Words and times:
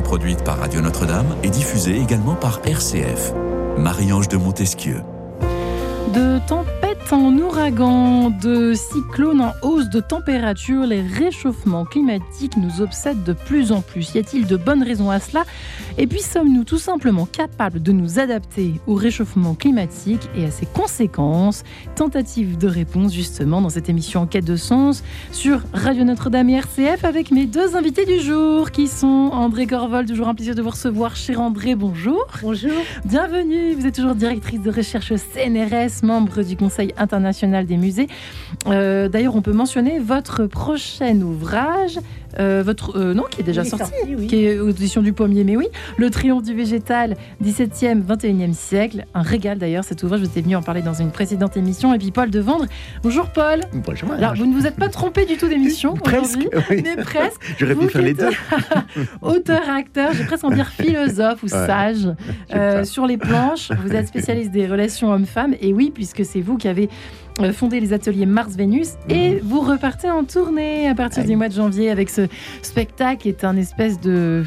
produite 0.00 0.42
par 0.44 0.58
Radio 0.58 0.80
Notre-Dame 0.80 1.36
et 1.42 1.50
diffusée 1.50 2.00
également 2.00 2.34
par 2.34 2.60
RCF. 2.64 3.32
Marie-Ange 3.76 4.28
de 4.28 4.36
Montesquieu. 4.36 5.02
De 6.14 6.38
tempête 6.46 6.82
en 7.10 7.36
ouragan, 7.36 8.30
de 8.30 8.74
cyclones 8.74 9.40
en 9.40 9.52
hausse 9.62 9.88
de 9.90 10.00
température, 10.00 10.84
les 10.86 11.02
réchauffements 11.02 11.84
climatiques 11.84 12.56
nous 12.56 12.80
obsèdent 12.80 13.22
de 13.22 13.32
plus 13.34 13.72
en 13.72 13.82
plus. 13.82 14.14
Y 14.14 14.18
a-t-il 14.18 14.46
de 14.46 14.56
bonnes 14.56 14.82
raisons 14.82 15.10
à 15.10 15.20
cela? 15.20 15.44
Et 15.98 16.06
puis 16.06 16.20
sommes-nous 16.20 16.64
tout 16.64 16.78
simplement 16.78 17.26
capables 17.26 17.82
de 17.82 17.92
nous 17.92 18.18
adapter 18.18 18.74
au 18.86 18.94
réchauffement 18.94 19.54
climatique 19.54 20.28
et 20.36 20.44
à 20.44 20.50
ses 20.50 20.66
conséquences 20.66 21.64
Tentative 21.96 22.56
de 22.56 22.66
réponse 22.66 23.12
justement 23.12 23.60
dans 23.60 23.68
cette 23.68 23.88
émission 23.88 24.22
en 24.22 24.26
quête 24.26 24.44
de 24.44 24.56
sens 24.56 25.04
sur 25.32 25.60
Radio 25.72 26.04
Notre-Dame 26.04 26.48
et 26.50 26.54
RCF 26.54 27.04
avec 27.04 27.30
mes 27.30 27.46
deux 27.46 27.76
invités 27.76 28.06
du 28.06 28.20
jour 28.20 28.70
qui 28.70 28.88
sont 28.88 29.30
André 29.32 29.66
Corvol, 29.66 30.06
toujours 30.06 30.28
un 30.28 30.34
plaisir 30.34 30.54
de 30.54 30.62
vous 30.62 30.70
recevoir. 30.70 31.16
Cher 31.16 31.40
André, 31.40 31.74
bonjour. 31.74 32.26
Bonjour. 32.42 32.72
Bienvenue, 33.04 33.74
vous 33.74 33.86
êtes 33.86 33.94
toujours 33.94 34.14
directrice 34.14 34.60
de 34.60 34.70
recherche 34.70 35.12
CNRS 35.14 36.04
membre 36.04 36.42
du 36.42 36.56
Conseil 36.56 36.94
international 36.96 37.66
des 37.66 37.76
musées. 37.76 38.06
Euh, 38.66 39.08
d'ailleurs, 39.08 39.36
on 39.36 39.42
peut 39.42 39.52
mentionner 39.52 39.98
votre 39.98 40.46
prochain 40.46 41.20
ouvrage, 41.20 41.98
euh, 42.38 42.62
votre 42.64 42.96
euh, 42.96 43.14
non, 43.14 43.24
qui 43.30 43.40
est 43.40 43.44
déjà 43.44 43.64
sorti, 43.64 43.92
qui 44.28 44.44
est 44.44 44.58
aux 44.58 44.70
éditions 44.70 45.02
du 45.02 45.12
Pommier, 45.12 45.44
mais 45.44 45.56
oui, 45.56 45.68
Le 45.98 46.10
Triomphe 46.10 46.42
du 46.42 46.54
végétal, 46.54 47.16
17e, 47.44 48.02
21e 48.04 48.54
siècle. 48.54 49.04
Un 49.14 49.22
régal 49.22 49.58
d'ailleurs, 49.58 49.84
cet 49.84 50.02
ouvrage, 50.02 50.20
vous 50.20 50.26
étiez 50.26 50.42
venu 50.42 50.56
en 50.56 50.62
parler 50.62 50.82
dans 50.82 50.94
une 50.94 51.10
précédente 51.10 51.56
émission. 51.56 51.94
Et 51.94 51.98
puis 51.98 52.10
Paul 52.10 52.30
de 52.30 52.40
Vendre. 52.40 52.66
Bonjour 53.02 53.28
Paul. 53.28 53.60
Bonjour. 53.72 54.12
Alors, 54.12 54.34
vous 54.34 54.46
ne 54.46 54.54
vous 54.54 54.66
êtes 54.66 54.76
pas 54.76 54.88
trompé 54.88 55.24
du 55.26 55.36
tout 55.36 55.48
d'émission 55.48 55.94
Presque, 56.02 56.40
oui. 56.70 56.82
mais 56.84 56.96
presque. 57.02 57.40
J'aurais 57.58 57.74
pu 57.74 57.88
faire 57.88 58.02
les 58.02 58.14
deux. 58.14 58.30
Auteur, 59.22 59.68
acteur, 59.68 60.12
j'ai 60.12 60.24
presque 60.24 60.44
en 60.44 60.50
dire 60.50 60.68
philosophe 60.68 61.42
ou 61.42 61.48
sage. 61.48 62.08
sur 62.84 63.06
les 63.06 63.16
planches, 63.16 63.70
vous 63.84 63.92
êtes 63.92 64.08
spécialiste 64.08 64.50
des 64.50 64.66
relations 64.66 65.12
hommes-femmes. 65.12 65.54
Et 65.60 65.72
oui, 65.72 65.90
puisque 65.94 66.24
c'est 66.24 66.40
vous 66.40 66.56
qui 66.56 66.68
avez 66.68 66.88
euh, 66.88 67.31
fondé 67.52 67.80
les 67.80 67.92
ateliers 67.92 68.26
Mars-Vénus 68.26 68.94
et 69.08 69.30
mhm. 69.30 69.40
vous 69.42 69.60
repartez 69.60 70.10
en 70.10 70.24
tournée 70.24 70.88
à 70.88 70.94
partir 70.94 71.24
du 71.24 71.36
mois 71.36 71.48
de 71.48 71.54
janvier 71.54 71.90
avec 71.90 72.10
ce 72.10 72.28
spectacle 72.62 73.22
qui 73.22 73.28
est 73.28 73.44
un 73.44 73.56
espèce 73.56 74.00
de, 74.00 74.44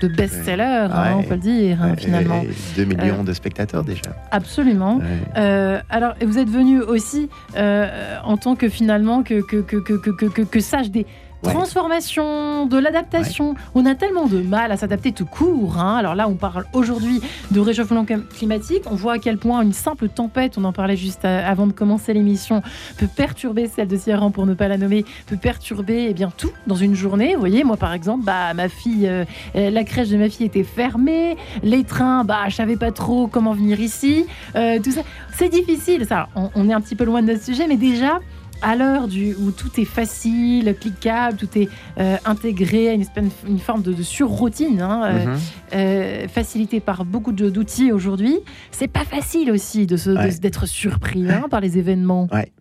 de 0.00 0.08
best-seller, 0.08 0.88
hein, 0.92 1.14
on 1.18 1.22
peut 1.22 1.34
le 1.34 1.40
dire, 1.40 1.82
hein, 1.82 1.94
finalement. 1.96 2.44
2 2.76 2.84
millions 2.84 3.20
euh, 3.20 3.24
de 3.24 3.32
spectateurs 3.32 3.84
déjà. 3.84 4.16
Absolument. 4.30 5.00
Euh, 5.36 5.80
alors, 5.90 6.14
vous 6.24 6.38
êtes 6.38 6.50
venu 6.50 6.80
aussi 6.80 7.28
en 7.56 8.36
tant 8.36 8.56
que 8.56 8.68
finalement 8.68 9.22
que, 9.22 9.40
que, 9.40 9.60
que, 9.60 9.76
que, 9.76 10.42
que 10.42 10.60
sage 10.60 10.90
des 10.90 11.06
transformation, 11.42 12.66
de 12.66 12.78
l'adaptation. 12.78 13.54
On 13.74 13.86
a 13.86 13.94
tellement 13.94 14.26
de 14.26 14.40
mal 14.40 14.72
à 14.72 14.76
s'adapter 14.76 15.12
tout 15.12 15.26
court. 15.26 15.78
Hein. 15.78 15.96
Alors 15.96 16.14
là, 16.14 16.28
on 16.28 16.34
parle 16.34 16.64
aujourd'hui 16.72 17.20
de 17.50 17.60
réchauffement 17.60 18.04
climatique. 18.04 18.82
On 18.90 18.94
voit 18.94 19.14
à 19.14 19.18
quel 19.18 19.38
point 19.38 19.62
une 19.62 19.72
simple 19.72 20.08
tempête, 20.08 20.58
on 20.58 20.64
en 20.64 20.72
parlait 20.72 20.96
juste 20.96 21.24
avant 21.24 21.66
de 21.66 21.72
commencer 21.72 22.12
l'émission, 22.12 22.62
peut 22.98 23.08
perturber 23.14 23.68
celle 23.68 23.88
de 23.88 23.96
Sierra 23.96 24.30
pour 24.30 24.46
ne 24.46 24.54
pas 24.54 24.68
la 24.68 24.78
nommer, 24.78 25.04
peut 25.26 25.36
perturber 25.36 26.06
eh 26.10 26.14
bien 26.14 26.32
tout 26.36 26.50
dans 26.66 26.74
une 26.74 26.94
journée. 26.94 27.34
Vous 27.34 27.40
voyez, 27.40 27.64
moi 27.64 27.76
par 27.76 27.92
exemple, 27.92 28.24
bah 28.24 28.54
ma 28.54 28.68
fille, 28.68 29.06
euh, 29.06 29.24
la 29.54 29.84
crèche 29.84 30.08
de 30.08 30.16
ma 30.16 30.28
fille 30.28 30.46
était 30.46 30.64
fermée, 30.64 31.36
les 31.62 31.84
trains, 31.84 32.24
bah 32.24 32.48
je 32.48 32.54
savais 32.54 32.76
pas 32.76 32.92
trop 32.92 33.26
comment 33.26 33.52
venir 33.52 33.80
ici, 33.80 34.26
euh, 34.56 34.78
tout 34.82 34.90
ça, 34.90 35.02
c'est 35.32 35.48
difficile. 35.48 36.06
Ça, 36.06 36.28
on, 36.34 36.50
on 36.54 36.68
est 36.68 36.72
un 36.72 36.80
petit 36.80 36.96
peu 36.96 37.04
loin 37.04 37.22
de 37.22 37.28
notre 37.28 37.42
sujet, 37.44 37.66
mais 37.68 37.76
déjà 37.76 38.20
à 38.62 38.76
l'heure 38.76 39.08
où 39.38 39.50
tout 39.50 39.70
est 39.78 39.84
facile, 39.84 40.74
cliquable, 40.78 41.36
tout 41.36 41.48
est 41.56 41.68
euh, 41.98 42.16
intégré 42.24 42.88
à 42.88 42.92
une, 42.92 43.04
une 43.46 43.58
forme 43.58 43.82
de, 43.82 44.02
surroutine, 44.02 44.80
hein, 44.80 45.02
euh, 45.04 45.26
mhm. 45.26 45.38
euh, 45.74 46.28
facilité 46.28 46.80
par 46.80 47.04
beaucoup 47.04 47.32
d'outils 47.32 47.92
aujourd'hui, 47.92 48.38
c'est 48.70 48.88
pas 48.88 49.04
facile 49.04 49.50
aussi 49.50 49.86
de 49.86 49.96
d'être 50.38 50.66
surpris 50.66 51.30
hein, 51.30 51.46
par 51.50 51.60
les 51.60 51.78
événements. 51.78 52.28
Ouais. 52.36 52.52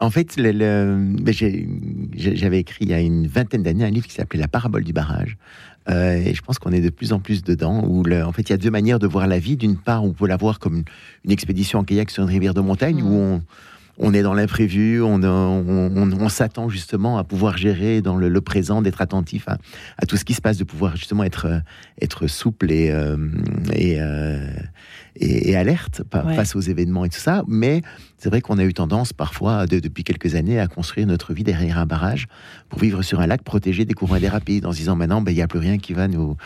En 0.00 0.10
fait, 0.10 0.34
j'avais 0.36 0.60
écrit 2.60 2.84
il 2.84 2.90
y 2.90 2.94
a 2.94 3.00
une 3.00 3.26
vingtaine 3.26 3.62
d'années 3.62 3.84
un 3.84 3.90
livre 3.90 4.06
qui 4.06 4.14
s'appelait 4.14 4.40
La 4.40 4.48
parabole 4.48 4.84
du 4.84 4.92
barrage. 4.92 5.36
et 5.88 6.34
je 6.34 6.42
pense 6.42 6.58
qu'on 6.58 6.72
est 6.72 6.80
de 6.80 6.90
plus 6.90 7.12
en 7.12 7.20
plus 7.20 7.42
dedans. 7.42 7.82
Où 7.84 8.02
en 8.02 8.32
fait, 8.32 8.42
il 8.42 8.50
y 8.50 8.52
a 8.52 8.58
deux 8.58 8.70
manières 8.70 8.98
de 8.98 9.06
voir 9.06 9.26
la 9.26 9.38
vie. 9.38 9.56
D'une 9.56 9.76
part, 9.76 10.04
on 10.04 10.12
peut 10.12 10.26
la 10.26 10.36
voir 10.36 10.58
comme 10.58 10.84
une, 11.24 11.32
expédition 11.32 11.80
en 11.80 11.84
kayak 11.84 12.10
sur 12.10 12.22
une 12.22 12.28
rivière 12.28 12.54
de 12.54 12.60
montagne 12.60 13.02
où 13.02 13.08
mmh. 13.08 13.16
on 13.16 13.42
on 13.98 14.12
est 14.12 14.22
dans 14.22 14.34
l'imprévu, 14.34 15.02
on, 15.02 16.28
s'attend 16.28 16.68
justement 16.68 17.18
à 17.18 17.24
pouvoir 17.24 17.56
gérer 17.56 18.02
dans 18.02 18.16
le, 18.16 18.40
présent, 18.40 18.82
d'être 18.82 19.00
attentif 19.00 19.46
à, 19.48 20.06
tout 20.06 20.16
ce 20.16 20.24
qui 20.24 20.34
se 20.34 20.40
passe, 20.40 20.58
de 20.58 20.64
pouvoir 20.64 20.96
justement 20.96 21.24
être, 21.24 21.60
être 22.00 22.26
souple 22.26 22.72
et, 22.72 22.90
euh, 22.90 23.16
euh, 23.72 24.48
et, 25.16 25.50
et, 25.50 25.56
alerte 25.56 26.02
face 26.10 26.56
aux 26.56 26.60
événements 26.60 27.04
et 27.04 27.08
tout 27.08 27.20
ça. 27.20 27.44
Mais 27.46 27.82
c'est 28.18 28.28
vrai 28.28 28.40
qu'on 28.40 28.58
a 28.58 28.64
eu 28.64 28.74
tendance 28.74 29.12
parfois, 29.12 29.66
depuis 29.66 30.02
quelques 30.02 30.34
années, 30.34 30.58
à 30.58 30.66
construire 30.66 31.06
notre 31.06 31.32
vie 31.32 31.44
derrière 31.44 31.78
un 31.78 31.86
barrage 31.86 32.26
pour 32.68 32.80
vivre 32.80 33.02
sur 33.02 33.20
un 33.20 33.26
lac 33.26 33.42
protégé 33.42 33.84
des 33.84 33.94
courants 33.94 34.16
et 34.16 34.20
des 34.20 34.28
rapides, 34.28 34.66
en 34.66 34.72
se 34.72 34.78
disant 34.78 34.96
maintenant, 34.96 35.20
ben, 35.20 35.30
il 35.30 35.36
n'y 35.36 35.42
a 35.42 35.46
plus 35.46 35.60
rien 35.60 35.78
qui 35.78 35.92
va 35.92 36.08
nous, 36.08 36.36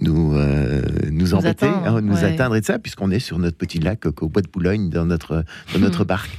nous, 0.00 0.34
euh, 0.34 0.82
nous, 1.10 1.34
embêter, 1.34 1.66
nous 1.66 2.16
hein, 2.16 2.22
atteindre 2.24 2.56
et 2.56 2.60
tout 2.60 2.68
ça, 2.68 2.78
puisqu'on 2.78 3.10
est 3.10 3.18
sur 3.18 3.38
notre 3.38 3.56
petit 3.56 3.78
lac 3.78 4.06
au 4.06 4.28
bois 4.28 4.42
de 4.42 4.48
Boulogne 4.48 4.88
dans 4.88 5.04
notre, 5.04 5.44
dans 5.74 5.80
notre 5.80 6.04
barque. 6.04 6.30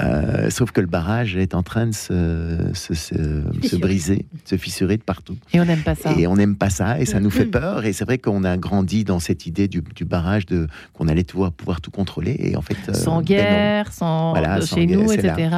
Euh, 0.00 0.50
sauf 0.50 0.70
que 0.70 0.80
le 0.80 0.86
barrage 0.86 1.36
est 1.36 1.54
en 1.54 1.62
train 1.62 1.86
de 1.86 1.94
se, 1.94 2.70
se, 2.74 2.94
se, 2.94 3.76
briser, 3.76 4.26
se 4.44 4.56
fissurer 4.56 4.96
de 4.96 5.02
partout. 5.02 5.36
Et 5.52 5.60
on 5.60 5.64
n'aime 5.64 5.82
pas 5.82 5.94
ça. 5.94 6.12
Et 6.16 6.26
on 6.26 6.36
n'aime 6.36 6.56
pas 6.56 6.70
ça, 6.70 7.00
et 7.00 7.04
ça 7.04 7.20
nous 7.20 7.30
fait 7.30 7.46
mm. 7.46 7.50
peur. 7.50 7.84
Et 7.84 7.92
c'est 7.92 8.04
vrai 8.04 8.18
qu'on 8.18 8.44
a 8.44 8.56
grandi 8.56 9.04
dans 9.04 9.18
cette 9.18 9.46
idée 9.46 9.68
du, 9.68 9.82
du 9.94 10.04
barrage, 10.04 10.46
de 10.46 10.66
qu'on 10.92 11.08
allait 11.08 11.24
pouvoir, 11.24 11.52
pouvoir 11.52 11.80
tout 11.80 11.90
contrôler. 11.90 12.36
Et 12.38 12.56
en 12.56 12.62
fait, 12.62 12.76
euh, 12.88 12.94
sans 12.94 13.18
ben 13.18 13.24
guerre, 13.24 13.92
sans 13.92 14.34
chez 14.64 14.86
nous, 14.86 15.12
etc. 15.12 15.48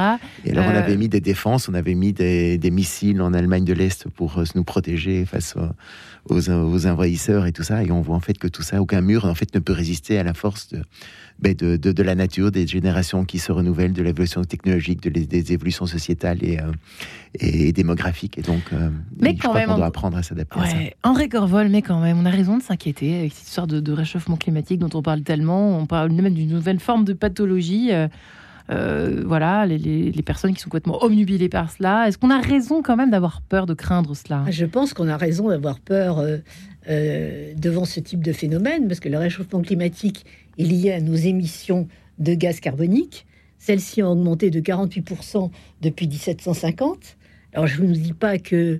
Et 0.45 0.53
là, 0.53 0.65
on 0.67 0.75
avait 0.75 0.93
euh, 0.93 0.97
mis 0.97 1.09
des 1.09 1.21
défenses, 1.21 1.69
on 1.69 1.73
avait 1.73 1.95
mis 1.95 2.13
des, 2.13 2.57
des 2.57 2.71
missiles 2.71 3.21
en 3.21 3.33
Allemagne 3.33 3.65
de 3.65 3.73
l'Est 3.73 4.07
pour 4.09 4.43
nous 4.55 4.63
protéger 4.63 5.25
face 5.25 5.55
aux, 6.29 6.49
aux, 6.49 6.87
envahisseurs 6.87 7.45
et 7.45 7.51
tout 7.51 7.63
ça. 7.63 7.83
Et 7.83 7.91
on 7.91 8.01
voit 8.01 8.15
en 8.15 8.19
fait 8.19 8.37
que 8.37 8.47
tout 8.47 8.63
ça, 8.63 8.81
aucun 8.81 9.01
mur 9.01 9.25
en 9.25 9.35
fait 9.35 9.53
ne 9.53 9.59
peut 9.59 9.73
résister 9.73 10.19
à 10.19 10.23
la 10.23 10.33
force 10.33 10.69
de 10.69 10.81
ben, 11.39 11.55
de, 11.55 11.75
de, 11.75 12.03
la 12.03 12.13
nature, 12.13 12.51
des 12.51 12.67
générations 12.67 13.25
qui 13.25 13.39
se 13.39 13.51
renouvellent, 13.51 13.93
de 13.93 14.00
l'évolution 14.01 14.43
technologique, 14.43 15.01
de 15.01 15.09
des 15.09 15.53
évolutions 15.53 15.85
sociétales 15.85 16.43
et, 16.43 16.59
euh, 16.59 16.71
et 17.39 17.71
démographiques. 17.71 18.37
Et 18.37 18.41
donc, 18.41 18.61
euh, 18.73 18.89
mais 19.19 19.35
quand 19.35 19.53
même, 19.53 19.69
on 19.71 19.77
doit 19.77 19.87
apprendre 19.87 20.17
à 20.17 20.23
s'adapter 20.23 20.59
à 20.59 20.65
ça. 20.65 20.77
André 21.03 21.29
Corvol, 21.29 21.69
mais 21.69 21.81
quand 21.81 22.01
même, 22.01 22.19
on 22.19 22.25
a 22.25 22.29
raison 22.29 22.57
de 22.57 22.63
s'inquiéter 22.63 23.19
avec 23.19 23.33
cette 23.33 23.47
histoire 23.47 23.67
de, 23.67 23.91
réchauffement 23.91 24.37
climatique 24.37 24.79
dont 24.79 24.89
on 24.93 25.01
parle 25.01 25.21
tellement. 25.21 25.77
On 25.77 25.85
parle 25.85 26.11
même 26.11 26.33
d'une 26.33 26.49
nouvelle 26.49 26.79
forme 26.79 27.05
de 27.05 27.13
pathologie. 27.13 27.91
Euh, 28.69 29.23
voilà, 29.25 29.65
les, 29.65 29.77
les, 29.77 30.23
personnes 30.23 30.53
qui 30.53 30.61
sont 30.61 30.69
complètement 30.69 31.03
omnubilées 31.03 31.49
par 31.49 31.71
cela. 31.71 32.07
Est-ce 32.07 32.17
qu'on 32.17 32.29
a 32.29 32.39
raison 32.39 32.81
quand 32.81 32.95
même 32.95 33.11
d'avoir 33.11 33.41
peur, 33.41 33.65
de 33.65 33.73
craindre 33.73 34.15
cela? 34.15 34.45
Je 34.49 34.65
pense 34.65 34.93
qu'on 34.93 35.09
a 35.09 35.17
raison 35.17 35.49
d'avoir 35.49 35.79
peur 35.79 36.23
devant 36.87 37.85
ce 37.85 37.99
type 37.99 38.23
de 38.23 38.31
phénomène, 38.31 38.87
parce 38.87 38.99
que 39.01 39.09
le 39.09 39.17
réchauffement 39.17 39.61
climatique 39.61 40.25
est 40.57 40.63
lié 40.63 40.91
à 40.93 41.01
nos 41.01 41.15
émissions 41.15 41.87
de 42.19 42.33
gaz 42.33 42.59
carbonique. 42.59 43.25
Celles-ci 43.61 44.01
ont 44.01 44.13
augmenté 44.13 44.49
de 44.49 44.59
48% 44.59 45.51
depuis 45.81 46.07
1750. 46.07 47.17
Alors 47.53 47.67
je 47.67 47.83
ne 47.83 47.89
vous 47.89 47.93
dis 47.93 48.13
pas 48.13 48.39
que 48.39 48.79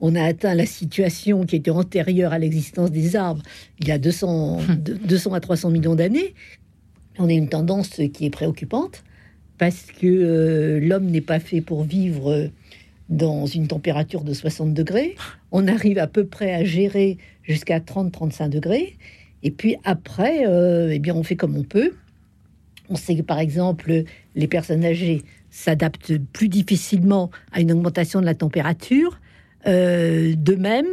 on 0.00 0.14
a 0.14 0.22
atteint 0.22 0.54
la 0.54 0.64
situation 0.64 1.44
qui 1.44 1.56
était 1.56 1.72
antérieure 1.72 2.32
à 2.32 2.38
l'existence 2.38 2.92
des 2.92 3.16
arbres 3.16 3.42
il 3.80 3.88
y 3.88 3.90
a 3.90 3.98
200, 3.98 4.60
200 5.04 5.32
à 5.32 5.40
300 5.40 5.70
millions 5.70 5.96
d'années. 5.96 6.34
On 7.18 7.28
a 7.28 7.32
une 7.32 7.48
tendance 7.48 8.00
qui 8.14 8.26
est 8.26 8.30
préoccupante 8.30 9.02
parce 9.58 9.86
que 9.86 10.06
euh, 10.06 10.78
l'homme 10.78 11.06
n'est 11.06 11.20
pas 11.20 11.40
fait 11.40 11.60
pour 11.60 11.82
vivre 11.82 12.50
dans 13.08 13.46
une 13.46 13.66
température 13.66 14.22
de 14.22 14.34
60 14.34 14.72
degrés. 14.72 15.16
On 15.50 15.66
arrive 15.66 15.98
à 15.98 16.06
peu 16.06 16.26
près 16.26 16.54
à 16.54 16.62
gérer 16.62 17.18
jusqu'à 17.42 17.80
30-35 17.80 18.50
degrés. 18.50 18.96
Et 19.42 19.50
puis 19.50 19.76
après, 19.82 20.46
euh, 20.46 20.90
eh 20.92 21.00
bien, 21.00 21.14
on 21.16 21.24
fait 21.24 21.36
comme 21.36 21.56
on 21.56 21.64
peut. 21.64 21.92
On 22.88 22.96
sait 22.96 23.16
que 23.16 23.22
par 23.22 23.38
exemple, 23.38 24.04
les 24.34 24.48
personnes 24.48 24.84
âgées 24.84 25.22
s'adaptent 25.50 26.18
plus 26.32 26.48
difficilement 26.48 27.30
à 27.52 27.60
une 27.60 27.72
augmentation 27.72 28.20
de 28.20 28.26
la 28.26 28.34
température. 28.34 29.18
Euh, 29.66 30.34
de 30.36 30.54
même, 30.54 30.86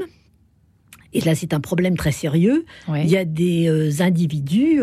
et 1.14 1.22
là 1.22 1.36
c'est 1.36 1.54
un 1.54 1.60
problème 1.60 1.96
très 1.96 2.12
sérieux, 2.12 2.66
il 2.96 3.08
y 3.08 3.18
a 3.18 3.26
des 3.26 3.68
euh, 3.68 3.92
individus 4.02 4.82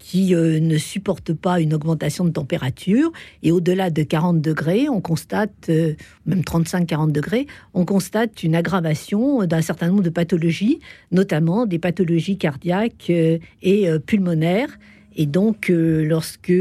qui 0.00 0.34
euh, 0.34 0.58
ne 0.58 0.78
supportent 0.78 1.34
pas 1.34 1.60
une 1.60 1.74
augmentation 1.74 2.24
de 2.24 2.30
température. 2.30 3.12
Et 3.44 3.52
au-delà 3.52 3.90
de 3.90 4.02
40 4.02 4.40
degrés, 4.40 4.88
on 4.88 5.00
constate, 5.00 5.70
même 6.26 6.40
35-40 6.40 7.12
degrés, 7.12 7.46
on 7.74 7.84
constate 7.84 8.42
une 8.42 8.56
aggravation 8.56 9.44
d'un 9.44 9.60
certain 9.60 9.88
nombre 9.88 10.02
de 10.02 10.10
pathologies, 10.10 10.80
notamment 11.12 11.66
des 11.66 11.78
pathologies 11.78 12.38
cardiaques 12.38 13.10
et 13.10 13.88
pulmonaires. 14.06 14.76
Et 15.16 15.26
donc, 15.26 15.70
lorsque 15.74 16.52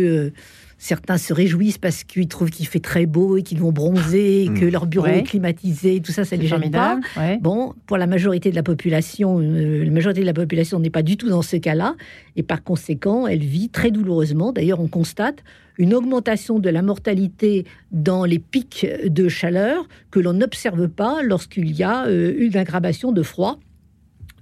certains 0.81 1.17
se 1.17 1.33
réjouissent 1.33 1.77
parce 1.77 2.05
qu'ils 2.05 2.29
trouvent 2.29 2.49
qu'il 2.49 2.65
fait 2.65 2.79
très 2.79 3.05
beau 3.05 3.35
et 3.35 3.43
qu'ils 3.43 3.59
vont 3.59 3.73
bronzer, 3.73 4.43
et 4.43 4.47
que 4.47 4.63
Mmh. 4.65 4.69
leur 4.69 4.85
bureau 4.85 5.07
est 5.07 5.23
climatisé, 5.23 5.99
tout 5.99 6.13
ça, 6.13 6.23
ça 6.23 6.31
C'est 6.31 6.37
les 6.37 6.47
gêne 6.47 6.71
pas. 6.71 6.97
ouais. 7.17 7.37
Bon, 7.41 7.73
pour 7.85 7.97
la 7.97 8.07
majorité 8.07 8.49
de 8.49 8.55
la 8.55 8.63
population, 8.63 9.39
euh, 9.41 9.83
la 9.83 9.91
majorité 9.91 10.21
de 10.21 10.25
la 10.25 10.33
population 10.33 10.79
n'est 10.79 10.89
pas 10.89 11.03
du 11.03 11.17
tout 11.17 11.27
dans 11.27 11.41
ce 11.41 11.57
cas-là, 11.57 11.95
et 12.37 12.43
par 12.43 12.63
conséquent, 12.63 13.27
elle 13.27 13.43
vit 13.43 13.67
très 13.69 13.91
douloureusement. 13.91 14.53
D'ailleurs, 14.53 14.79
on 14.79 14.87
constate 14.87 15.43
une 15.77 15.93
augmentation 15.93 16.59
de 16.59 16.69
la 16.69 16.81
mortalité 16.81 17.65
dans 17.91 18.23
les 18.23 18.39
pics 18.39 18.87
de 19.05 19.27
chaleur 19.27 19.85
que 20.11 20.19
l'on 20.21 20.33
n'observe 20.33 20.87
pas 20.87 21.21
lorsqu'il 21.23 21.75
y 21.75 21.83
a 21.83 22.05
euh, 22.07 22.33
une 22.37 22.55
aggravation 22.55 23.11
de 23.11 23.21
froid. 23.21 23.59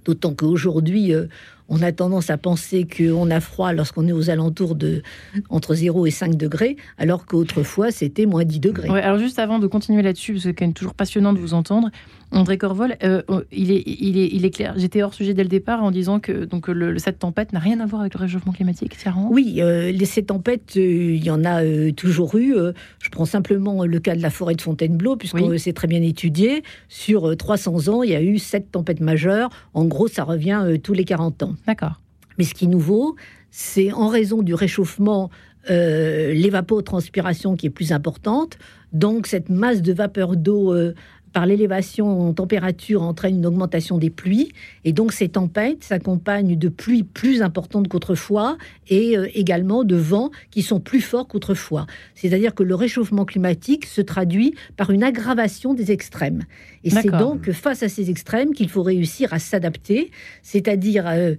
D'autant 0.04 0.34
qu'aujourd'hui, 0.34 1.12
euh, 1.12 1.26
on 1.68 1.82
a 1.82 1.92
tendance 1.92 2.30
à 2.30 2.38
penser 2.38 2.86
qu'on 2.86 3.30
a 3.30 3.40
froid 3.40 3.72
lorsqu'on 3.72 4.08
est 4.08 4.12
aux 4.12 4.30
alentours 4.30 4.74
de 4.74 5.02
entre 5.50 5.74
0 5.74 6.06
et 6.06 6.10
5 6.10 6.36
degrés, 6.36 6.76
alors 6.96 7.26
qu'autrefois, 7.26 7.90
c'était 7.90 8.26
moins 8.26 8.44
10 8.44 8.60
degrés. 8.60 8.88
Alors 8.88 9.18
juste 9.18 9.38
avant 9.38 9.58
de 9.58 9.66
continuer 9.66 10.02
là-dessus, 10.02 10.32
parce 10.32 10.44
que 10.44 10.50
c'est 10.50 10.54
quand 10.54 10.64
même 10.64 10.74
toujours 10.74 10.94
passionnant 10.94 11.32
de 11.32 11.38
vous 11.38 11.54
entendre, 11.54 11.90
André 12.30 12.58
Corvol, 12.58 12.96
euh, 13.02 13.22
il, 13.50 13.70
est, 13.72 13.82
il, 13.86 14.18
est, 14.18 14.28
il 14.30 14.44
est 14.44 14.50
clair. 14.50 14.74
J'étais 14.76 15.02
hors 15.02 15.14
sujet 15.14 15.32
dès 15.32 15.42
le 15.42 15.48
départ 15.48 15.82
en 15.82 15.90
disant 15.90 16.20
que 16.20 16.44
donc, 16.44 16.68
le, 16.68 16.98
cette 16.98 17.18
tempête 17.18 17.52
n'a 17.54 17.58
rien 17.58 17.80
à 17.80 17.86
voir 17.86 18.02
avec 18.02 18.12
le 18.14 18.20
réchauffement 18.20 18.52
climatique, 18.52 18.96
Tiaran 18.98 19.28
Oui, 19.30 19.56
euh, 19.60 19.90
les, 19.90 20.04
ces 20.04 20.24
tempêtes, 20.24 20.74
euh, 20.76 21.14
il 21.14 21.24
y 21.24 21.30
en 21.30 21.44
a 21.44 21.64
euh, 21.64 21.90
toujours 21.92 22.36
eu. 22.36 22.54
Je 23.00 23.08
prends 23.10 23.24
simplement 23.24 23.84
le 23.84 23.98
cas 23.98 24.14
de 24.14 24.20
la 24.22 24.30
forêt 24.30 24.54
de 24.54 24.60
Fontainebleau, 24.60 25.16
puisque 25.16 25.36
Oui. 25.36 25.58
c'est 25.58 25.72
très 25.72 25.88
bien 25.88 26.02
étudié. 26.02 26.62
Sur 26.88 27.30
euh, 27.30 27.34
300 27.36 27.88
ans, 27.88 28.02
il 28.02 28.10
y 28.10 28.14
a 28.14 28.22
eu 28.22 28.38
sept 28.38 28.72
tempêtes 28.72 29.00
majeures. 29.00 29.48
En 29.72 29.86
gros, 29.86 30.06
ça 30.08 30.24
revient 30.24 30.78
tous 30.82 30.92
les 30.92 31.04
40 31.04 31.42
ans. 31.44 31.54
D'accord. 31.66 32.00
Mais 32.36 32.44
ce 32.44 32.52
qui 32.54 32.66
est 32.66 32.68
nouveau, 32.68 33.16
c'est 33.50 33.90
en 33.92 34.08
raison 34.08 34.42
du 34.42 34.52
réchauffement, 34.54 35.30
l'évapotranspiration 35.68 37.56
qui 37.56 37.66
est 37.66 37.70
plus 37.70 37.92
importante. 37.92 38.58
Donc, 38.92 39.26
cette 39.26 39.50
masse 39.50 39.82
de 39.82 39.92
vapeur 39.92 40.36
d'eau 40.36 40.72
euh, 40.72 40.94
par 41.32 41.46
l'élévation 41.46 42.28
en 42.28 42.32
température 42.32 43.02
entraîne 43.02 43.36
une 43.36 43.46
augmentation 43.46 43.98
des 43.98 44.10
pluies. 44.10 44.52
Et 44.84 44.92
donc, 44.92 45.12
ces 45.12 45.28
tempêtes 45.28 45.84
s'accompagnent 45.84 46.56
de 46.56 46.68
pluies 46.68 47.02
plus 47.02 47.42
importantes 47.42 47.88
qu'autrefois 47.88 48.58
et 48.88 49.16
euh, 49.16 49.28
également 49.34 49.84
de 49.84 49.96
vents 49.96 50.30
qui 50.50 50.62
sont 50.62 50.80
plus 50.80 51.00
forts 51.00 51.28
qu'autrefois. 51.28 51.86
C'est-à-dire 52.14 52.54
que 52.54 52.62
le 52.62 52.74
réchauffement 52.74 53.24
climatique 53.24 53.86
se 53.86 54.00
traduit 54.00 54.54
par 54.76 54.90
une 54.90 55.02
aggravation 55.02 55.74
des 55.74 55.92
extrêmes. 55.92 56.44
Et 56.84 56.90
c'est 56.90 57.10
donc 57.10 57.50
face 57.52 57.82
à 57.82 57.88
ces 57.88 58.10
extrêmes 58.10 58.52
qu'il 58.52 58.68
faut 58.68 58.82
réussir 58.82 59.32
à 59.32 59.38
s'adapter, 59.38 60.10
c'est-à-dire 60.42 61.04
euh, 61.06 61.34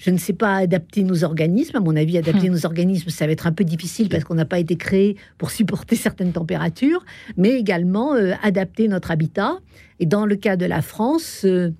je 0.00 0.10
ne 0.10 0.16
sais 0.16 0.32
pas 0.32 0.56
adapter 0.56 1.04
nos 1.04 1.24
organismes. 1.24 1.76
À 1.76 1.80
mon 1.80 1.94
avis, 1.94 2.16
adapter 2.16 2.48
nos 2.48 2.64
organismes, 2.64 3.10
ça 3.10 3.26
va 3.26 3.32
être 3.32 3.46
un 3.46 3.52
peu 3.52 3.64
difficile 3.64 4.08
parce 4.08 4.24
qu'on 4.24 4.34
n'a 4.34 4.46
pas 4.46 4.58
été 4.58 4.76
créé 4.76 5.16
pour 5.36 5.50
supporter 5.50 5.94
certaines 5.96 6.32
températures, 6.32 7.04
mais 7.36 7.50
également 7.50 8.14
euh, 8.14 8.32
adapter 8.42 8.88
notre 8.88 9.10
habitat. 9.10 9.58
Et 9.98 10.06
dans 10.06 10.24
le 10.24 10.36
cas 10.36 10.56
de 10.56 10.64
la 10.64 10.80
France, 10.80 11.42
euh, 11.44 11.72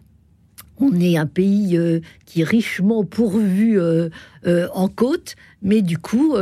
on 0.80 0.98
est 0.98 1.16
un 1.16 1.26
pays 1.26 1.76
euh, 1.76 2.00
qui 2.26 2.40
est 2.40 2.44
richement 2.44 3.04
pourvu 3.04 3.78
euh, 3.78 4.08
euh, 4.46 4.68
en 4.74 4.88
côte, 4.88 5.36
mais 5.62 5.82
du 5.82 5.98
coup, 5.98 6.36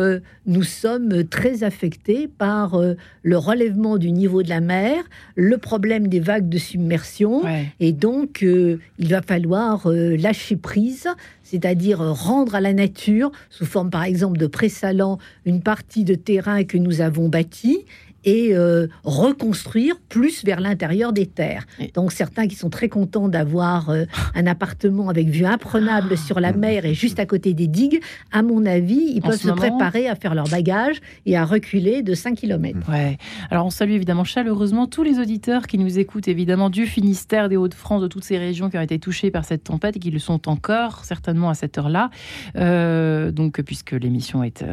nous 0.46 0.62
sommes 0.62 1.24
très 1.24 1.64
affectés 1.64 2.28
par 2.28 2.80
le 3.24 3.36
relèvement 3.36 3.98
du 3.98 4.12
niveau 4.12 4.44
de 4.44 4.48
la 4.48 4.60
mer, 4.60 5.02
le 5.34 5.58
problème 5.58 6.06
des 6.06 6.20
vagues 6.20 6.48
de 6.48 6.58
submersion, 6.58 7.42
Ouais. 7.42 7.66
et 7.80 7.90
donc, 7.92 8.42
il 8.42 9.08
va 9.08 9.20
falloir 9.20 9.88
lâcher 9.88 10.54
prise, 10.54 11.08
c'est-à-dire 11.42 11.98
rendre 11.98 12.54
à 12.54 12.60
la 12.60 12.72
nature, 12.72 13.32
sous 13.50 13.66
forme 13.66 13.90
par 13.90 14.04
exemple 14.04 14.38
de 14.38 14.46
présalant, 14.46 15.18
une 15.46 15.62
partie 15.62 16.04
de 16.04 16.14
terrain 16.14 16.62
que 16.62 16.78
nous 16.78 17.00
avons 17.00 17.28
bâti 17.28 17.78
et 18.28 18.54
euh, 18.54 18.88
reconstruire 19.04 19.96
plus 20.10 20.44
vers 20.44 20.60
l'intérieur 20.60 21.14
des 21.14 21.24
terres. 21.24 21.64
Donc 21.94 22.12
certains 22.12 22.46
qui 22.46 22.56
sont 22.56 22.68
très 22.68 22.90
contents 22.90 23.28
d'avoir 23.28 23.88
euh, 23.88 24.04
un 24.34 24.46
appartement 24.46 25.08
avec 25.08 25.28
vue 25.28 25.46
imprenable 25.46 26.18
sur 26.18 26.38
la 26.38 26.52
mer 26.52 26.84
et 26.84 26.92
juste 26.92 27.18
à 27.18 27.24
côté 27.24 27.54
des 27.54 27.66
digues, 27.68 28.00
à 28.30 28.42
mon 28.42 28.66
avis, 28.66 29.12
ils 29.14 29.22
En 29.24 29.28
peuvent 29.28 29.40
se 29.40 29.48
moment- 29.48 29.56
préparer 29.60 30.08
à 30.08 30.14
faire 30.14 30.34
leur 30.34 30.46
bagage 30.48 30.96
et 31.24 31.38
à 31.38 31.46
reculer 31.46 32.02
de 32.02 32.12
5 32.12 32.34
km. 32.36 32.78
Ouais. 32.90 33.16
Alors 33.50 33.64
on 33.64 33.70
salue 33.70 33.92
évidemment 33.92 34.24
chaleureusement 34.24 34.86
tous 34.86 35.02
les 35.02 35.18
auditeurs 35.18 35.66
qui 35.66 35.78
nous 35.78 35.98
écoutent 35.98 36.28
évidemment 36.28 36.68
du 36.68 36.84
Finistère, 36.86 37.48
des 37.48 37.56
Hauts-de-France, 37.56 38.02
de 38.02 38.08
toutes 38.08 38.24
ces 38.24 38.36
régions 38.36 38.68
qui 38.68 38.76
ont 38.76 38.82
été 38.82 38.98
touchées 38.98 39.30
par 39.30 39.46
cette 39.46 39.64
tempête 39.64 39.96
et 39.96 40.00
qui 40.00 40.10
le 40.10 40.18
sont 40.18 40.48
encore 40.50 41.04
certainement 41.06 41.48
à 41.48 41.54
cette 41.54 41.78
heure-là. 41.78 42.10
Euh, 42.56 43.30
donc 43.30 43.62
puisque 43.62 43.92
l'émission 43.92 44.44
est 44.44 44.64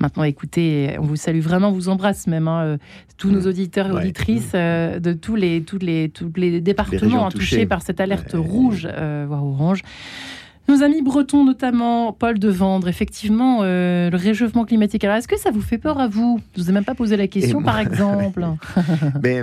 maintenant 0.00 0.24
écoutée, 0.24 0.96
on 0.98 1.02
vous 1.02 1.16
salue 1.16 1.40
vraiment, 1.40 1.68
on 1.68 1.72
vous 1.72 1.88
embrasse 1.88 2.26
même 2.26 2.48
hein, 2.48 2.62
euh, 2.64 2.76
tous 3.16 3.30
nos 3.30 3.42
auditeurs 3.46 3.86
et 3.88 3.92
Ouais. 3.92 4.00
auditrices 4.02 4.52
euh, 4.54 4.98
de 4.98 5.12
tous 5.12 5.36
les 5.36 5.62
tous 5.62 5.78
les 5.78 6.08
tous 6.08 6.30
les 6.36 6.60
départements 6.60 7.28
touchés 7.30 7.66
par 7.66 7.82
cette 7.82 8.00
alerte 8.00 8.34
Ouais. 8.34 8.40
rouge 8.40 8.88
euh, 8.90 9.24
voire 9.28 9.44
orange. 9.44 9.82
Nos 10.66 10.82
amis 10.82 11.02
bretons, 11.02 11.44
notamment 11.44 12.12
Paul 12.14 12.38
de 12.38 12.48
Vendre, 12.48 12.88
effectivement, 12.88 13.58
euh, 13.62 14.08
le 14.08 14.16
réchauffement 14.16 14.64
climatique. 14.64 15.04
Alors, 15.04 15.16
est-ce 15.18 15.28
que 15.28 15.38
ça 15.38 15.50
vous 15.50 15.60
fait 15.60 15.76
peur 15.76 16.00
à 16.00 16.08
vous? 16.08 16.40
Je 16.56 16.62
vous 16.62 16.70
ai 16.70 16.72
même 16.72 16.86
pas 16.86 16.94
posé 16.94 17.18
la 17.18 17.26
question, 17.28 17.60
moi- 17.60 17.70
par 17.72 17.80
exemple. 17.86 18.46
Mais 19.22 19.42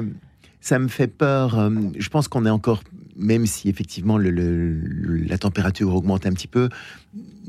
ça 0.62 0.80
me 0.80 0.88
fait 0.88 1.06
peur. 1.08 1.60
euh, 1.60 1.70
Je 2.00 2.10
pense 2.10 2.28
qu'on 2.28 2.44
est 2.48 2.50
encore, 2.50 2.82
même 3.22 3.46
si 3.46 3.70
effectivement 3.70 4.18
le, 4.18 4.30
le- 4.32 4.76
le- 4.80 5.24
la 5.28 5.38
température 5.38 5.94
augmente 5.96 6.26
un 6.26 6.32
petit 6.34 6.48
peu, 6.48 6.68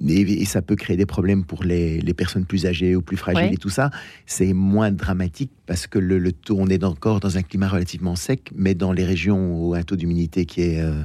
et, 0.08 0.20
et 0.20 0.44
ça 0.44 0.62
peut 0.62 0.76
créer 0.76 0.96
des 0.96 1.06
problèmes 1.06 1.44
pour 1.44 1.64
les, 1.64 2.00
les 2.00 2.14
personnes 2.14 2.44
plus 2.44 2.66
âgées 2.66 2.94
ou 2.96 3.02
plus 3.02 3.16
fragiles 3.16 3.48
Ouais. 3.48 3.54
et 3.54 3.56
tout 3.56 3.70
ça, 3.70 3.90
c'est 4.26 4.52
moins 4.52 4.90
dramatique 4.90 5.50
parce 5.66 5.86
que 5.86 5.98
le, 5.98 6.18
le 6.18 6.32
taux, 6.32 6.56
on 6.58 6.68
est 6.68 6.84
encore 6.84 7.20
dans 7.20 7.36
un 7.38 7.42
climat 7.42 7.68
relativement 7.68 8.14
sec, 8.16 8.50
mais 8.54 8.74
dans 8.74 8.92
les 8.92 9.04
régions 9.04 9.40
où 9.68 9.74
un 9.74 9.82
taux 9.82 9.96
d'humidité 9.96 10.44
qui 10.44 10.60
est 10.62 10.80
euh, 10.80 11.02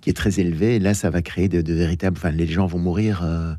qui 0.00 0.08
est 0.10 0.14
très 0.14 0.40
élevé, 0.40 0.78
là, 0.78 0.94
ça 0.94 1.10
va 1.10 1.20
créer 1.22 1.48
de, 1.48 1.60
de 1.60 1.74
véritables. 1.74 2.16
Enfin, 2.16 2.30
les 2.30 2.46
gens 2.46 2.66
vont 2.66 2.78
mourir 2.78 3.20
euh, 3.22 3.52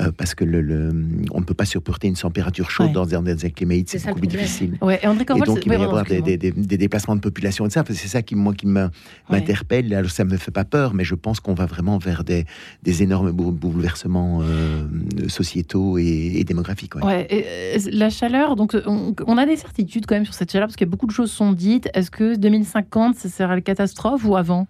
euh, 0.00 0.10
parce 0.16 0.34
que 0.34 0.44
le, 0.44 0.60
le- 0.62 0.92
on 1.32 1.40
ne 1.40 1.44
peut 1.44 1.54
pas 1.54 1.66
supporter 1.66 2.08
une 2.08 2.14
température 2.14 2.70
chaude 2.70 2.86
Ouais. 2.88 2.92
dans, 2.92 3.14
un- 3.14 3.22
dans 3.22 3.36
climat 3.36 3.74
humide, 3.74 3.88
C'est 3.88 4.04
beaucoup 4.06 4.20
plus 4.20 4.26
difficile. 4.28 4.78
Ouais, 4.80 4.98
et 5.02 5.06
André 5.06 5.22
Et 5.22 5.26
Corvol, 5.26 5.46
donc, 5.46 5.66
il 5.66 5.68
va 5.68 5.74
y 5.74 5.78
ouais, 5.78 5.84
avoir 5.84 6.04
des, 6.04 6.22
des- 6.22 6.38
des- 6.38 6.50
des 6.52 6.78
déplacements 6.78 7.14
de 7.14 7.20
population 7.20 7.66
et 7.66 7.68
tout 7.68 7.74
ça. 7.74 7.84
C'est 7.88 8.08
ça 8.08 8.22
qui, 8.22 8.34
moi, 8.34 8.54
qui 8.54 8.66
Ouais. 8.66 8.88
m'interpelle. 9.30 9.92
Alors, 9.92 10.10
ça 10.10 10.24
me 10.24 10.36
fait 10.36 10.50
pas 10.50 10.64
peur, 10.64 10.94
mais 10.94 11.04
je 11.04 11.14
pense 11.14 11.40
qu'on 11.40 11.54
va 11.54 11.66
vraiment 11.66 11.98
vers 11.98 12.24
des, 12.24 12.46
des 12.82 13.02
énormes 13.02 13.30
bou- 13.32 13.52
bouleversements 13.52 14.40
euh, 14.42 14.86
sociétaux 15.28 15.98
et, 15.98 16.32
et 16.36 16.44
démographiques. 16.44 16.94
ouais. 16.96 17.02
Ouais, 17.04 17.26
et, 17.30 17.78
la 17.90 18.10
chaleur, 18.10 18.56
donc 18.56 18.76
on, 18.86 19.14
on 19.26 19.36
a 19.38 19.46
des 19.46 19.56
certitudes 19.56 20.06
quand 20.06 20.14
même 20.14 20.24
sur 20.24 20.34
cette 20.34 20.50
chaleur 20.50 20.68
parce 20.68 20.76
que 20.76 20.84
beaucoup 20.84 21.06
de 21.06 21.12
choses 21.12 21.30
sont 21.30 21.52
dites. 21.52 21.88
Est-ce 21.94 22.10
que 22.10 22.36
2050, 22.36 23.16
ça 23.16 23.28
sera 23.28 23.54
la 23.54 23.60
catastrophe 23.60 24.24
ou 24.24 24.36
avant? 24.36 24.66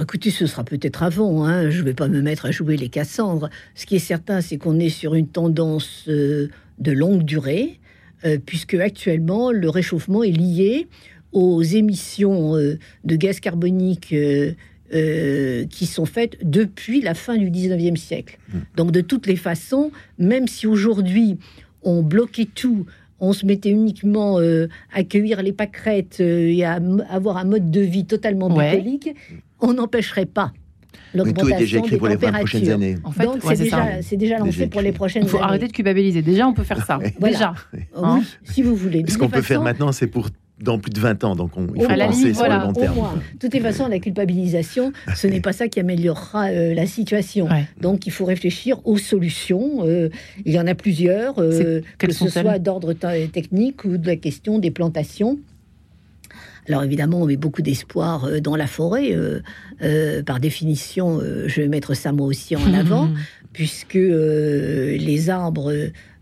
Écoutez, 0.00 0.30
ce 0.30 0.46
sera 0.46 0.64
peut-être 0.64 1.02
avant. 1.02 1.44
Hein. 1.44 1.70
Je 1.70 1.80
ne 1.80 1.84
vais 1.84 1.94
pas 1.94 2.08
me 2.08 2.20
mettre 2.20 2.46
à 2.46 2.50
jouer 2.50 2.76
les 2.76 2.88
Cassandres. 2.88 3.48
Ce 3.74 3.86
qui 3.86 3.96
est 3.96 4.00
certain, 4.00 4.40
c'est 4.40 4.58
qu'on 4.58 4.78
est 4.80 4.88
sur 4.88 5.14
une 5.14 5.28
tendance 5.28 6.04
euh, 6.08 6.48
de 6.78 6.92
longue 6.92 7.22
durée, 7.22 7.78
euh, 8.24 8.38
puisque 8.44 8.74
actuellement, 8.74 9.52
le 9.52 9.68
réchauffement 9.70 10.24
est 10.24 10.32
lié 10.32 10.88
aux 11.32 11.62
émissions 11.62 12.56
euh, 12.56 12.78
de 13.04 13.16
gaz 13.16 13.40
carbonique 13.40 14.12
euh, 14.12 14.52
euh, 14.94 15.64
qui 15.66 15.86
sont 15.86 16.06
faites 16.06 16.36
depuis 16.42 17.00
la 17.00 17.14
fin 17.14 17.36
du 17.36 17.50
19e 17.50 17.96
siècle. 17.96 18.38
Mmh. 18.48 18.58
Donc, 18.76 18.90
de 18.92 19.00
toutes 19.00 19.26
les 19.26 19.36
façons, 19.36 19.90
même 20.18 20.46
si 20.46 20.66
aujourd'hui, 20.66 21.38
on 21.82 22.02
bloquait 22.02 22.48
tout, 22.52 22.86
on 23.20 23.32
se 23.32 23.46
mettait 23.46 23.70
uniquement 23.70 24.38
euh, 24.38 24.68
à 24.92 25.02
cueillir 25.02 25.42
les 25.42 25.52
pâquerettes 25.52 26.18
euh, 26.20 26.52
et 26.52 26.64
à 26.64 26.80
avoir 27.08 27.38
un 27.38 27.44
mode 27.44 27.70
de 27.70 27.80
vie 27.80 28.04
totalement 28.04 28.54
Ouais. 28.54 29.12
On 29.68 29.74
n'empêcherait 29.74 30.26
pas 30.26 30.52
Mais 31.14 31.22
tout 31.32 31.48
est 31.48 31.58
déjà 31.58 31.78
l'augmentation 31.78 31.78
écrit 31.80 31.90
des 31.92 31.96
pour 31.98 32.08
les 32.08 32.16
20 32.16 32.32
prochaines 32.32 32.70
années. 32.70 32.96
En 33.04 33.10
fait, 33.12 33.24
Donc, 33.24 33.44
ouais, 33.44 33.56
c'est 33.56 33.62
déjà, 33.64 34.38
lancé 34.38 34.50
Déjà 34.50 34.68
pour 34.68 34.80
les 34.80 34.92
prochaines 34.92 35.22
Il 35.24 35.28
faut 35.28 35.36
années. 35.38 35.46
arrêter 35.46 35.66
de 35.68 35.72
culpabiliser. 35.72 36.22
Déjà, 36.22 36.46
on 36.46 36.54
peut 36.54 36.64
faire 36.64 36.84
ça. 36.84 36.98
Voilà. 37.18 37.32
Déjà. 37.32 37.54
Euh, 37.74 37.78
Hein 38.02 38.18
oui, 38.20 38.26
si 38.44 38.62
vous 38.62 38.74
voulez. 38.76 39.04
Ce 39.08 39.18
qu'on 39.18 39.28
peut 39.28 39.42
faire 39.42 39.62
maintenant, 39.62 39.92
c'est 39.92 40.06
pour 40.08 40.28
dans 40.60 40.78
plus 40.78 40.90
de 40.90 41.00
20 41.00 41.24
ans. 41.24 41.34
Donc, 41.34 41.56
on, 41.56 41.66
il 41.74 41.82
Au 41.82 41.84
faut 41.86 41.90
À 41.90 41.96
la 41.96 42.06
penser 42.06 42.18
limite, 42.20 42.36
sur 42.36 42.44
voilà, 42.44 42.58
le 42.60 42.64
long 42.66 42.70
au 42.70 42.74
terme. 42.80 42.94
moins. 42.94 43.14
De 43.34 43.38
toutes 43.40 43.54
les 43.54 43.60
façons, 43.60 43.88
la 43.88 43.98
culpabilisation, 43.98 44.92
ce 45.14 45.26
n'est 45.26 45.40
pas 45.40 45.52
ça 45.52 45.66
qui 45.66 45.80
améliorera 45.80 46.46
euh, 46.46 46.74
la 46.74 46.86
situation. 46.86 47.46
Ouais. 47.46 47.64
Donc, 47.80 48.06
il 48.06 48.12
faut 48.12 48.24
réfléchir 48.24 48.80
aux 48.84 48.96
solutions. 48.98 49.80
Euh, 49.84 50.10
il 50.44 50.52
y 50.52 50.58
en 50.60 50.66
a 50.68 50.74
plusieurs, 50.76 51.40
euh, 51.40 51.80
que 51.98 52.12
ce 52.12 52.28
soit 52.28 52.58
d'ordre 52.60 52.92
te- 52.92 53.26
technique 53.26 53.84
ou 53.84 53.96
de 53.98 54.06
la 54.06 54.14
question 54.16 54.58
des 54.60 54.70
plantations. 54.70 55.38
Alors 56.68 56.82
évidemment, 56.82 57.20
on 57.22 57.26
met 57.26 57.36
beaucoup 57.36 57.62
d'espoir 57.62 58.24
euh, 58.24 58.40
dans 58.40 58.56
la 58.56 58.66
forêt. 58.66 59.14
euh, 59.14 59.40
euh, 59.82 60.22
par 60.22 60.40
définition, 60.40 61.20
je 61.20 61.60
vais 61.60 61.68
mettre 61.68 61.94
ça 61.94 62.12
moi 62.12 62.26
aussi 62.26 62.56
en 62.56 62.74
avant, 62.74 63.10
puisque 63.52 63.94
les 63.94 65.30
arbres 65.30 65.72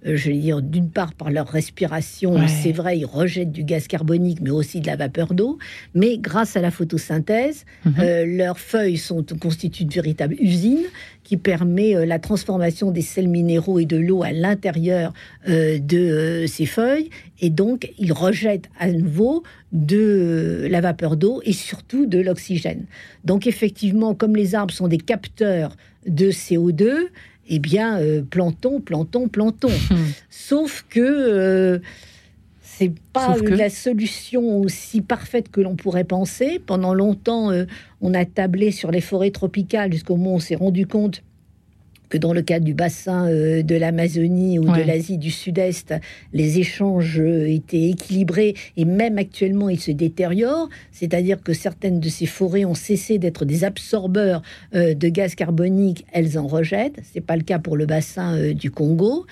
je 0.04 0.30
vais 0.30 0.36
dire, 0.36 0.62
d'une 0.62 0.90
part 0.90 1.14
par 1.14 1.30
leur 1.30 1.48
respiration, 1.48 2.36
c'est 2.48 2.72
vrai, 2.72 2.98
ils 2.98 3.06
rejettent 3.06 3.52
du 3.52 3.64
gaz 3.64 3.86
carbonique, 3.86 4.40
mais 4.40 4.50
aussi 4.50 4.80
de 4.80 4.86
la 4.86 4.96
vapeur 4.96 5.34
d'eau. 5.34 5.58
Mais 5.94 6.18
grâce 6.18 6.56
à 6.56 6.60
la 6.60 6.70
photosynthèse, 6.70 7.64
mhm. 7.84 8.36
leurs 8.36 8.58
feuilles 8.58 8.96
sont 8.96 9.24
constituent 9.40 9.84
de 9.84 9.92
véritables 9.92 10.36
usines 10.38 10.86
qui 11.22 11.36
permet 11.36 12.04
la 12.04 12.18
transformation 12.18 12.90
des 12.90 13.02
sels 13.02 13.28
minéraux 13.28 13.78
et 13.78 13.86
de 13.86 13.96
l'eau 13.96 14.22
à 14.22 14.32
l'intérieur 14.32 15.12
de 15.46 16.44
ces 16.48 16.66
feuilles. 16.66 17.10
Et 17.40 17.50
donc, 17.50 17.92
ils 17.98 18.12
rejettent 18.12 18.70
à 18.78 18.90
nouveau 18.90 19.42
de 19.72 20.66
la 20.70 20.80
vapeur 20.80 21.16
d'eau 21.16 21.40
et 21.44 21.52
surtout 21.52 22.06
de 22.06 22.18
l'oxygène. 22.18 22.84
Donc, 23.24 23.46
effectivement, 23.46 24.14
comme 24.14 24.36
les 24.36 24.54
arbres 24.54 24.74
sont 24.74 24.88
des 24.88 24.98
capteurs 24.98 25.76
de 26.06 26.30
CO2, 26.30 27.08
eh 27.48 27.58
bien, 27.58 27.98
euh, 28.00 28.22
plantons, 28.22 28.80
plantons, 28.80 29.28
plantons. 29.28 29.68
Hmm. 29.90 30.12
Sauf 30.30 30.86
que 30.88 31.00
euh, 31.00 31.78
c'est 32.62 32.92
pas 33.12 33.36
la 33.36 33.68
solution 33.68 34.58
aussi 34.58 35.02
parfaite 35.02 35.50
que 35.50 35.60
l'on 35.60 35.76
pourrait 35.76 36.04
penser. 36.04 36.58
Pendant 36.58 36.94
longtemps, 36.94 37.50
euh, 37.50 37.64
on 38.00 38.14
a 38.14 38.24
tablé 38.24 38.70
sur 38.70 38.90
les 38.90 39.00
forêts 39.00 39.30
tropicales 39.30 39.92
jusqu'au 39.92 40.16
moment 40.16 40.32
où 40.32 40.36
on 40.36 40.40
s'est 40.40 40.54
rendu 40.54 40.86
compte 40.86 41.22
que 42.12 42.18
dans 42.18 42.34
le 42.34 42.42
cadre 42.42 42.66
du 42.66 42.74
bassin 42.74 43.26
euh, 43.26 43.62
de 43.62 43.74
l'Amazonie 43.74 44.58
ou 44.58 44.64
de 44.64 44.82
l'Asie 44.82 45.16
du 45.16 45.30
Sud-Est, 45.30 45.94
les 46.34 46.58
échanges 46.58 47.18
euh, 47.18 47.48
étaient 47.48 47.88
équilibrés 47.88 48.54
et 48.76 48.84
même 48.84 49.16
actuellement 49.16 49.70
ils 49.70 49.80
se 49.80 49.90
détériorent. 49.90 50.68
C'est-à-dire 50.90 51.42
que 51.42 51.54
certaines 51.54 52.00
de 52.00 52.10
ces 52.10 52.26
forêts 52.26 52.66
ont 52.66 52.74
cessé 52.74 53.16
d'être 53.16 53.46
des 53.46 53.64
absorbeurs 53.64 54.42
euh, 54.74 54.92
de 54.92 55.08
gaz 55.08 55.34
carbonique, 55.34 56.04
elles 56.12 56.38
en 56.38 56.46
rejettent. 56.46 57.00
C'est 57.14 57.22
pas 57.22 57.36
le 57.36 57.44
cas 57.44 57.58
pour 57.58 57.78
le 57.78 57.86
bassin 57.86 58.52
du 58.52 58.70
Congo. 58.70 59.24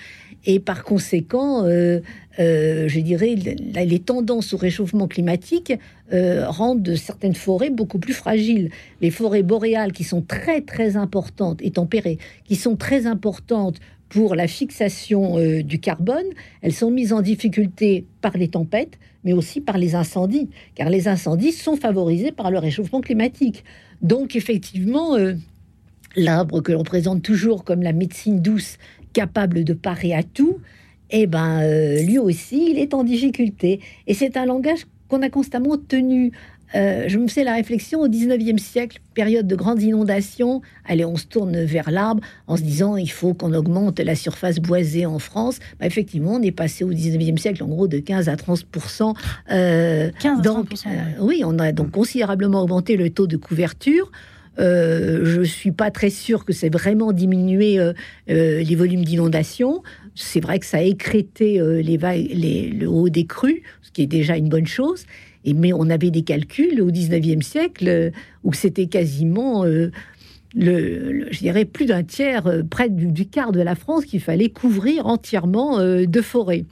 Et 0.45 0.59
par 0.59 0.83
conséquent, 0.83 1.65
euh, 1.65 1.99
euh, 2.39 2.87
je 2.87 2.99
dirais, 2.99 3.35
les 3.35 3.99
tendances 3.99 4.53
au 4.53 4.57
réchauffement 4.57 5.07
climatique 5.07 5.73
euh, 6.13 6.49
rendent 6.49 6.95
certaines 6.95 7.35
forêts 7.35 7.69
beaucoup 7.69 7.99
plus 7.99 8.13
fragiles. 8.13 8.71
Les 9.01 9.11
forêts 9.11 9.43
boréales, 9.43 9.91
qui 9.91 10.03
sont 10.03 10.21
très 10.21 10.61
très 10.61 10.97
importantes 10.97 11.59
et 11.61 11.71
tempérées, 11.71 12.17
qui 12.45 12.55
sont 12.55 12.75
très 12.75 13.05
importantes 13.05 13.79
pour 14.09 14.35
la 14.35 14.47
fixation 14.47 15.37
du 15.61 15.79
carbone, 15.79 16.25
elles 16.61 16.73
sont 16.73 16.91
mises 16.91 17.13
en 17.13 17.21
difficulté 17.21 18.05
par 18.19 18.35
les 18.35 18.49
tempêtes, 18.49 18.99
mais 19.23 19.31
aussi 19.31 19.61
par 19.61 19.77
les 19.77 19.95
incendies, 19.95 20.49
car 20.75 20.89
les 20.89 21.07
incendies 21.07 21.53
sont 21.53 21.77
favorisés 21.77 22.33
par 22.33 22.51
le 22.51 22.57
réchauffement 22.57 22.99
climatique. 22.99 23.63
Donc 24.01 24.35
effectivement, 24.35 25.15
l'arbre 26.17 26.59
que 26.59 26.73
l'on 26.73 26.83
présente 26.83 27.21
toujours 27.21 27.63
comme 27.63 27.83
la 27.83 27.93
médecine 27.93 28.41
douce 28.41 28.77
capable 29.13 29.63
de 29.63 29.73
parer 29.73 30.13
à 30.13 30.23
tout, 30.23 30.59
eh 31.09 31.27
ben, 31.27 31.61
euh, 31.61 32.01
lui 32.03 32.17
aussi, 32.17 32.71
il 32.71 32.79
est 32.79 32.93
en 32.93 33.03
difficulté. 33.03 33.79
Et 34.07 34.13
c'est 34.13 34.37
un 34.37 34.45
langage 34.45 34.85
qu'on 35.09 35.21
a 35.21 35.29
constamment 35.29 35.77
tenu. 35.77 36.31
Euh, 36.73 37.05
je 37.07 37.17
me 37.17 37.27
fais 37.27 37.43
la 37.43 37.53
réflexion 37.53 37.99
au 37.99 38.07
19e 38.07 38.57
siècle, 38.57 38.99
période 39.13 39.45
de 39.45 39.55
grandes 39.55 39.81
inondations. 39.81 40.61
Allez, 40.85 41.03
on 41.03 41.17
se 41.17 41.25
tourne 41.25 41.63
vers 41.63 41.91
l'arbre 41.91 42.23
en 42.47 42.55
se 42.55 42.61
disant 42.61 42.95
il 42.95 43.11
faut 43.11 43.33
qu'on 43.33 43.53
augmente 43.53 43.99
la 43.99 44.15
surface 44.15 44.59
boisée 44.59 45.05
en 45.05 45.19
France. 45.19 45.59
Bah, 45.79 45.85
effectivement, 45.85 46.35
on 46.35 46.41
est 46.41 46.51
passé 46.51 46.83
au 46.83 46.93
19e 46.93 47.37
siècle 47.37 47.63
en 47.63 47.67
gros 47.67 47.87
de 47.87 47.99
15 47.99 48.29
à 48.29 48.37
30 48.37 48.65
euh, 49.51 50.11
15 50.19 50.41
donc, 50.41 50.67
euh, 50.85 50.89
oui, 51.19 51.43
on 51.45 51.59
a 51.59 51.71
donc 51.71 51.91
considérablement 51.91 52.61
augmenté 52.61 52.95
le 52.95 53.09
taux 53.09 53.27
de 53.27 53.37
couverture. 53.37 54.09
Euh, 54.59 55.21
je 55.23 55.41
suis 55.41 55.71
pas 55.71 55.91
très 55.91 56.09
sûr 56.09 56.43
que 56.43 56.53
c'est 56.53 56.71
vraiment 56.71 57.13
diminué 57.13 57.79
euh, 57.79 57.93
euh, 58.29 58.61
les 58.61 58.75
volumes 58.75 59.05
d'inondation. 59.05 59.81
C'est 60.15 60.41
vrai 60.41 60.59
que 60.59 60.65
ça 60.65 60.77
a 60.77 60.81
écrété 60.81 61.59
les 61.81 62.69
le 62.69 62.87
haut 62.87 63.09
des 63.09 63.25
crues, 63.25 63.63
ce 63.81 63.91
qui 63.91 64.01
est 64.01 64.07
déjà 64.07 64.35
une 64.35 64.49
bonne 64.49 64.67
chose. 64.67 65.05
Et, 65.45 65.53
mais 65.53 65.73
on 65.73 65.89
avait 65.89 66.11
des 66.11 66.23
calculs 66.23 66.81
au 66.81 66.91
19e 66.91 67.41
siècle 67.41 68.11
où 68.43 68.53
c'était 68.53 68.87
quasiment 68.87 69.63
le, 69.63 69.91
je 71.31 71.39
dirais 71.39 71.63
plus 71.65 71.85
d'un 71.85 72.03
tiers, 72.03 72.43
près 72.69 72.89
du, 72.89 73.25
quart 73.25 73.53
de 73.53 73.61
la 73.61 73.75
France 73.75 74.05
qu'il 74.05 74.19
fallait 74.19 74.49
couvrir 74.49 75.07
entièrement 75.07 75.79
de 75.79 76.21
forêts. 76.21 76.65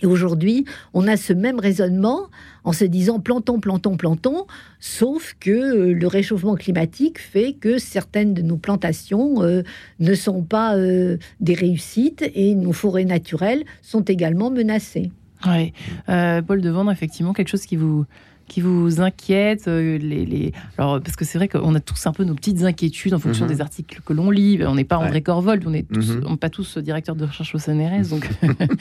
Et 0.00 0.06
aujourd'hui, 0.06 0.64
on 0.94 1.06
a 1.06 1.16
ce 1.16 1.32
même 1.32 1.58
raisonnement 1.58 2.28
en 2.64 2.72
se 2.72 2.84
disant 2.84 3.20
plantons, 3.20 3.60
plantons, 3.60 3.96
plantons, 3.96 4.46
sauf 4.80 5.34
que 5.40 5.50
euh, 5.50 5.92
le 5.92 6.06
réchauffement 6.06 6.54
climatique 6.54 7.18
fait 7.18 7.54
que 7.54 7.78
certaines 7.78 8.34
de 8.34 8.42
nos 8.42 8.56
plantations 8.56 9.42
euh, 9.42 9.62
ne 10.00 10.14
sont 10.14 10.42
pas 10.42 10.76
euh, 10.76 11.16
des 11.40 11.54
réussites 11.54 12.30
et 12.34 12.54
nos 12.54 12.72
forêts 12.72 13.04
naturelles 13.04 13.64
sont 13.82 14.02
également 14.02 14.50
menacées. 14.50 15.10
Oui, 15.46 15.72
Paul 16.06 16.60
Devendre, 16.60 16.90
effectivement, 16.90 17.32
quelque 17.32 17.48
chose 17.48 17.64
qui 17.64 17.76
vous, 17.76 18.04
qui 18.48 18.60
vous 18.60 19.00
inquiète 19.00 19.68
euh, 19.68 19.98
les, 19.98 20.52
Alors, 20.76 21.00
Parce 21.00 21.16
que 21.16 21.24
c'est 21.24 21.38
vrai 21.38 21.48
qu'on 21.48 21.74
a 21.74 21.80
tous 21.80 22.06
un 22.06 22.12
peu 22.12 22.24
nos 22.24 22.34
petites 22.34 22.62
inquiétudes 22.62 23.14
en 23.14 23.18
fonction 23.18 23.44
mhm. 23.44 23.52
des 23.52 23.60
articles 23.60 24.00
que 24.04 24.12
l'on 24.12 24.30
lit. 24.30 24.60
On 24.64 24.74
n'est 24.74 24.84
pas 24.84 24.98
André 24.98 25.22
Corvold, 25.22 25.62
on 25.66 25.70
n'est 25.70 25.86
mhm. 25.90 26.36
pas 26.38 26.50
tous 26.50 26.78
directeurs 26.78 27.16
de 27.16 27.24
recherche 27.24 27.54
au 27.54 27.58
CNRS. 27.58 28.08
Donc... 28.10 28.28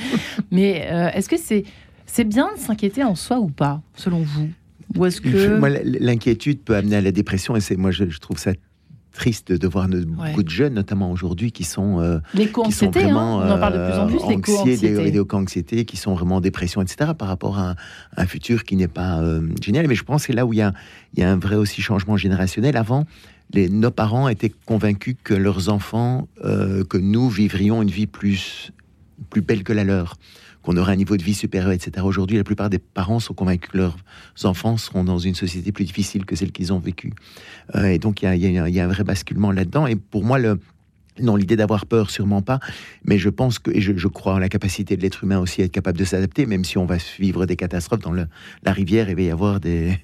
Mais 0.51 0.87
euh, 0.89 1.09
est-ce 1.09 1.29
que 1.29 1.37
c'est 1.37 1.65
c'est 2.09 2.23
bien 2.23 2.47
de 2.55 2.59
s'inquiéter 2.59 3.03
en 3.03 3.15
soi 3.15 3.37
ou 3.37 3.49
pas, 3.49 3.81
selon 3.93 4.19
vous? 4.19 4.49
Ou 4.95 5.05
est-ce 5.05 5.19
que... 5.19 5.99
l'inquiétude 5.99 6.61
peut 6.61 6.75
amener 6.75 6.95
à 6.95 7.01
la 7.01 7.11
dépression, 7.11 7.57
et 7.57 7.59
c'est 7.59 7.75
moi, 7.75 7.91
je, 7.91 8.09
je 8.09 8.19
trouve 8.19 8.37
ça 8.37 8.53
triste 9.17 9.51
de 9.51 9.67
voir 9.67 9.87
beaucoup 9.89 10.43
de 10.43 10.49
jeunes, 10.49 10.75
notamment 10.75 11.11
aujourd'hui, 11.11 11.51
qui 11.51 11.63
sont, 11.63 11.99
euh, 11.99 12.19
qui 12.35 12.71
sont 12.71 12.87
hein. 12.87 12.91
vraiment 12.91 13.37
on 13.39 13.51
en 13.51 13.59
parle 13.59 13.73
de 13.73 13.89
plus 13.89 13.99
en 13.99 14.07
plus, 14.07 14.17
euh, 14.19 15.35
anxiété, 15.35 15.75
des, 15.75 15.85
qui 15.85 15.97
sont 15.97 16.13
vraiment 16.13 16.37
en 16.37 16.41
dépression, 16.41 16.81
etc., 16.81 17.11
par 17.17 17.27
rapport 17.27 17.57
à 17.57 17.75
un, 18.15 18.25
futur 18.25 18.63
qui 18.63 18.75
n'est 18.75 18.87
pas 18.87 19.19
euh, 19.19 19.41
génial. 19.61 19.87
Mais 19.87 19.95
je 19.95 20.03
pense 20.03 20.21
que 20.21 20.27
c'est 20.27 20.33
là 20.33 20.45
où 20.45 20.53
il 20.53 20.57
y, 20.57 20.61
a, 20.61 20.73
il 21.13 21.19
y 21.19 21.23
a 21.23 21.31
un 21.31 21.37
vrai 21.37 21.55
aussi 21.55 21.81
changement 21.81 22.15
générationnel. 22.15 22.77
Avant, 22.77 23.05
les, 23.51 23.69
nos 23.69 23.91
parents 23.91 24.29
étaient 24.29 24.53
convaincus 24.65 25.15
que 25.23 25.33
leurs 25.33 25.69
enfants, 25.69 26.27
euh, 26.45 26.83
que 26.83 26.97
nous 26.97 27.29
vivrions 27.29 27.81
une 27.81 27.89
vie 27.89 28.07
plus, 28.07 28.71
plus 29.29 29.41
belle 29.41 29.63
que 29.63 29.73
la 29.73 29.83
leur 29.83 30.15
qu'on 30.67 30.75
aurait 30.75 30.91
un 30.91 30.97
niveau 30.97 31.15
de 31.15 31.23
vie 31.23 31.33
supérieur, 31.33 31.71
etc. 31.71 32.05
Aujourd'hui, 32.05 32.35
la 32.35 32.43
plupart 32.43 32.69
des 32.69 32.77
parents 32.77 33.21
sont 33.21 33.33
convaincus 33.33 33.71
que 33.71 33.77
leurs 33.77 33.95
enfants 34.43 34.75
seront 34.75 35.05
dans 35.05 35.17
une 35.17 35.33
société 35.33 35.71
plus 35.71 35.85
difficile 35.85 36.25
que 36.25 36.35
celle 36.35 36.51
qu'ils 36.51 36.73
ont 36.73 36.79
vécue. 36.79 37.13
Euh, 37.75 37.85
et 37.85 37.99
donc, 37.99 38.21
il 38.21 38.35
y, 38.35 38.51
y, 38.51 38.79
a 38.79 38.83
un 38.83 38.87
vrai 38.87 39.05
basculement 39.05 39.53
là-dedans. 39.53 39.87
Et 39.87 39.95
pour 39.95 40.25
moi, 40.25 40.39
le, 40.39 40.59
non, 41.21 41.35
l'idée 41.35 41.55
d'avoir 41.55 41.85
peur, 41.85 42.09
sûrement 42.09 42.41
pas. 42.41 42.59
Mais 43.05 43.17
je 43.17 43.29
pense 43.29 43.59
que, 43.59 43.71
et 43.71 43.81
je, 43.81 44.07
crois 44.07 44.35
en 44.35 44.39
la 44.39 44.49
capacité 44.49 44.97
de 44.97 45.01
l'être 45.01 45.23
humain 45.23 45.39
aussi 45.39 45.61
à 45.61 45.65
être 45.65 45.71
capable 45.71 45.97
de 45.97 46.05
s'adapter, 46.05 46.45
même 46.45 46.63
si 46.63 46.77
on 46.77 46.85
va 46.85 46.97
vivre 47.19 47.45
des 47.45 47.55
catastrophes 47.55 48.01
dans 48.01 48.11
le, 48.11 48.27
la 48.63 48.71
rivière, 48.71 49.09
il 49.09 49.15
va 49.15 49.21
y 49.21 49.31
avoir 49.31 49.59
des, 49.59 49.97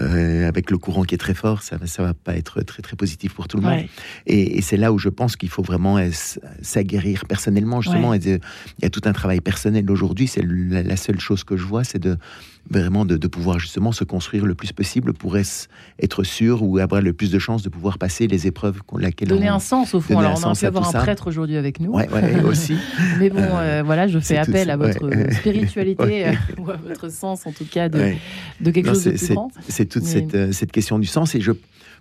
euh, 0.00 0.48
avec 0.48 0.70
le 0.70 0.78
courant 0.78 1.04
qui 1.04 1.14
est 1.14 1.18
très 1.18 1.34
fort, 1.34 1.62
ça, 1.62 1.78
ça 1.86 2.02
va 2.02 2.14
pas 2.14 2.36
être 2.36 2.62
très 2.62 2.82
très 2.82 2.96
positif 2.96 3.34
pour 3.34 3.46
tout 3.46 3.58
le 3.58 3.62
monde. 3.62 3.84
Et, 4.26 4.60
c'est 4.62 4.76
là 4.76 4.92
où 4.92 4.98
je 4.98 5.08
pense 5.08 5.36
qu'il 5.36 5.50
faut 5.50 5.62
vraiment 5.62 5.98
s'aguerrir 6.62 7.26
personnellement, 7.26 7.80
justement. 7.80 8.14
il 8.14 8.40
y 8.82 8.84
a 8.84 8.90
tout 8.90 9.02
un 9.04 9.12
travail 9.12 9.40
personnel 9.40 9.88
aujourd'hui. 9.90 10.26
C'est 10.26 10.44
la, 10.44 10.96
seule 10.96 11.20
chose 11.20 11.44
que 11.44 11.56
je 11.56 11.64
vois, 11.64 11.84
c'est 11.84 11.98
de 11.98 12.16
vraiment 12.70 13.04
de, 13.04 13.16
pouvoir 13.26 13.58
justement 13.58 13.92
se 13.92 14.04
construire 14.04 14.46
le 14.46 14.54
plus 14.54 14.72
possible 14.72 15.12
pour 15.12 15.36
être 15.36 16.22
sûr 16.22 16.62
ou 16.62 16.78
avoir 16.78 17.02
le 17.02 17.12
plus 17.12 17.30
de 17.30 17.38
chances 17.38 17.62
de 17.62 17.68
pouvoir 17.68 17.98
passer 17.98 18.26
les 18.26 18.46
épreuves 18.46 18.82
qu'on 18.82 18.98
laquelle 18.98 19.28
donner 19.28 19.48
un 19.48 19.58
sens 19.58 19.94
au 19.94 20.00
fond. 20.00 20.18
Alors 20.18 20.40
on 20.44 20.50
a 20.50 20.54
pu 20.54 20.66
avoir 20.66 20.88
un 20.88 21.00
prêtre 21.00 21.26
aujourd'hui 21.26 21.56
avec 21.56 21.80
nous. 21.80 21.92
Ouais, 21.92 22.08
aussi. 22.44 22.76
Mais 23.18 23.30
bon, 23.30 23.40
euh, 23.40 23.82
voilà, 23.84 24.08
je 24.08 24.18
fais 24.18 24.36
appel 24.36 24.70
à 24.70 24.76
votre 24.76 25.10
spiritualité 25.32 26.38
ou 26.58 26.70
à 26.70 26.76
votre 26.76 27.10
sens 27.10 27.46
en 27.46 27.52
tout 27.52 27.66
cas 27.66 27.88
de, 27.88 28.14
de 28.60 28.70
quelque 28.70 28.88
chose 28.88 29.04
de 29.04 29.10
plus 29.10 29.34
grand. 29.34 29.50
C'est 29.68 29.86
toute 29.86 30.04
cette, 30.04 30.34
euh, 30.34 30.52
cette, 30.52 30.72
question 30.72 30.98
du 30.98 31.06
sens 31.06 31.34
et 31.34 31.40
je 31.40 31.52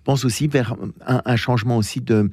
pense 0.03 0.25
aussi 0.25 0.47
vers 0.47 0.75
un, 1.05 1.35
changement 1.35 1.77
aussi 1.77 2.01
de, 2.01 2.15
euh, 2.15 2.29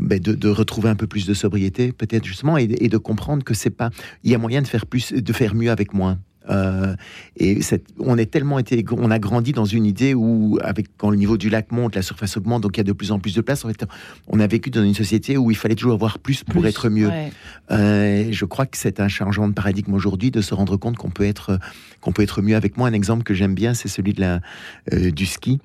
ben, 0.00 0.18
de, 0.18 0.32
de, 0.32 0.48
retrouver 0.48 0.88
un 0.88 0.96
peu 0.96 1.06
plus 1.06 1.26
de 1.26 1.34
sobriété 1.34 1.92
peut-être 1.92 2.24
justement 2.24 2.58
et, 2.58 2.64
et 2.64 2.88
de 2.88 2.98
comprendre 2.98 3.44
que 3.44 3.54
c'est 3.54 3.70
pas 3.70 3.90
il 4.24 4.30
y 4.30 4.34
a 4.34 4.38
moyen 4.38 4.62
de 4.62 4.66
faire 4.66 4.86
plus 4.86 5.12
de 5.12 5.32
faire 5.32 5.54
mieux 5.54 5.70
avec 5.70 5.94
moins 5.94 6.18
euh, 6.50 6.94
et 7.36 7.60
on 7.98 8.18
est 8.18 8.26
tellement 8.26 8.58
été, 8.58 8.84
on 8.92 9.10
a 9.10 9.18
grandi 9.18 9.52
dans 9.52 9.64
une 9.64 9.86
idée 9.86 10.14
où, 10.14 10.58
avec 10.62 10.86
quand 10.96 11.10
le 11.10 11.16
niveau 11.16 11.36
du 11.36 11.48
lac 11.48 11.72
monte, 11.72 11.94
la 11.94 12.02
surface 12.02 12.36
augmente, 12.36 12.62
donc 12.62 12.76
il 12.76 12.80
y 12.80 12.82
a 12.82 12.84
de 12.84 12.92
plus 12.92 13.12
en 13.12 13.18
plus 13.18 13.34
de 13.34 13.40
place. 13.40 13.64
En 13.64 13.68
fait, 13.68 13.84
on 14.28 14.40
a 14.40 14.46
vécu 14.46 14.70
dans 14.70 14.82
une 14.82 14.94
société 14.94 15.36
où 15.36 15.50
il 15.50 15.56
fallait 15.56 15.74
toujours 15.74 15.94
avoir 15.94 16.18
plus 16.18 16.44
pour 16.44 16.66
être 16.66 16.88
mieux. 16.88 17.10
Euh, 17.70 18.28
je 18.30 18.44
crois 18.44 18.66
que 18.66 18.76
c'est 18.76 19.00
un 19.00 19.08
changement 19.08 19.48
de 19.48 19.54
paradigme 19.54 19.94
aujourd'hui 19.94 20.30
de 20.30 20.40
se 20.40 20.54
rendre 20.54 20.76
compte 20.76 20.96
qu'on 20.96 21.10
peut 21.10 21.24
être 21.24 21.58
qu'on 22.00 22.12
peut 22.12 22.22
être 22.22 22.42
mieux 22.42 22.56
avec 22.56 22.76
moins. 22.76 22.88
Un 22.88 22.92
exemple 22.92 23.22
que 23.22 23.34
j'aime 23.34 23.54
bien, 23.54 23.74
c'est 23.74 23.88
celui 23.88 24.12
de 24.12 24.20
la 24.20 24.40
euh, 24.92 25.10
du 25.10 25.26
ski. 25.26 25.60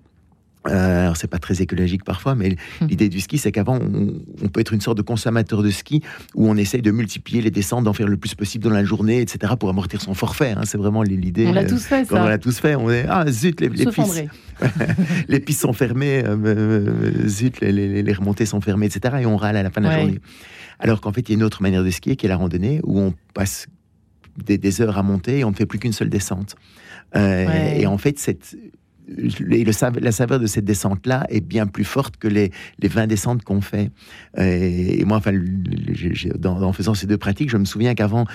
Euh, 0.67 1.03
alors 1.03 1.15
c'est 1.15 1.29
pas 1.29 1.39
très 1.39 1.61
écologique 1.61 2.03
parfois, 2.03 2.35
mais 2.35 2.57
Hmm. 2.81 2.87
l'idée 2.87 3.07
du 3.07 3.21
ski, 3.21 3.37
c'est 3.37 3.51
qu'avant, 3.53 3.79
on, 3.81 4.13
on 4.43 4.47
peut 4.49 4.59
être 4.59 4.73
une 4.73 4.81
sorte 4.81 4.97
de 4.97 5.01
consommateur 5.01 5.63
de 5.63 5.69
ski 5.69 6.01
où 6.35 6.49
on 6.49 6.57
essaye 6.57 6.81
de 6.81 6.91
multiplier 6.91 7.41
les 7.41 7.49
descentes, 7.49 7.85
d'en 7.85 7.93
faire 7.93 8.09
le 8.09 8.17
plus 8.17 8.35
possible 8.35 8.65
dans 8.65 8.69
la 8.69 8.83
journée, 8.83 9.21
etc., 9.21 9.53
pour 9.57 9.69
amortir 9.69 10.01
son 10.01 10.13
forfait. 10.13 10.51
hein. 10.57 10.63
C'est 10.65 10.77
vraiment 10.77 11.01
l'idée. 11.01 11.47
On 11.47 11.53
l'a 11.53 11.61
euh, 11.61 11.69
tous 11.69 11.83
fait, 11.85 12.05
quand 12.09 12.17
on 12.17 12.23
ça. 12.23 12.29
l'a 12.29 12.37
tous 12.37 12.59
fait, 12.59 12.75
on 12.75 12.91
est 12.91 13.05
ah 13.07 13.25
zut 13.31 13.61
les, 13.61 13.69
les 13.69 13.85
pistes, 13.85 14.25
les 15.29 15.39
pistes 15.39 15.61
sont 15.61 15.71
fermées, 15.73 16.23
euh, 16.25 17.27
zut 17.27 17.61
les, 17.61 17.71
les- 17.71 18.03
les 18.03 18.13
remontées 18.13 18.45
sont 18.45 18.59
fermées, 18.61 18.87
etc. 18.87 19.15
Et 19.21 19.25
on 19.25 19.37
râle 19.37 19.55
à 19.55 19.63
la 19.63 19.69
fin 19.69 19.79
de 19.81 19.87
la 19.87 19.97
journée. 19.99 20.19
Alors 20.79 20.99
qu'en 21.01 21.13
fait, 21.13 21.21
il 21.21 21.29
y 21.29 21.35
a 21.35 21.37
une 21.37 21.43
autre 21.43 21.61
manière 21.61 21.83
de 21.85 21.89
skier 21.89 22.15
qui 22.17 22.25
est 22.25 22.29
la 22.29 22.37
randonnée 22.37 22.81
où 22.83 22.99
on 22.99 23.13
passe 23.33 23.67
des, 24.45 24.57
des 24.57 24.81
heures 24.81 24.97
à 24.97 25.03
monter 25.03 25.39
et 25.39 25.43
on 25.45 25.51
ne 25.51 25.55
fait 25.55 25.65
plus 25.65 25.79
qu'une 25.79 25.93
seule 25.93 26.09
descente. 26.09 26.55
Euh, 27.15 27.45
Ouais. 27.47 27.81
Et 27.81 27.87
en 27.87 27.97
fait, 27.97 28.19
cette, 28.19 28.55
la 29.11 30.11
saveur 30.11 30.39
de 30.39 30.47
cette 30.47 30.65
descente-là 30.65 31.25
est 31.29 31.41
bien 31.41 31.67
plus 31.67 31.83
forte 31.83 32.17
que 32.17 32.27
les, 32.27 32.51
les 32.79 32.87
20 32.87 33.07
descentes 33.07 33.43
qu'on 33.43 33.61
fait. 33.61 33.91
Euh, 34.37 34.43
et 34.43 35.03
moi, 35.05 35.17
enfin, 35.17 35.33
en 36.45 36.73
faisant 36.73 36.93
ces 36.93 37.07
deux 37.07 37.17
pratiques, 37.17 37.49
je 37.49 37.57
me 37.57 37.65
souviens 37.65 37.95
qu'avant, 37.95 38.25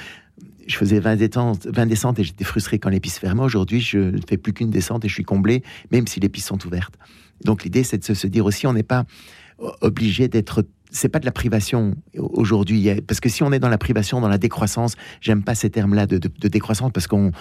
je 0.66 0.76
faisais 0.76 1.00
20 1.00 1.16
descentes, 1.16 1.66
20 1.66 1.86
descentes 1.86 2.18
et 2.18 2.24
j'étais 2.24 2.44
frustré 2.44 2.78
quand 2.78 2.90
les 2.90 3.00
pistes 3.00 3.18
fermaient. 3.18 3.42
Aujourd'hui, 3.42 3.80
je 3.80 3.98
ne 3.98 4.20
fais 4.28 4.36
plus 4.36 4.52
qu'une 4.52 4.70
descente 4.70 5.04
et 5.04 5.08
je 5.08 5.14
suis 5.14 5.24
comblé, 5.24 5.62
même 5.90 6.06
si 6.06 6.20
les 6.20 6.28
pistes 6.28 6.48
sont 6.48 6.66
ouvertes. 6.66 6.94
Donc 7.44 7.64
l'idée, 7.64 7.84
c'est 7.84 7.98
de 7.98 8.14
se 8.14 8.26
dire 8.26 8.44
aussi, 8.44 8.66
on 8.66 8.72
n'est 8.72 8.82
pas 8.82 9.04
obligé 9.80 10.28
d'être. 10.28 10.64
C'est 10.96 11.08
pas 11.08 11.18
de 11.18 11.26
la 11.26 11.32
privation 11.32 11.96
aujourd'hui, 12.16 12.88
parce 13.06 13.18
que 13.18 13.28
si 13.28 13.42
on 13.42 13.50
est 13.52 13.58
dans 13.58 13.68
la 13.68 13.78
privation, 13.78 14.20
dans 14.20 14.28
la 14.28 14.38
décroissance, 14.38 14.94
j'aime 15.20 15.42
pas 15.42 15.56
ces 15.56 15.68
termes-là 15.68 16.06
de, 16.06 16.18
de- 16.18 16.30
de 16.40 16.48
décroissance 16.48 16.92
parce 16.94 17.08
qu'on, 17.08 17.32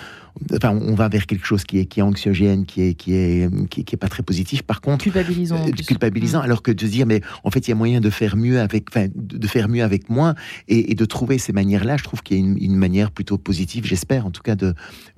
enfin, 0.53 0.71
on 0.71 0.95
va 0.95 1.07
vers 1.07 1.27
quelque 1.27 1.45
chose 1.45 1.63
qui 1.63 1.77
est, 1.77 1.85
qui 1.85 1.99
est 1.99 2.03
anxiogène, 2.03 2.65
qui 2.65 2.81
est, 2.81 2.93
qui 2.95 3.13
est, 3.13 3.47
qui, 3.69 3.85
qui 3.85 3.93
est 3.95 3.97
pas 3.97 4.07
très 4.09 4.23
positif. 4.23 4.63
Par 4.63 4.81
contre, 4.81 5.03
Culpabilisant. 5.03 5.57
euh, 5.67 5.71
culpabilisant, 5.71 6.39
Mm. 6.39 6.45
alors 6.45 6.63
que 6.63 6.71
de 6.71 6.81
se 6.83 6.91
dire, 6.91 7.05
mais 7.05 7.21
en 7.43 7.51
fait, 7.51 7.67
il 7.67 7.69
y 7.69 7.73
a 7.73 7.75
moyen 7.75 8.01
de 8.01 8.09
faire 8.09 8.35
mieux 8.35 8.59
avec, 8.59 8.85
enfin, 8.89 9.07
de 9.15 9.47
faire 9.47 9.69
mieux 9.69 9.83
avec 9.83 10.09
moins 10.09 10.33
et, 10.67 10.91
et 10.91 10.95
de 10.95 11.05
trouver 11.05 11.37
ces 11.37 11.53
manières-là. 11.53 11.97
Je 11.97 12.03
trouve 12.03 12.23
qu'il 12.23 12.37
y 12.37 12.41
a 12.41 12.43
une, 12.43 12.57
une 12.59 12.75
manière 12.75 13.11
plutôt 13.11 13.37
positive, 13.37 13.85
j'espère 13.85 14.25
en 14.25 14.31
tout 14.31 14.41
cas, 14.41 14.55
de, 14.55 14.73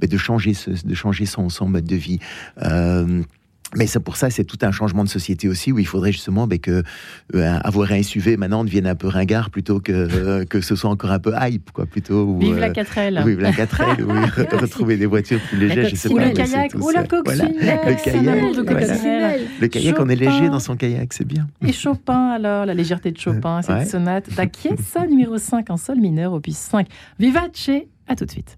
de 0.05 0.17
changer, 0.17 0.53
ce- 0.53 0.85
de 0.85 0.93
changer 0.93 1.25
son, 1.25 1.47
son 1.47 1.69
mode 1.69 1.85
de 1.85 1.95
vie. 1.95 2.19
Euh, 2.61 3.23
mais 3.75 3.87
c'est 3.87 3.99
pour 3.99 4.15
ça, 4.15 4.29
c'est 4.29 4.43
tout 4.45 4.59
un 4.61 4.71
changement 4.71 5.03
de 5.03 5.09
société 5.09 5.49
aussi, 5.49 5.71
où 5.71 5.79
il 5.79 5.87
faudrait 5.87 6.11
justement 6.11 6.47
ben, 6.47 6.59
que 6.59 6.83
euh, 7.33 7.57
avoir 7.63 7.91
un 7.91 8.01
SUV 8.03 8.37
maintenant 8.37 8.63
devienne 8.63 8.87
un 8.87 8.95
peu 8.95 9.07
ringard 9.07 9.49
plutôt 9.49 9.79
que, 9.79 9.91
euh, 9.91 10.45
que 10.45 10.61
ce 10.61 10.75
soit 10.75 10.89
encore 10.89 11.11
un 11.11 11.19
peu 11.19 11.33
hype, 11.41 11.71
quoi, 11.71 11.85
plutôt. 11.85 12.23
ou, 12.25 12.39
Vive 12.39 12.57
la 12.59 12.67
euh, 12.67 12.73
4L. 12.73 13.23
oui, 13.25 13.35
la 13.39 13.51
4L, 13.51 14.03
oui, 14.03 14.45
retrouver 14.59 14.97
des 14.97 15.07
voitures 15.07 15.39
plus 15.49 15.57
légères, 15.57 15.89
je 15.89 15.95
sais 15.95 16.09
Ou 16.09 16.15
pas. 16.15 16.25
le 16.25 16.31
kayak, 16.31 16.73
ou 16.75 16.89
la 16.91 17.03
coccinelle. 17.03 17.49
Le 18.55 18.63
kayak. 18.63 19.39
Le 19.59 19.67
kayak, 19.67 19.99
on 19.99 20.09
est 20.09 20.15
léger 20.15 20.49
dans 20.49 20.59
son 20.59 20.75
kayak, 20.75 21.11
c'est 21.13 21.27
bien. 21.27 21.47
Et 21.65 21.73
Chopin, 21.73 22.29
alors, 22.29 22.65
la 22.65 22.73
légèreté 22.73 23.11
de 23.11 23.17
Chopin, 23.17 23.61
cette 23.61 23.75
Ouais. 23.75 23.85
sonate 23.85 24.29
da 24.35 24.43
Chiesa 24.51 25.05
numéro 25.07 25.37
5 25.37 25.69
en 25.69 25.77
sol 25.77 25.97
mineur, 25.99 26.33
opus 26.33 26.55
5. 26.55 26.87
Vivace, 27.19 27.71
à 28.07 28.15
tout 28.15 28.25
de 28.25 28.31
suite. 28.31 28.57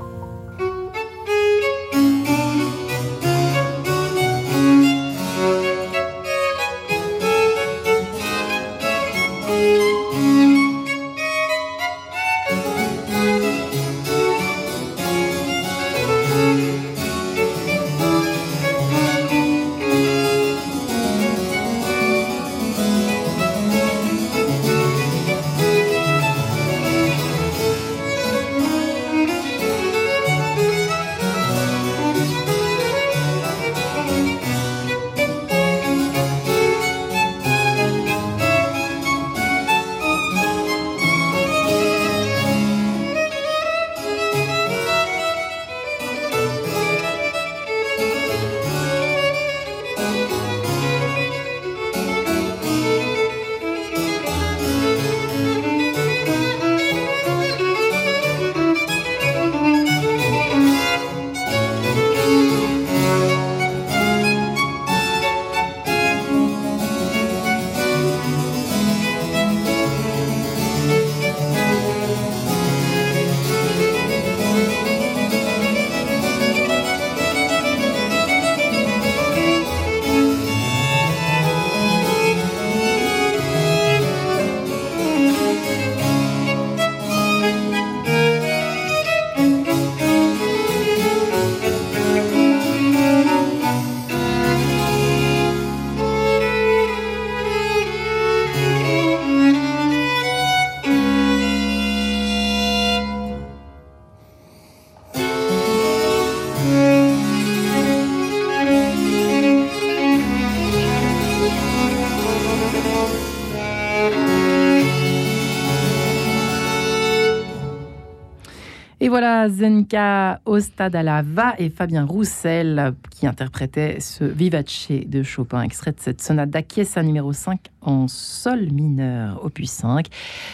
Zenka 119.49 120.39
Ostadalava 120.45 121.55
et 121.57 121.69
Fabien 121.69 122.05
Roussel 122.05 122.93
qui 123.09 123.27
interprétaient 123.27 123.99
ce 123.99 124.23
Vivace 124.23 124.87
de 125.05 125.23
Chopin, 125.23 125.61
extrait 125.61 125.91
de 125.91 125.99
cette 125.99 126.21
sonate 126.21 126.49
d'Achiesa 126.49 127.03
numéro 127.03 127.33
5 127.33 127.59
en 127.81 128.07
sol 128.07 128.71
mineur, 128.71 129.43
opus 129.43 129.69
5. 129.69 130.07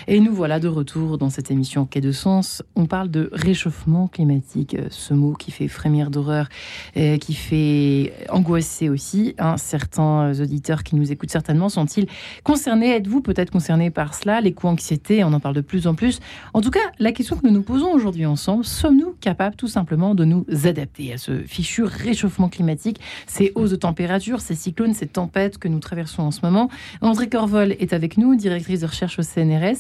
Et 0.08 0.20
nous 0.20 0.34
voilà 0.34 0.60
de 0.60 0.68
retour 0.68 1.18
dans 1.18 1.30
cette 1.30 1.52
émission 1.52 1.86
Quai 1.86 2.02
de 2.02 2.12
Sens. 2.12 2.64
On 2.76 2.86
parle 2.86 3.10
de 3.10 3.30
réchauffement 3.32 4.08
climatique, 4.08 4.76
euh, 4.76 4.88
ce 4.90 5.14
mot 5.14 5.34
qui 5.34 5.52
fait 5.52 5.68
frémir 5.68 6.10
d'horreur, 6.10 6.48
qui 6.96 7.34
fait 7.34 8.14
angoisser 8.30 8.90
aussi. 8.90 9.36
hein. 9.40 9.58
Certains 9.58 10.40
auditeurs 10.40 10.84
qui 10.84 10.96
nous 10.96 11.12
écoutent 11.12 11.32
certainement 11.32 11.70
sont-ils 11.70 12.08
concernés? 12.44 12.96
Êtes-vous 12.96 13.22
peut-être 13.22 13.52
concernés 13.52 13.90
par 13.90 14.14
cela? 14.14 14.42
L'éco-anxiété, 14.42 15.24
on 15.24 15.34
en 15.34 15.40
parle 15.40 15.56
de 15.56 15.62
plus 15.62 15.88
en 15.88 15.96
plus. 15.96 16.20
En 16.54 16.62
tout 16.62 16.72
cas, 16.72 16.80
la 17.00 17.12
question 17.12 17.36
que 17.36 17.46
nous 17.46 17.54
nous 17.54 17.62
posons 17.62 17.92
aujourd'hui 17.92 18.26
ensemble, 18.26 18.66
sommes-nous 18.66 19.16
capables 19.20 19.56
tout 19.56 19.68
simplement 19.68 20.16
de 20.16 20.26
nous 20.26 20.46
adapter 20.66 21.14
à 21.14 21.18
ce 21.18 21.40
fichu 21.44 21.84
réchauffement 21.84 22.50
climatique, 22.50 23.00
ces 23.26 23.52
hausses 23.56 23.72
de 23.72 23.76
température, 23.76 24.42
ces 24.42 24.56
cyclones, 24.56 24.94
ces 24.94 25.08
tempêtes 25.08 25.58
que 25.58 25.68
nous 25.68 25.80
traversons 25.80 26.24
en 26.24 26.32
ce 26.32 26.40
moment 26.44 26.70
André 27.18 27.30
Corvol 27.30 27.72
est 27.80 27.94
avec 27.94 28.20
nous, 28.20 28.36
directrice 28.36 28.82
de 28.82 28.86
recherche 28.86 29.18
au 29.18 29.24
CNRS 29.24 29.78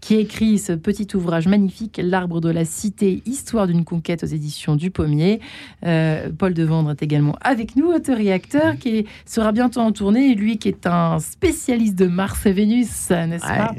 qui 0.00 0.16
écrit 0.16 0.58
ce 0.58 0.72
petit 0.72 1.06
ouvrage 1.14 1.46
magnifique, 1.46 2.00
L'arbre 2.02 2.40
de 2.40 2.50
la 2.50 2.64
cité, 2.64 3.22
histoire 3.26 3.68
d'une 3.68 3.84
conquête 3.84 4.24
aux 4.24 4.26
éditions 4.26 4.74
du 4.74 4.90
Pommier. 4.90 5.38
Euh, 5.86 6.30
Paul 6.36 6.52
Devendre 6.52 6.90
est 6.90 7.02
également 7.04 7.36
avec 7.42 7.76
nous, 7.76 7.86
auteur 7.86 8.18
et 8.18 8.32
acteur, 8.32 8.76
qui 8.76 9.06
sera 9.24 9.52
bientôt 9.52 9.80
en 9.80 9.92
tournée, 9.92 10.32
et 10.32 10.34
lui 10.34 10.58
qui 10.58 10.66
est 10.68 10.86
un 10.88 11.20
spécialiste 11.20 11.94
de 11.94 12.06
Mars 12.06 12.44
et 12.44 12.52
Vénus, 12.52 13.08
n'est-ce 13.10 13.46
pas. 13.46 13.74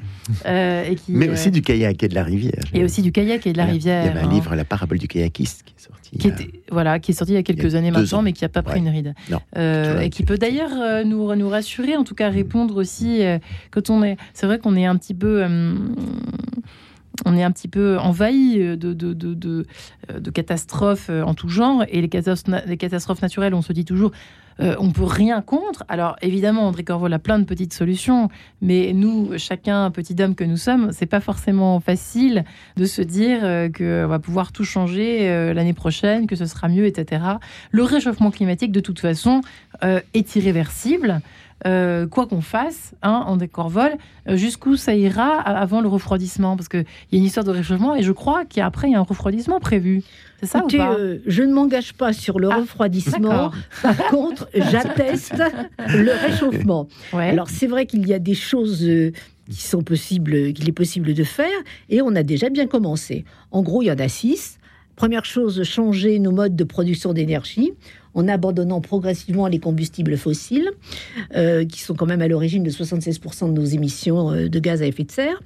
Euh, 0.47 0.85
et 0.89 0.95
qui, 0.95 1.11
Mais 1.11 1.27
euh, 1.27 1.33
aussi 1.33 1.51
du 1.51 1.61
kayak 1.61 2.01
et 2.01 2.07
de 2.07 2.15
la 2.15 2.23
rivière. 2.23 2.63
et 2.73 2.83
aussi 2.85 3.01
du 3.03 3.11
kayak 3.11 3.45
et 3.45 3.51
de 3.51 3.57
la 3.57 3.65
Il 3.65 3.67
y 3.67 3.69
a- 3.69 3.73
rivière. 3.73 4.03
Il 4.03 4.07
y 4.07 4.09
avait 4.11 4.19
un 4.21 4.29
hein, 4.29 4.33
livre, 4.33 4.55
La 4.55 4.63
parabole 4.65 4.97
du 4.99 5.07
kayakiste, 5.09 5.63
qui 5.63 5.73
est 5.77 5.83
sorti. 5.83 6.04
Qui, 6.17 6.27
était, 6.27 6.49
voilà, 6.71 6.99
qui 6.99 7.11
est 7.11 7.13
sorti 7.13 7.33
il 7.33 7.35
y 7.35 7.39
a 7.39 7.43
quelques 7.43 7.75
années 7.75 7.91
maintenant, 7.91 8.19
ans. 8.19 8.21
mais 8.21 8.33
qui 8.33 8.43
n'a 8.43 8.49
pas 8.49 8.61
pris 8.61 8.73
Ouais. 8.75 8.79
une 8.79 8.89
ride. 8.89 9.13
Non, 9.29 9.39
Euh, 9.57 9.99
et 9.99 10.09
qui 10.09 10.23
peut 10.23 10.37
d'ailleurs 10.37 10.71
euh, 10.73 11.03
nous, 11.03 11.33
nous 11.35 11.49
rassurer, 11.49 11.95
en 11.95 12.03
tout 12.03 12.15
cas 12.15 12.29
répondre 12.29 12.75
aussi, 12.77 13.23
euh, 13.23 13.39
quand 13.71 13.89
on 13.89 14.03
est... 14.03 14.17
C'est 14.33 14.45
vrai 14.45 14.59
qu'on 14.59 14.75
est 14.75 14.85
un 14.85 14.95
petit 14.97 15.13
peu... 15.13 15.43
euh, 15.43 15.73
on 17.25 17.35
est 17.37 17.43
un 17.43 17.51
petit 17.51 17.67
peu 17.69 17.97
envahi 17.97 18.57
de, 18.59 18.75
de, 18.75 19.13
de, 19.13 19.33
de 19.33 20.29
catastrophes 20.31 21.09
en 21.09 21.33
tout 21.33 21.47
genre. 21.47 21.83
Et 21.89 22.01
les 22.01 22.09
catastrophes, 22.09 22.63
les 22.67 22.77
catastrophes 22.77 23.21
naturelles, 23.21 23.53
on 23.53 23.61
se 23.61 23.71
dit 23.73 23.85
toujours, 23.85 24.11
euh, 24.59 24.75
on 24.79 24.91
peut 24.91 25.03
rien 25.03 25.41
contre. 25.41 25.83
Alors 25.89 26.15
évidemment, 26.21 26.67
André 26.67 26.83
Corvol 26.83 27.13
a 27.13 27.19
plein 27.19 27.39
de 27.39 27.43
petites 27.43 27.73
solutions, 27.73 28.29
mais 28.61 28.93
nous, 28.93 29.37
chacun 29.37 29.91
petit 29.91 30.15
homme 30.21 30.35
que 30.35 30.43
nous 30.43 30.57
sommes, 30.57 30.91
c'est 30.91 31.05
pas 31.05 31.19
forcément 31.19 31.79
facile 31.79 32.45
de 32.77 32.85
se 32.85 33.01
dire 33.01 33.39
euh, 33.43 33.69
qu'on 33.69 34.07
va 34.07 34.19
pouvoir 34.19 34.51
tout 34.51 34.63
changer 34.63 35.29
euh, 35.29 35.53
l'année 35.53 35.73
prochaine, 35.73 36.27
que 36.27 36.35
ce 36.35 36.45
sera 36.45 36.69
mieux, 36.69 36.85
etc. 36.85 37.21
Le 37.71 37.83
réchauffement 37.83 38.31
climatique, 38.31 38.71
de 38.71 38.79
toute 38.79 38.99
façon, 38.99 39.41
est 40.13 40.35
irréversible. 40.35 41.21
Euh, 41.65 42.05
quoi 42.05 42.27
qu'on 42.27 42.41
fasse, 42.41 42.93
hein, 43.01 43.23
en 43.25 43.37
décorvol, 43.37 43.91
euh, 44.27 44.35
jusqu'où 44.35 44.75
ça 44.75 44.93
ira 44.93 45.39
avant 45.39 45.79
le 45.79 45.87
refroidissement? 45.87 46.57
Parce 46.57 46.67
qu'il 46.67 46.85
y 47.11 47.15
a 47.15 47.17
une 47.17 47.23
histoire 47.23 47.45
de 47.45 47.51
réchauffement 47.51 47.95
et 47.95 48.03
je 48.03 48.11
crois 48.11 48.43
qu'après, 48.43 48.89
il 48.89 48.91
y 48.91 48.95
a 48.95 48.99
un 48.99 49.03
refroidissement 49.03 49.59
prévu. 49.61 50.03
C'est 50.41 50.47
ça 50.47 50.65
ou 50.65 50.67
pas? 50.67 50.93
euh, 50.95 51.19
Je 51.25 51.43
ne 51.43 51.53
m'engage 51.53 51.93
pas 51.93 52.11
sur 52.11 52.39
le 52.39 52.49
ah, 52.51 52.57
refroidissement. 52.57 53.51
Par 53.81 53.97
contre, 54.09 54.49
j'atteste 54.53 55.41
le 55.87 56.11
réchauffement. 56.27 56.87
Alors, 57.13 57.49
c'est 57.49 57.67
vrai 57.67 57.85
qu'il 57.85 58.05
y 58.05 58.13
a 58.13 58.19
des 58.19 58.35
choses 58.35 58.85
qui 59.49 59.61
sont 59.61 59.81
possibles, 59.81 60.51
qu'il 60.53 60.67
est 60.67 60.73
possible 60.73 61.13
de 61.13 61.23
faire, 61.23 61.47
et 61.89 62.01
on 62.01 62.15
a 62.15 62.23
déjà 62.23 62.49
bien 62.49 62.67
commencé. 62.67 63.23
En 63.51 63.61
gros, 63.61 63.81
il 63.81 63.85
y 63.85 63.91
en 63.91 63.97
a 63.99 64.09
six. 64.09 64.57
Première 64.97 65.25
chose, 65.25 65.63
changer 65.63 66.19
nos 66.19 66.31
modes 66.31 66.55
de 66.55 66.63
production 66.63 67.13
d'énergie 67.13 67.71
en 68.15 68.27
abandonnant 68.27 68.81
progressivement 68.81 69.47
les 69.47 69.59
combustibles 69.59 70.17
fossiles, 70.17 70.71
euh, 71.35 71.65
qui 71.65 71.81
sont 71.81 71.93
quand 71.93 72.05
même 72.05 72.21
à 72.21 72.27
l'origine 72.27 72.63
de 72.63 72.71
76% 72.71 73.47
de 73.47 73.51
nos 73.51 73.65
émissions 73.65 74.31
euh, 74.31 74.49
de 74.49 74.59
gaz 74.59 74.81
à 74.81 74.87
effet 74.87 75.03
de 75.03 75.11
serre. 75.11 75.43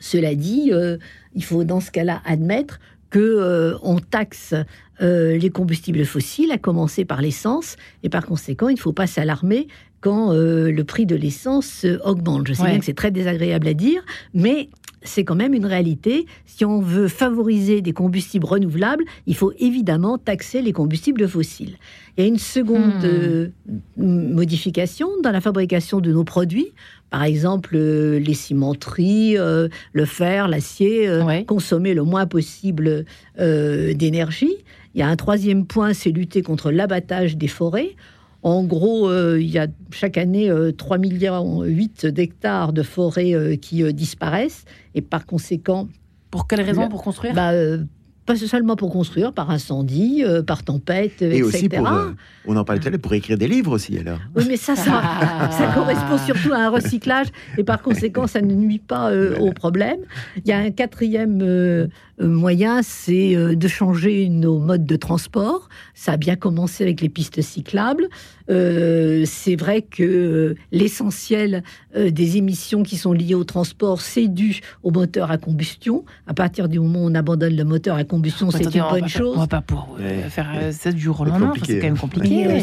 Cela 0.00 0.34
dit, 0.34 0.70
euh, 0.72 0.96
il 1.34 1.44
faut 1.44 1.64
dans 1.64 1.80
ce 1.80 1.90
cas-là 1.90 2.20
admettre 2.24 2.80
que 3.10 3.76
on 3.84 4.00
taxe 4.00 4.54
les 4.98 5.50
combustibles 5.50 6.04
fossiles, 6.04 6.50
à 6.50 6.58
commencer 6.58 7.04
par 7.04 7.22
l'essence, 7.22 7.76
et 8.02 8.08
par 8.08 8.26
conséquent, 8.26 8.68
il 8.68 8.74
ne 8.74 8.80
faut 8.80 8.92
pas 8.92 9.06
s'alarmer 9.06 9.68
quand 10.04 10.32
le 10.34 10.82
prix 10.82 11.06
de 11.06 11.16
l'essence 11.16 11.86
augmente. 12.04 12.46
Je 12.46 12.52
sais 12.52 12.64
bien 12.64 12.78
que 12.78 12.84
c'est 12.84 12.92
très 12.92 13.10
désagréable 13.10 13.66
à 13.66 13.72
dire, 13.74 14.02
mais 14.34 14.68
c'est 15.04 15.24
quand 15.24 15.34
même 15.34 15.54
une 15.54 15.66
réalité. 15.66 16.26
Si 16.46 16.64
on 16.64 16.80
veut 16.80 17.08
favoriser 17.08 17.82
des 17.82 17.92
combustibles 17.92 18.46
renouvelables, 18.46 19.04
il 19.26 19.36
faut 19.36 19.52
évidemment 19.58 20.18
taxer 20.18 20.62
les 20.62 20.72
combustibles 20.72 21.28
fossiles. 21.28 21.76
Il 22.16 22.24
y 22.24 22.26
a 22.26 22.28
une 22.28 22.38
seconde 22.38 23.02
hmm. 23.02 23.04
euh, 23.04 23.48
modification 23.96 25.08
dans 25.22 25.30
la 25.30 25.40
fabrication 25.40 26.00
de 26.00 26.10
nos 26.10 26.24
produits. 26.24 26.72
Par 27.10 27.22
exemple, 27.22 27.76
euh, 27.76 28.18
les 28.18 28.34
cimenteries, 28.34 29.38
euh, 29.38 29.68
le 29.92 30.04
fer, 30.04 30.48
l'acier, 30.48 31.08
consommer 31.46 31.94
le 31.94 32.02
moins 32.02 32.26
possible 32.26 33.04
d'énergie. 33.38 34.56
Il 34.94 35.00
y 35.00 35.02
a 35.02 35.08
un 35.08 35.16
troisième 35.16 35.66
point, 35.66 35.92
c'est 35.92 36.10
lutter 36.10 36.42
contre 36.42 36.70
l'abattage 36.70 37.36
des 37.36 37.48
forêts. 37.48 37.96
En 38.44 38.62
gros, 38.62 39.08
euh, 39.08 39.40
il 39.40 39.48
y 39.48 39.58
a 39.58 39.66
chaque 39.90 40.18
année 40.18 40.52
3 40.76 40.96
euh, 40.96 41.00
milliards 41.00 41.44
8 41.64 42.06
d'hectares 42.06 42.74
de 42.74 42.82
forêts 42.82 43.32
euh, 43.32 43.56
qui 43.56 43.82
disparaissent 43.94 44.66
et 44.94 45.00
par 45.00 45.24
conséquent. 45.24 45.88
Pour 46.30 46.46
quelles 46.46 46.60
raisons 46.60 46.88
Pour 46.90 47.02
construire 47.02 47.34
bah, 47.34 47.52
pas 48.26 48.36
seulement 48.36 48.76
pour 48.76 48.90
construire, 48.90 49.32
par 49.32 49.50
incendie, 49.50 50.22
euh, 50.24 50.42
par 50.42 50.62
tempête, 50.62 51.20
et 51.20 51.42
aussi 51.42 51.68
pour, 51.68 51.86
euh, 51.86 52.12
on 52.46 52.56
en 52.56 52.64
parlait 52.64 52.80
tout 52.80 52.88
à 52.88 52.90
l'heure, 52.90 53.00
pour 53.00 53.12
écrire 53.12 53.36
des 53.36 53.48
livres 53.48 53.72
aussi 53.72 53.98
alors. 53.98 54.18
Oui, 54.34 54.44
mais 54.48 54.56
ça, 54.56 54.76
ça, 54.76 55.02
ça, 55.50 55.72
correspond 55.74 56.16
surtout 56.18 56.52
à 56.52 56.58
un 56.58 56.70
recyclage 56.70 57.26
et 57.58 57.64
par 57.64 57.82
conséquent, 57.82 58.26
ça 58.26 58.40
ne 58.40 58.54
nuit 58.54 58.78
pas 58.78 59.10
euh, 59.10 59.36
au 59.38 59.52
problème. 59.52 60.00
Il 60.36 60.48
y 60.48 60.52
a 60.52 60.58
un 60.58 60.70
quatrième 60.70 61.88
moyen, 62.20 62.82
c'est 62.82 63.34
de 63.34 63.68
changer 63.68 64.28
nos 64.28 64.58
modes 64.58 64.86
de 64.86 64.96
transport. 64.96 65.68
Ça 65.94 66.12
a 66.12 66.16
bien 66.16 66.36
commencé 66.36 66.84
avec 66.84 67.00
les 67.00 67.08
pistes 67.08 67.40
cyclables. 67.42 68.08
c'est 68.48 69.56
vrai 69.56 69.82
que 69.82 70.54
l'essentiel 70.72 71.62
des 71.96 72.36
émissions 72.36 72.82
qui 72.82 72.96
sont 72.96 73.12
liées 73.12 73.34
au 73.34 73.44
transport, 73.44 74.00
c'est 74.00 74.28
dû 74.28 74.60
au 74.82 74.90
moteur 74.90 75.30
à 75.30 75.38
combustion. 75.38 76.04
À 76.26 76.34
partir 76.34 76.68
du 76.68 76.78
moment 76.78 77.04
où 77.04 77.10
on 77.10 77.14
abandonne 77.14 77.56
le 77.56 77.64
moteur 77.64 77.96
à 77.96 78.04
combustion, 78.04 78.50
c'est 78.50 78.74
une 78.74 78.84
bonne 78.90 79.08
chose. 79.08 79.34
On 79.36 79.40
va 79.40 79.46
pas 79.46 79.60
pouvoir 79.60 79.88
euh, 80.00 80.28
faire 80.28 80.50
euh, 80.54 80.72
ça 80.72 80.92
du 80.92 81.00
jour 81.00 81.20
au 81.20 81.24
lendemain, 81.24 81.52
c'est 81.64 81.78
quand 81.78 81.86
même 81.86 81.98
compliqué. 81.98 82.62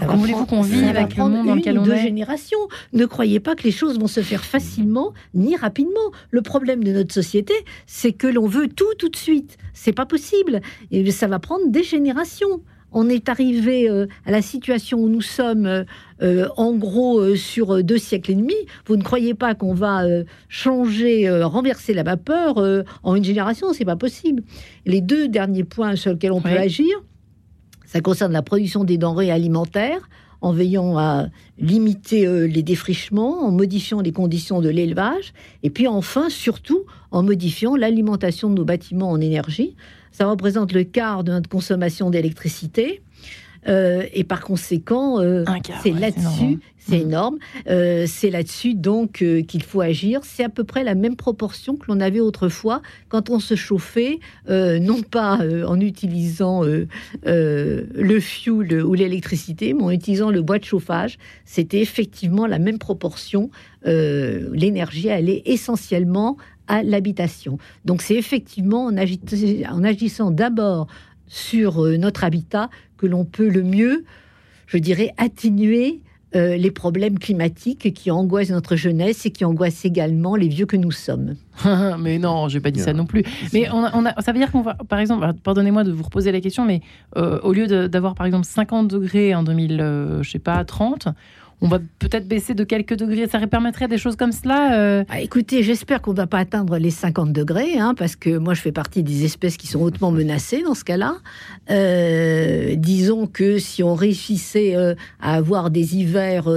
Comment 0.00 0.16
voulez-vous 0.16 0.46
qu'on 0.46 0.62
vive 0.62 0.88
avec 0.88 1.16
le 1.16 1.24
monde 1.24 1.46
dans 1.46 1.54
lequel 1.54 1.78
on 1.78 1.84
est 1.84 2.02
générations. 2.02 2.58
Ne 2.92 3.06
croyez 3.06 3.40
pas 3.40 3.54
que 3.54 3.62
les 3.64 3.70
choses 3.70 3.98
vont 3.98 4.06
se 4.06 4.20
faire 4.20 4.44
facilement 4.44 5.12
ni 5.34 5.56
rapidement. 5.56 6.10
Le 6.30 6.42
problème 6.42 6.82
de 6.82 6.92
notre 6.92 7.12
société, 7.12 7.54
c'est 7.86 8.12
que 8.12 8.26
l'on 8.26 8.46
veut 8.46 8.68
tout 8.68 8.94
tout 8.98 9.08
de 9.08 9.16
suite. 9.16 9.58
C'est 9.74 9.92
pas 9.92 10.06
possible. 10.06 10.60
Et 10.90 11.10
ça 11.10 11.26
va 11.26 11.38
prendre 11.38 11.68
des 11.68 11.82
générations 11.82 12.60
on 12.92 13.08
est 13.08 13.28
arrivé 13.28 13.88
euh, 13.88 14.06
à 14.26 14.30
la 14.30 14.42
situation 14.42 14.98
où 14.98 15.08
nous 15.08 15.20
sommes, 15.20 15.66
euh, 15.66 15.84
euh, 16.22 16.48
en 16.56 16.72
gros, 16.72 17.36
sur 17.36 17.82
deux 17.82 17.98
siècles 17.98 18.32
et 18.32 18.34
demi. 18.34 18.54
Vous 18.86 18.96
ne 18.96 19.02
croyez 19.02 19.34
pas 19.34 19.54
qu'on 19.54 19.74
va 19.74 20.02
changer, 20.48 21.30
renverser 21.42 21.94
la 21.94 22.02
vapeur 22.02 22.62
en 23.02 23.14
une 23.14 23.24
génération 23.24 23.72
C'est 23.72 23.84
pas 23.84 23.96
possible. 23.96 24.42
Les 24.86 25.00
deux 25.00 25.28
derniers 25.28 25.64
points 25.64 25.96
sur 25.96 26.12
lesquels 26.12 26.32
on 26.32 26.40
peut 26.40 26.48
agir, 26.50 27.02
ça 27.90 28.00
concerne 28.00 28.32
la 28.32 28.42
production 28.42 28.84
des 28.84 28.98
denrées 28.98 29.32
alimentaires 29.32 30.08
en 30.42 30.52
veillant 30.52 30.96
à 30.96 31.26
limiter 31.58 32.46
les 32.46 32.62
défrichements, 32.62 33.44
en 33.44 33.50
modifiant 33.50 34.00
les 34.00 34.12
conditions 34.12 34.60
de 34.60 34.68
l'élevage, 34.68 35.34
et 35.64 35.70
puis 35.70 35.88
enfin, 35.88 36.30
surtout, 36.30 36.84
en 37.10 37.22
modifiant 37.22 37.74
l'alimentation 37.74 38.48
de 38.48 38.54
nos 38.54 38.64
bâtiments 38.64 39.10
en 39.10 39.20
énergie. 39.20 39.74
Ça 40.12 40.26
représente 40.26 40.72
le 40.72 40.84
quart 40.84 41.24
de 41.24 41.32
notre 41.32 41.48
consommation 41.48 42.10
d'électricité. 42.10 43.02
Euh, 43.68 44.04
et 44.12 44.24
par 44.24 44.40
conséquent, 44.40 45.20
euh, 45.20 45.44
c'est 45.82 45.92
là-dessus, 45.92 46.60
c'est 46.78 46.98
mm. 46.98 47.02
énorme. 47.02 47.38
Euh, 47.68 48.06
c'est 48.06 48.30
là-dessus 48.30 48.74
donc 48.74 49.24
qu'il 49.46 49.62
faut 49.62 49.80
agir. 49.80 50.20
C'est 50.24 50.44
à 50.44 50.48
peu 50.48 50.64
près 50.64 50.84
la 50.84 50.94
même 50.94 51.16
proportion 51.16 51.76
que 51.76 51.86
l'on 51.88 52.00
avait 52.00 52.20
autrefois 52.20 52.80
quand 53.08 53.30
on 53.30 53.38
se 53.38 53.54
chauffait, 53.54 54.20
non 54.48 55.02
pas 55.02 55.38
en 55.66 55.80
utilisant 55.80 56.62
le 56.62 58.20
fuel 58.20 58.82
ou 58.82 58.94
l'électricité, 58.94 59.74
mais 59.74 59.82
en 59.82 59.90
utilisant 59.90 60.30
le 60.30 60.42
bois 60.42 60.58
de 60.58 60.64
chauffage. 60.64 61.18
C'était 61.44 61.80
effectivement 61.80 62.46
la 62.46 62.58
même 62.58 62.78
proportion. 62.78 63.50
L'énergie 63.84 65.10
allait 65.10 65.42
essentiellement 65.44 66.36
à 66.70 66.84
l'habitation. 66.84 67.58
Donc 67.84 68.00
c'est 68.00 68.14
effectivement 68.14 68.84
en, 68.84 68.96
en 68.96 69.84
agissant 69.84 70.30
d'abord 70.30 70.86
sur 71.30 71.82
euh, 71.82 71.96
notre 71.96 72.24
habitat 72.24 72.68
que 72.98 73.06
l'on 73.06 73.24
peut 73.24 73.48
le 73.48 73.62
mieux, 73.62 74.04
je 74.66 74.76
dirais, 74.76 75.14
atténuer 75.16 76.00
euh, 76.36 76.56
les 76.56 76.70
problèmes 76.70 77.18
climatiques 77.18 77.94
qui 77.94 78.10
angoissent 78.10 78.50
notre 78.50 78.76
jeunesse 78.76 79.26
et 79.26 79.30
qui 79.30 79.44
angoissent 79.44 79.84
également 79.84 80.36
les 80.36 80.48
vieux 80.48 80.66
que 80.66 80.76
nous 80.76 80.90
sommes. 80.90 81.36
mais 81.98 82.18
non, 82.18 82.48
je 82.48 82.56
n'ai 82.56 82.60
pas 82.60 82.70
dit 82.70 82.80
ça 82.80 82.92
non 82.92 83.06
plus. 83.06 83.24
Mais 83.52 83.68
on 83.70 83.84
a, 83.84 84.20
ça 84.20 84.32
veut 84.32 84.38
dire 84.38 84.52
qu'on 84.52 84.62
va, 84.62 84.74
par 84.74 84.98
exemple, 84.98 85.26
pardonnez-moi 85.42 85.82
de 85.84 85.92
vous 85.92 86.04
reposer 86.04 86.30
la 86.30 86.40
question, 86.40 86.64
mais 86.64 86.82
euh, 87.16 87.40
au 87.42 87.52
lieu 87.52 87.88
d'avoir 87.88 88.14
par 88.14 88.26
exemple 88.26 88.44
50 88.44 88.88
degrés 88.88 89.34
en 89.34 89.42
2000, 89.42 90.18
je 90.22 90.30
sais 90.30 90.38
pas, 90.38 90.64
30, 90.64 91.08
on 91.60 91.68
va 91.68 91.78
peut-être 91.98 92.26
baisser 92.26 92.54
de 92.54 92.64
quelques 92.64 92.96
degrés. 92.96 93.28
Ça 93.28 93.38
permettrait 93.46 93.88
des 93.88 93.98
choses 93.98 94.16
comme 94.16 94.32
cela 94.32 94.78
euh 94.78 95.04
ah, 95.08 95.20
Écoutez, 95.20 95.62
j'espère 95.62 96.00
qu'on 96.00 96.12
ne 96.12 96.16
va 96.16 96.26
pas 96.26 96.38
atteindre 96.38 96.78
les 96.78 96.90
50 96.90 97.32
degrés, 97.32 97.78
hein, 97.78 97.94
parce 97.96 98.16
que 98.16 98.38
moi, 98.38 98.54
je 98.54 98.60
fais 98.60 98.72
partie 98.72 99.02
des 99.02 99.24
espèces 99.24 99.56
qui 99.56 99.66
sont 99.66 99.80
hautement 99.80 100.10
menacées 100.10 100.62
dans 100.62 100.74
ce 100.74 100.84
cas-là. 100.84 101.16
Euh, 101.70 102.74
disons 102.76 103.26
que 103.26 103.58
si 103.58 103.82
on 103.82 103.94
réussissait 103.94 104.74
euh, 104.74 104.94
à 105.20 105.34
avoir 105.34 105.70
des 105.70 105.96
hivers 105.96 106.48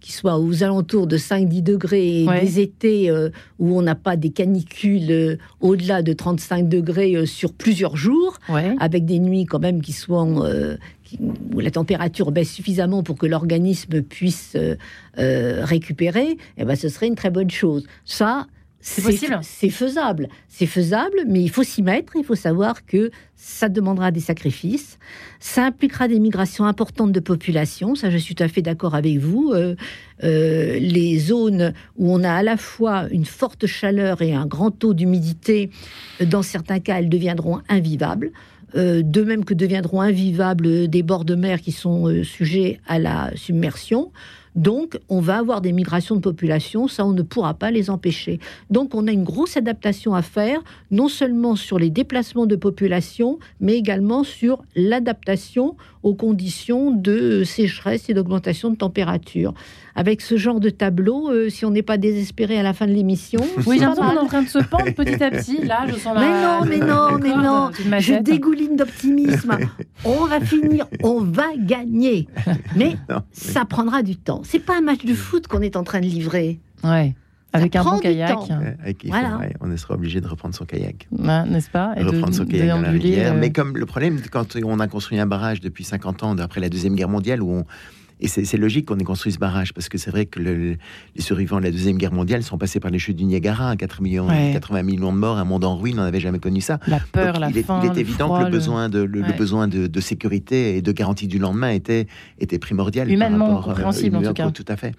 qui 0.00 0.12
soient 0.12 0.38
aux 0.38 0.62
alentours 0.62 1.06
de 1.06 1.18
5-10 1.18 1.62
degrés 1.62 2.22
et 2.22 2.26
des 2.40 2.60
étés 2.60 3.10
où 3.58 3.76
on 3.76 3.82
n'a 3.82 3.96
pas 3.96 4.16
des 4.16 4.30
canicules 4.30 5.38
au-delà 5.60 6.02
de 6.02 6.12
35 6.12 6.68
degrés 6.68 7.26
sur 7.26 7.52
plusieurs 7.52 7.96
jours, 7.96 8.38
avec 8.78 9.04
des 9.04 9.18
nuits 9.18 9.44
quand 9.44 9.58
même 9.58 9.82
qui 9.82 9.92
soient 9.92 10.26
où 11.54 11.60
la 11.60 11.70
température 11.70 12.32
baisse 12.32 12.52
suffisamment 12.52 13.02
pour 13.02 13.16
que 13.16 13.26
l'organisme 13.26 14.02
puisse 14.02 14.52
euh, 14.56 14.76
euh, 15.18 15.64
récupérer, 15.64 16.36
eh 16.56 16.64
ben, 16.64 16.76
ce 16.76 16.88
serait 16.88 17.06
une 17.06 17.16
très 17.16 17.30
bonne 17.30 17.50
chose. 17.50 17.86
Ça, 18.04 18.46
c'est 18.80 19.02
possible. 19.02 19.38
C'est 19.42 19.70
faisable. 19.70 20.28
C'est 20.48 20.66
faisable, 20.66 21.24
mais 21.26 21.42
il 21.42 21.50
faut 21.50 21.64
s'y 21.64 21.82
mettre. 21.82 22.14
Il 22.16 22.24
faut 22.24 22.36
savoir 22.36 22.86
que 22.86 23.10
ça 23.34 23.68
demandera 23.68 24.12
des 24.12 24.20
sacrifices. 24.20 24.98
Ça 25.40 25.64
impliquera 25.64 26.06
des 26.06 26.20
migrations 26.20 26.64
importantes 26.64 27.10
de 27.10 27.20
population. 27.20 27.96
Ça, 27.96 28.08
je 28.08 28.16
suis 28.16 28.36
tout 28.36 28.44
à 28.44 28.48
fait 28.48 28.62
d'accord 28.62 28.94
avec 28.94 29.18
vous. 29.18 29.52
Euh, 29.52 30.78
les 30.78 31.18
zones 31.18 31.74
où 31.96 32.12
on 32.12 32.22
a 32.22 32.32
à 32.32 32.42
la 32.42 32.56
fois 32.56 33.08
une 33.10 33.24
forte 33.24 33.66
chaleur 33.66 34.22
et 34.22 34.32
un 34.32 34.46
grand 34.46 34.70
taux 34.70 34.94
d'humidité, 34.94 35.70
dans 36.24 36.42
certains 36.42 36.78
cas, 36.78 36.98
elles 36.98 37.08
deviendront 37.08 37.60
invivables. 37.68 38.30
Euh, 38.76 39.02
de 39.02 39.22
même 39.22 39.44
que 39.46 39.54
deviendront 39.54 40.02
invivables 40.02 40.88
des 40.88 41.02
bords 41.02 41.24
de 41.24 41.34
mer 41.34 41.60
qui 41.62 41.72
sont 41.72 42.06
euh, 42.06 42.22
sujets 42.22 42.80
à 42.86 42.98
la 42.98 43.30
submersion. 43.34 44.12
Donc, 44.56 44.98
on 45.08 45.20
va 45.20 45.38
avoir 45.38 45.60
des 45.60 45.72
migrations 45.72 46.16
de 46.16 46.20
population, 46.20 46.88
ça, 46.88 47.06
on 47.06 47.12
ne 47.12 47.22
pourra 47.22 47.54
pas 47.54 47.70
les 47.70 47.90
empêcher. 47.90 48.40
Donc, 48.70 48.94
on 48.94 49.06
a 49.06 49.12
une 49.12 49.24
grosse 49.24 49.56
adaptation 49.56 50.14
à 50.14 50.22
faire, 50.22 50.60
non 50.90 51.08
seulement 51.08 51.54
sur 51.54 51.78
les 51.78 51.90
déplacements 51.90 52.46
de 52.46 52.56
population, 52.56 53.38
mais 53.60 53.74
également 53.76 54.24
sur 54.24 54.62
l'adaptation 54.74 55.76
aux 56.02 56.14
conditions 56.14 56.90
de 56.90 57.44
sécheresse 57.44 58.08
et 58.08 58.14
d'augmentation 58.14 58.70
de 58.70 58.76
température. 58.76 59.54
Avec 59.94 60.20
ce 60.20 60.36
genre 60.36 60.60
de 60.60 60.70
tableau, 60.70 61.30
euh, 61.30 61.48
si 61.48 61.64
on 61.64 61.70
n'est 61.70 61.82
pas 61.82 61.96
désespéré 61.96 62.58
à 62.58 62.62
la 62.62 62.72
fin 62.72 62.86
de 62.86 62.92
l'émission. 62.92 63.40
Oui, 63.66 63.78
j'ai 63.78 63.86
qu'on 63.86 64.12
est 64.12 64.18
en 64.18 64.26
train 64.26 64.42
de 64.42 64.48
se 64.48 64.58
pendre 64.58 64.92
petit 64.94 65.22
à 65.22 65.30
petit. 65.30 65.64
Là, 65.64 65.86
je 65.88 65.96
sens 65.96 66.14
la. 66.14 66.20
Mais 66.20 66.42
non, 66.42 66.64
mais 66.64 66.78
non, 66.78 67.18
mais 67.22 67.42
non. 67.42 67.70
Je 67.98 68.22
dégouline 68.22 68.76
d'optimisme. 68.76 69.58
on 70.04 70.26
va 70.26 70.40
finir, 70.40 70.86
on 71.02 71.20
va 71.20 71.48
gagner. 71.56 72.28
Mais 72.76 72.96
ça 73.32 73.64
prendra 73.64 74.02
du 74.02 74.16
temps. 74.16 74.42
C'est 74.44 74.58
pas 74.58 74.78
un 74.78 74.80
match 74.80 75.04
de 75.04 75.14
foot 75.14 75.46
qu'on 75.46 75.62
est 75.62 75.76
en 75.76 75.82
train 75.82 76.00
de 76.00 76.06
livrer. 76.06 76.60
Ouais. 76.84 77.14
Avec 77.60 77.76
un 77.76 77.84
bon 77.84 77.98
kayak. 77.98 78.38
voilà. 79.04 79.40
on 79.60 79.76
sera 79.76 79.94
obligé 79.94 80.20
de 80.20 80.26
reprendre 80.26 80.54
son 80.54 80.64
kayak. 80.64 81.06
N'est-ce 81.10 81.70
pas? 81.70 81.94
Et 81.96 82.02
Reprendre 82.02 82.34
son 82.34 82.46
kayak 82.46 82.68
dans 82.68 82.80
la 82.80 82.90
rivière. 82.90 83.32
Euh. 83.32 83.38
Mais 83.38 83.50
comme 83.50 83.76
le 83.76 83.86
problème, 83.86 84.20
quand 84.30 84.56
on 84.64 84.80
a 84.80 84.88
construit 84.88 85.18
un 85.18 85.26
barrage 85.26 85.60
depuis 85.60 85.84
50 85.84 86.22
ans, 86.22 86.38
après 86.38 86.60
la 86.60 86.68
Deuxième 86.68 86.94
Guerre 86.94 87.08
mondiale, 87.08 87.42
où 87.42 87.50
on, 87.52 87.64
et 88.20 88.28
c'est 88.28 88.56
logique 88.56 88.86
qu'on 88.86 88.98
ait 88.98 89.04
construit 89.04 89.32
ce 89.32 89.38
barrage, 89.38 89.72
parce 89.72 89.88
que 89.88 89.98
c'est 89.98 90.10
vrai 90.10 90.26
que 90.26 90.40
les 90.40 90.78
survivants 91.18 91.58
de 91.58 91.64
la 91.64 91.70
Deuxième 91.70 91.98
Guerre 91.98 92.12
mondiale 92.12 92.42
sont 92.42 92.58
passés 92.58 92.80
par 92.80 92.90
les 92.90 92.98
chutes 92.98 93.16
du 93.16 93.24
Niagara, 93.24 93.76
4 93.76 94.02
millions, 94.02 94.28
80 94.28 94.82
millions 94.82 95.12
de 95.12 95.18
morts, 95.18 95.38
un 95.38 95.44
monde 95.44 95.64
en 95.64 95.76
ruine, 95.76 95.98
on 95.98 96.02
n'avait 96.02 96.20
jamais 96.20 96.38
connu 96.38 96.60
ça. 96.60 96.78
La 96.86 97.00
peur, 97.00 97.38
la 97.38 97.50
il 97.50 97.62
faim, 97.62 97.80
est, 97.82 97.86
il 97.86 97.96
est 97.96 98.00
évident 98.00 98.38
que 98.38 98.44
le 98.44 98.50
besoin, 98.50 98.88
de, 98.88 99.00
le, 99.00 99.22
besoin 99.36 99.68
de, 99.68 100.00
sécurité 100.00 100.76
et 100.76 100.82
de 100.82 100.92
garantie 100.92 101.26
du 101.26 101.38
lendemain 101.38 101.70
était, 101.70 102.06
était 102.38 102.58
primordial. 102.58 103.10
Humainement 103.10 103.58
rapport, 103.58 103.80
euh, 103.80 104.14
en 104.14 104.22
tout 104.22 104.32
cas. 104.32 104.50
Tout 104.50 104.64
à 104.68 104.76
fait. 104.76 104.94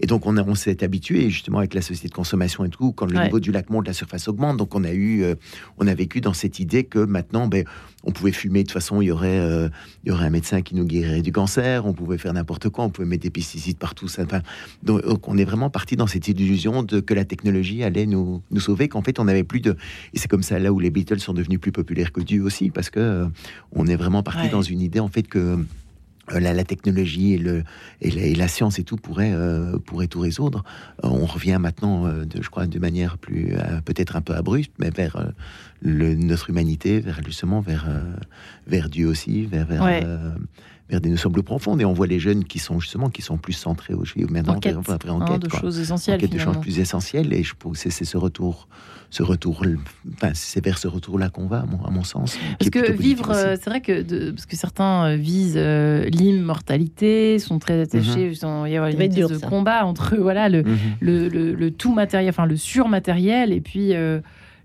Et 0.00 0.06
donc, 0.06 0.26
on, 0.26 0.36
on 0.36 0.54
s'est 0.54 0.82
habitué, 0.82 1.30
justement, 1.30 1.58
avec 1.58 1.74
la 1.74 1.82
société 1.82 2.08
de 2.08 2.14
consommation 2.14 2.64
et 2.64 2.68
tout, 2.68 2.92
quand 2.92 3.06
le 3.06 3.22
niveau 3.22 3.40
du 3.40 3.52
lac 3.52 3.70
monte, 3.70 3.86
la 3.86 3.92
surface 3.92 4.28
augmente. 4.28 4.56
Donc, 4.56 4.74
on 4.74 4.84
a 4.84 4.92
eu, 4.92 5.22
euh, 5.22 5.34
on 5.78 5.86
a 5.86 5.94
vécu 5.94 6.20
dans 6.20 6.32
cette 6.32 6.58
idée 6.58 6.84
que 6.84 6.98
maintenant, 6.98 7.46
ben, 7.46 7.64
on 8.04 8.12
pouvait 8.12 8.32
fumer, 8.32 8.62
de 8.62 8.68
toute 8.68 8.72
façon, 8.72 9.00
il 9.00 9.06
y 9.06 9.10
aurait, 9.10 9.38
euh, 9.38 9.68
il 10.04 10.10
y 10.10 10.12
aurait 10.12 10.26
un 10.26 10.30
médecin 10.30 10.62
qui 10.62 10.74
nous 10.74 10.84
guérirait 10.84 11.22
du 11.22 11.32
cancer, 11.32 11.86
on 11.86 11.92
pouvait 11.92 12.18
faire 12.18 12.32
n'importe 12.32 12.68
quoi, 12.68 12.84
on 12.84 12.90
pouvait 12.90 13.08
mettre 13.08 13.22
des 13.22 13.30
pesticides 13.30 13.78
partout. 13.78 14.08
Ça, 14.08 14.24
donc, 14.82 15.28
on 15.28 15.38
est 15.38 15.44
vraiment 15.44 15.70
parti 15.70 15.96
dans 15.96 16.06
cette 16.06 16.28
illusion 16.28 16.82
de 16.82 17.00
que 17.00 17.14
la 17.14 17.24
technologie 17.24 17.82
allait 17.82 18.06
nous, 18.06 18.42
nous 18.50 18.60
sauver, 18.60 18.88
qu'en 18.88 19.02
fait, 19.02 19.18
on 19.18 19.24
n'avait 19.24 19.44
plus 19.44 19.60
de. 19.60 19.76
Et 20.12 20.18
c'est 20.18 20.28
comme 20.28 20.42
ça 20.42 20.58
là 20.58 20.72
où 20.72 20.78
les 20.78 20.90
Beatles 20.90 21.20
sont 21.20 21.34
devenus 21.34 21.60
plus 21.60 21.72
populaires 21.72 22.12
que 22.12 22.20
Dieu 22.20 22.42
aussi, 22.42 22.70
parce 22.70 22.90
que 22.90 23.00
euh, 23.00 23.26
on 23.72 23.86
est 23.86 23.96
vraiment 23.96 24.22
parti 24.22 24.48
dans 24.48 24.62
une 24.62 24.80
idée, 24.80 25.00
en 25.00 25.08
fait, 25.08 25.26
que 25.26 25.58
euh, 26.32 26.40
la, 26.40 26.64
technologie 26.64 27.34
et, 27.34 27.38
le, 27.38 27.64
et, 28.00 28.34
la, 28.34 28.48
science 28.48 28.78
et 28.78 28.84
tout 28.84 28.96
pourrait, 28.96 29.32
euh, 29.32 29.78
pourrait 29.78 30.06
tout 30.06 30.20
résoudre. 30.20 30.64
Euh, 31.04 31.08
on 31.08 31.26
revient 31.26 31.58
maintenant, 31.60 32.08
de, 32.08 32.42
je 32.42 32.48
crois, 32.48 32.66
de 32.66 32.78
manière 32.78 33.18
plus 33.18 33.54
peut-être 33.84 34.16
un 34.16 34.22
peu 34.22 34.34
abrupte, 34.34 34.72
mais 34.78 34.90
vers 34.90 35.32
le, 35.82 36.14
notre 36.14 36.50
humanité, 36.50 37.00
vers 37.00 37.20
justement 37.24 37.60
vers, 37.60 37.86
vers 38.66 38.88
Dieu 38.88 39.06
aussi, 39.06 39.46
vers, 39.46 39.66
vers, 39.66 39.82
vers 40.88 41.00
des 41.00 41.10
notions 41.10 41.30
plus 41.30 41.42
profondes. 41.42 41.80
Et 41.80 41.84
on 41.84 41.92
voit 41.92 42.06
les 42.06 42.18
jeunes 42.18 42.44
qui 42.44 42.58
sont 42.58 42.80
justement 42.80 43.08
qui 43.10 43.22
sont 43.22 43.38
plus 43.38 43.52
centrés 43.52 43.94
au 43.94 44.04
maintenant, 44.30 44.54
enquête, 44.54 44.76
après 44.88 45.10
enquête, 45.10 45.36
hein, 45.36 45.38
de 45.38 45.48
choses 45.48 45.78
essentielles, 45.78 46.16
enquête 46.16 46.32
de 46.32 46.38
choses 46.38 46.60
plus 46.60 46.78
essentielles. 46.78 47.32
Et 47.32 47.42
je 47.42 47.54
pense 47.58 47.78
c'est 47.78 48.04
ce 48.04 48.16
retour 48.16 48.68
ce 49.14 49.22
retour, 49.22 49.62
enfin, 50.14 50.32
c'est 50.34 50.64
vers 50.64 50.76
ce 50.76 50.88
retour-là 50.88 51.28
qu'on 51.28 51.46
va, 51.46 51.64
à 51.86 51.90
mon, 51.90 52.02
sens. 52.02 52.36
Parce 52.58 52.68
que 52.68 52.90
vivre, 52.90 53.30
euh, 53.30 53.54
c'est 53.54 53.70
vrai 53.70 53.80
que 53.80 54.02
de, 54.02 54.32
parce 54.32 54.44
que 54.44 54.56
certains 54.56 55.06
euh, 55.06 55.14
visent 55.14 55.54
euh, 55.56 56.06
l'immortalité, 56.06 57.38
sont 57.38 57.60
très 57.60 57.80
attachés, 57.80 58.30
mm 58.30 58.66
il 58.66 58.72
y 58.72 58.76
a 58.76 58.90
une 58.90 59.08
de 59.08 59.38
combat 59.38 59.86
entre 59.86 60.16
voilà 60.16 60.48
le, 60.48 60.64
mhm. 60.64 60.78
le, 61.00 61.28
le, 61.28 61.70
tout 61.70 61.94
matériel, 61.94 62.30
enfin 62.30 62.46
le 62.46 62.56
surmatériel, 62.56 63.52
et 63.52 63.60
puis 63.60 63.92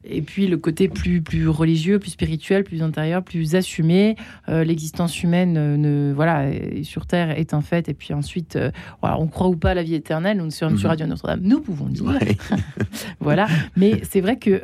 et 0.04 0.22
puis 0.22 0.48
le 0.48 0.58
côté 0.58 0.88
plus, 0.88 1.22
plus 1.22 1.48
religieux, 1.48 2.00
plus 2.00 2.12
spirituel, 2.12 2.64
plus 2.64 2.82
intérieur, 2.82 3.22
plus 3.24 3.56
assumé. 3.56 4.16
Euh, 4.48 4.64
l'existence 4.64 5.22
humaine 5.24 5.56
euh, 5.58 5.78
ne, 5.78 6.14
voilà, 6.14 6.46
sur 6.84 7.06
Terre 7.06 7.38
est 7.38 7.54
un 7.54 7.62
fait. 7.62 7.90
Et 7.90 7.94
puis 7.94 8.14
ensuite, 8.14 8.56
euh, 8.56 8.72
on 9.02 9.28
croit 9.28 9.50
ou 9.50 9.58
pas 9.58 9.72
à 9.72 9.74
la 9.74 9.84
vie 9.84 9.96
éternelle. 9.96 10.38
Nous 10.38 10.52
sommes 10.52 10.78
sur 10.78 10.88
mhm. 10.88 10.92
Radio 10.92 11.08
Notre-Dame, 11.08 11.42
nous 11.44 11.60
pouvons 11.60 11.88
dire. 11.88 12.18
voilà. 13.20 13.48
Mais 13.76 14.02
c'est 14.10 14.22
vrai 14.22 14.38
que 14.38 14.60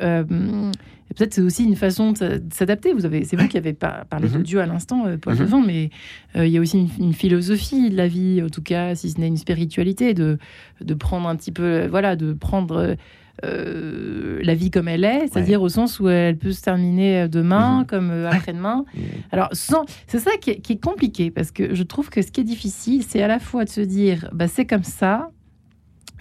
peut-être 1.14 1.34
c'est 1.34 1.42
aussi 1.42 1.64
une 1.64 1.76
façon 1.76 2.12
de 2.12 2.42
s'adapter. 2.50 2.94
Vous 2.94 3.04
avez, 3.04 3.24
c'est 3.24 3.36
vous 3.36 3.46
qui 3.46 3.58
avez 3.58 3.74
parlé 3.74 4.28
de 4.28 4.38
mhm. 4.38 4.42
Dieu 4.42 4.60
à 4.60 4.66
l'instant, 4.66 5.04
Paul 5.20 5.34
mm 5.34 5.44
-hmm. 5.44 5.66
mais 5.66 5.90
il 6.34 6.50
y 6.50 6.56
a 6.56 6.60
aussi 6.60 6.78
une, 6.78 6.88
une, 6.98 7.12
philosophie 7.12 7.90
de 7.90 7.96
la 7.96 8.08
vie, 8.08 8.42
en 8.42 8.48
tout 8.48 8.62
cas, 8.62 8.94
si 8.94 9.10
ce 9.10 9.20
n'est 9.20 9.28
une 9.28 9.36
spiritualité, 9.36 10.14
de, 10.14 10.38
de 10.80 10.94
prendre 10.94 11.28
un 11.28 11.36
petit 11.36 11.52
peu, 11.52 11.86
voilà, 11.86 12.16
de 12.16 12.32
prendre 12.32 12.96
euh, 13.44 14.40
la 14.42 14.54
vie 14.54 14.70
comme 14.70 14.88
elle 14.88 15.04
est, 15.04 15.28
c'est-à-dire 15.28 15.60
au 15.60 15.68
sens 15.68 16.00
où 16.00 16.08
elle 16.08 16.38
peut 16.38 16.52
se 16.52 16.62
terminer 16.62 17.28
demain 17.28 17.80
mhm. 17.80 17.86
comme 17.86 18.10
euh, 18.10 18.30
après-demain. 18.30 18.84
Alors, 19.30 19.50
c'est 19.52 20.18
ça 20.18 20.30
qui 20.40 20.50
est, 20.50 20.82
compliqué 20.82 21.30
parce 21.30 21.50
que 21.50 21.74
je 21.74 21.82
trouve 21.82 22.08
que 22.08 22.22
ce 22.22 22.30
qui 22.30 22.40
est 22.40 22.44
difficile, 22.44 23.04
c'est 23.06 23.22
à 23.22 23.28
la 23.28 23.38
fois 23.38 23.64
de 23.64 23.68
se 23.68 23.82
dire, 23.82 24.30
bah, 24.32 24.48
c'est 24.48 24.64
comme 24.64 24.84
ça, 24.84 25.30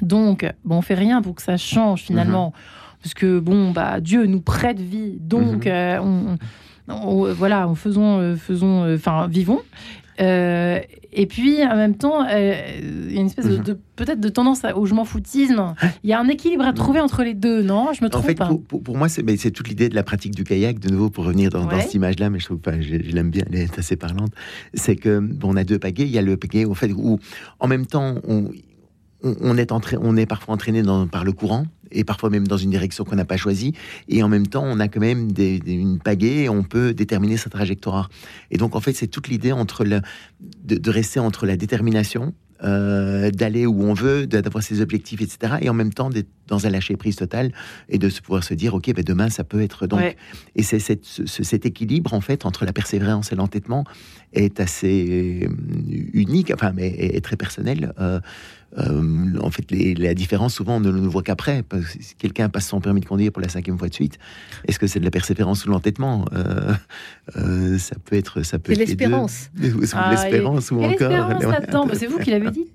donc 0.02 0.46
bon, 0.66 0.78
on 0.78 0.82
fait 0.82 0.96
rien 0.96 1.22
pour 1.22 1.36
que 1.36 1.42
ça 1.42 1.56
change 1.56 2.02
finalement, 2.02 2.48
mhm. 2.48 2.98
parce 3.02 3.14
que 3.14 3.40
bon, 3.40 3.72
bah, 3.72 4.02
Dieu 4.02 4.26
nous 4.26 4.42
prête 4.42 4.80
vie, 4.80 5.18
donc 5.22 5.66
mhm. 5.66 5.72
euh, 5.72 6.36
on, 6.90 7.34
voilà, 7.34 7.70
faisons, 7.76 8.36
faisons, 8.36 8.94
enfin, 8.94 9.28
vivons. 9.28 9.62
Euh, 10.22 10.80
et 11.12 11.26
puis, 11.26 11.64
en 11.64 11.76
même 11.76 11.96
temps, 11.96 12.26
euh, 12.28 12.54
il 12.82 13.14
y 13.14 13.18
a 13.18 13.22
une 13.22 13.28
espèce 13.28 13.48
de, 13.48 13.74
mhm. 13.74 13.80
peut-être 13.96 14.20
de 14.20 14.30
tendance 14.30 14.62
au 14.76 14.86
je 14.86 14.94
m'en 14.94 15.06
foutisme. 15.06 15.74
Il 16.04 16.10
y 16.10 16.14
a 16.14 16.20
un 16.20 16.28
équilibre 16.28 16.66
à 16.66 16.74
trouver 16.74 17.00
entre 17.00 17.24
les 17.24 17.34
deux, 17.34 17.62
non? 17.64 17.94
Je 17.94 18.04
me 18.04 18.10
trompe 18.10 18.26
en 18.26 18.28
fait, 18.28 18.36
pas. 18.36 18.50
Pour, 18.68 18.98
moi, 18.98 19.08
c'est 19.10 19.52
toute 19.52 19.68
l'idée 19.68 19.90
de 19.90 19.96
la 19.96 20.04
pratique 20.04 20.36
du 20.36 20.44
kayak, 20.44 20.80
de 20.80 20.90
nouveau, 20.90 21.10
pour 21.10 21.26
revenir 21.26 21.50
dans, 21.50 21.70
cette 21.80 21.94
image-là, 21.94 22.30
mais 22.30 22.40
je 22.40 22.46
trouve 22.46 22.60
pas, 22.60 22.80
je, 22.80 22.96
l'aime 22.96 23.30
bien, 23.30 23.44
elle 23.52 23.60
est 23.60 23.80
assez 23.80 23.96
parlante. 23.96 24.32
C'est 24.74 24.96
que, 24.96 25.20
bon, 25.20 25.54
on 25.54 25.56
a 25.58 25.64
deux 25.64 25.80
pagaies. 25.80 26.06
Il 26.06 26.12
y 26.12 26.18
a 26.18 26.22
le 26.22 26.38
pagaie, 26.38 26.66
au 26.66 26.74
fait, 26.74 26.92
où, 26.92 27.20
en 27.60 27.68
même 27.68 27.86
temps, 27.86 28.16
on, 28.28 28.50
on 29.24 29.58
est, 29.58 29.72
entré, 29.72 29.98
on 30.00 30.16
est 30.18 30.26
parfois 30.26 30.54
entraîné 30.54 30.84
dans, 30.84 31.08
par 31.08 31.24
le 31.24 31.32
courant 31.32 31.66
et 31.92 32.04
parfois 32.04 32.30
même 32.30 32.48
dans 32.48 32.58
une 32.58 32.70
direction 32.70 33.04
qu'on 33.04 33.16
n'a 33.16 33.26
pas 33.26 33.38
choisie. 33.38 33.74
Et 34.08 34.24
en 34.24 34.28
même 34.28 34.48
temps, 34.48 34.64
on 34.66 34.80
a 34.80 34.88
quand 34.88 35.00
même 35.00 35.30
une 35.38 36.00
pagaie 36.00 36.44
et 36.44 36.50
on 36.50 36.64
peut 36.64 36.94
déterminer 36.94 37.38
sa 37.38 37.50
trajectoire. 37.50 38.10
Et 38.52 38.58
donc, 38.58 38.76
en 38.76 38.82
fait, 38.82 38.94
c'est 38.94 39.08
toute 39.08 39.28
l'idée 39.28 39.52
entre 39.52 39.84
le, 39.84 40.02
de, 40.40 40.90
rester 40.90 41.20
entre 41.20 41.46
la 41.46 41.58
détermination, 41.58 42.34
euh, 42.64 43.32
d'aller 43.32 43.66
où 43.66 43.84
on 43.84 43.94
veut, 43.94 44.28
d'avoir 44.28 44.64
ses 44.64 44.82
objectifs, 44.82 45.22
etc. 45.22 45.56
Et 45.62 45.70
en 45.70 45.74
même 45.74 45.94
temps, 45.94 46.10
d'être 46.10 46.30
dans 46.48 46.66
un 46.66 46.70
lâcher 46.70 46.96
prise 46.96 47.18
total 47.18 47.52
et 47.90 47.98
de 47.98 48.10
pouvoir 48.10 48.44
se 48.44 48.54
dire, 48.54 48.74
OK, 48.74 48.94
ben 48.94 49.04
demain, 49.04 49.30
ça 49.30 49.44
peut 49.44 49.62
être 49.62 49.88
donc. 49.88 50.16
Et 50.56 50.64
c'est 50.64 50.80
cet 50.80 51.66
équilibre, 51.66 52.14
en 52.14 52.22
fait, 52.22 52.46
entre 52.46 52.66
la 52.66 52.72
persévérance 52.72 53.32
et 53.32 53.36
l'entêtement 53.36 53.84
est 54.34 54.60
assez 54.60 55.44
euh, 55.44 55.50
unique, 56.14 56.52
enfin, 56.54 56.72
mais 56.74 56.88
est, 56.88 57.24
très 57.24 57.36
personnel. 57.36 57.94
Euh, 58.00 58.20
euh, 58.78 59.40
en 59.42 59.50
fait, 59.52 59.66
la 59.72 60.14
différence, 60.14 60.56
souvent, 60.56 60.78
on 60.78 60.80
ne 60.80 60.92
le 60.92 61.00
voit 61.02 61.24
qu'après. 61.24 61.64
Si 62.00 62.16
quelqu'un 62.16 62.50
passe 62.50 62.68
son 62.68 62.82
permis 62.82 63.02
de 63.02 63.06
conduire 63.06 63.32
pour 63.32 63.42
la 63.42 63.50
cinquième 63.50 63.78
fois 63.78 63.88
de 63.88 63.94
suite, 63.94 64.20
est-ce 64.68 64.80
que 64.80 64.88
c'est 64.88 65.00
de 65.00 65.06
la 65.06 65.12
persévérance 65.12 65.66
ou 65.66 65.70
l'entêtement 65.70 66.26
euh, 66.34 66.74
euh, 67.38 67.78
Ça 67.78 67.96
peut 68.04 68.16
être, 68.16 68.44
ça 68.44 68.60
peut. 68.60 68.74
l'espérance. 68.74 69.50
Ah, 69.94 70.12
l'espérance 70.12 70.72
ou 70.72 70.84
encore. 70.84 71.90
c'est 71.94 72.08
vous 72.08 72.20
qui 72.20 72.32
l'avez 72.32 72.52
dit. 72.52 72.66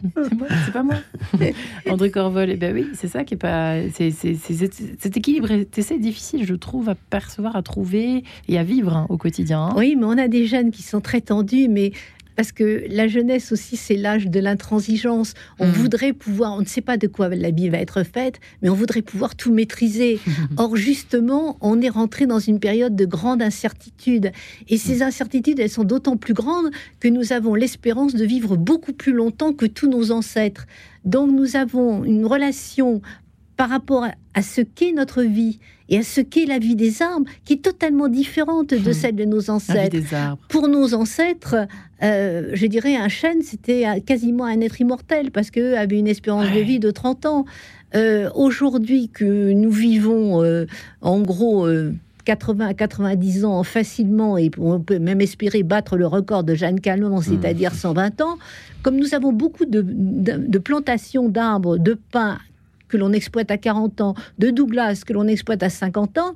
C'est 0.65 0.73
pas 0.73 0.83
moi. 0.83 0.97
André 1.89 2.11
Corvol. 2.11 2.51
Et 2.51 2.55
eh 2.55 2.57
ben 2.57 2.75
oui, 2.75 2.89
c'est 2.95 3.09
ça 3.09 3.25
qui 3.25 3.35
est 3.35 3.37
pas. 3.37 3.77
C'est, 3.93 4.11
cet 4.11 5.17
équilibre 5.17 5.51
est 5.51 5.79
assez 5.79 5.99
difficile, 5.99 6.47
je 6.47 6.55
trouve, 6.55 6.89
à 6.89 6.95
percevoir, 6.95 7.57
à 7.57 7.63
trouver 7.63 8.25
et 8.49 8.59
à 8.59 8.63
vivre 8.63 8.97
hein, 8.97 9.07
au 9.09 9.17
quotidien. 9.17 9.61
Hein. 9.61 9.75
Oui, 9.77 9.97
mais 9.99 10.07
on 10.07 10.19
a 10.19 10.29
des 10.29 10.47
jeunes 10.47 10.71
qui 10.71 10.83
sont 10.83 11.01
très 11.01 11.21
tendus, 11.21 11.69
mais 11.69 11.93
parce 12.37 12.53
que 12.53 12.85
la 12.89 13.09
jeunesse 13.09 13.53
aussi, 13.53 13.77
c'est 13.77 13.97
l'âge 13.97 14.27
de 14.27 14.41
l'intransigeance. 14.41 15.35
On 15.59 15.67
mm. 15.67 15.71
voudrait 15.71 16.13
pouvoir, 16.13 16.55
on 16.55 16.61
ne 16.61 16.67
sait 16.67 16.81
pas 16.81 16.97
de 16.97 17.07
quoi 17.07 17.29
la 17.29 17.51
vie 17.51 17.69
va 17.69 17.79
être 17.79 18.03
faite, 18.05 18.41
mais 18.63 18.69
on 18.69 18.75
voudrait 18.75 19.03
pouvoir 19.03 19.35
tout 19.37 19.53
maîtriser. 19.53 20.19
Or, 20.57 20.77
justement, 20.77 21.57
on 21.61 21.81
est 21.81 21.89
rentré 21.89 22.27
dans 22.27 22.39
une 22.39 22.61
période 22.61 22.97
de 22.97 23.05
grande 23.05 23.43
incertitude. 23.43 24.33
Et 24.69 24.79
ces 24.79 24.99
mm. 24.99 25.03
incertitudes, 25.03 25.61
elles 25.61 25.71
sont 25.71 25.85
d'autant 25.85 26.17
plus 26.17 26.35
grandes 26.35 26.71
que 27.01 27.09
nous 27.09 27.33
avons 27.33 27.55
l'espérance 27.55 28.15
de 28.15 28.25
vivre 28.25 28.57
beaucoup 28.57 28.93
plus 28.93 29.13
longtemps 29.13 29.53
que 29.53 29.67
tous 29.67 29.89
nos 29.89 30.11
ancêtres. 30.11 30.67
Donc, 31.05 31.31
nous 31.31 31.57
avons 31.57 32.05
une 32.05 32.27
relation 32.27 33.01
par 33.61 33.69
rapport 33.69 34.07
à 34.33 34.41
ce 34.43 34.63
qu'est 34.63 34.93
notre 34.93 35.23
vie 35.23 35.59
et 35.91 35.99
à 35.99 36.03
ce 36.03 36.23
qu'est 36.23 36.47
la 36.47 36.59
vie 36.59 36.77
des 36.77 37.03
arbres, 37.03 37.27
qui 37.45 37.53
est 37.55 37.63
totalement 37.63 38.09
différente 38.09 38.73
de 38.73 38.91
hmm. 38.91 38.95
celle 38.95 39.17
de 39.17 39.27
nos 39.27 39.51
ancêtres. 39.51 39.99
Pour 40.49 40.67
nos 40.69 40.95
ancêtres, 40.95 41.67
euh, 42.03 42.53
je 42.55 42.65
dirais 42.65 42.97
un 42.97 43.09
chêne, 43.09 43.43
c'était 43.43 43.85
quasiment 44.01 44.47
un 44.47 44.63
être 44.63 44.81
immortel 44.81 45.31
parce 45.31 45.51
qu'eux 45.51 45.77
avaient 45.77 45.99
une 45.99 46.07
espérance 46.07 46.51
de 46.51 46.61
vie 46.61 46.79
de 46.79 46.91
30 46.91 47.27
ans. 47.27 47.45
Euh, 47.95 48.31
aujourd'hui 48.35 49.11
que 49.11 49.53
nous 49.53 49.71
vivons, 49.71 50.43
euh, 50.43 50.65
en 51.03 51.21
gros, 51.21 51.69
80 52.25 52.67
à 52.67 52.73
90 52.73 53.45
ans 53.45 53.63
facilement, 53.63 54.39
et 54.39 54.51
on 54.57 54.81
peut 54.81 54.99
même 54.99 55.21
espérer 55.21 55.65
battre 55.65 55.99
le 55.99 56.07
record 56.07 56.45
de 56.45 56.55
Jeanne 56.55 56.81
Calment, 56.81 57.19
Mmh. 57.19 57.23
c'est-à-dire 57.23 57.75
120 57.75 58.23
ans, 58.23 58.39
comme 58.83 58.97
nous 58.97 59.15
avons 59.15 59.35
beaucoup 59.35 59.67
de, 59.67 59.85
de- 59.87 60.47
de 60.49 60.59
plantations 60.59 61.29
d'arbres, 61.29 61.77
de 61.77 61.99
pins 62.11 62.39
que 62.91 62.99
l'on 62.99 63.13
exploite 63.13 63.51
à 63.51 63.57
40 63.57 64.01
ans, 64.03 64.15
de 64.39 64.51
Douglas 64.51 65.03
que 65.07 65.15
l'on 65.15 65.27
exploite 65.27 65.63
à 65.63 65.71
50 65.71 66.19
ans, 66.19 66.35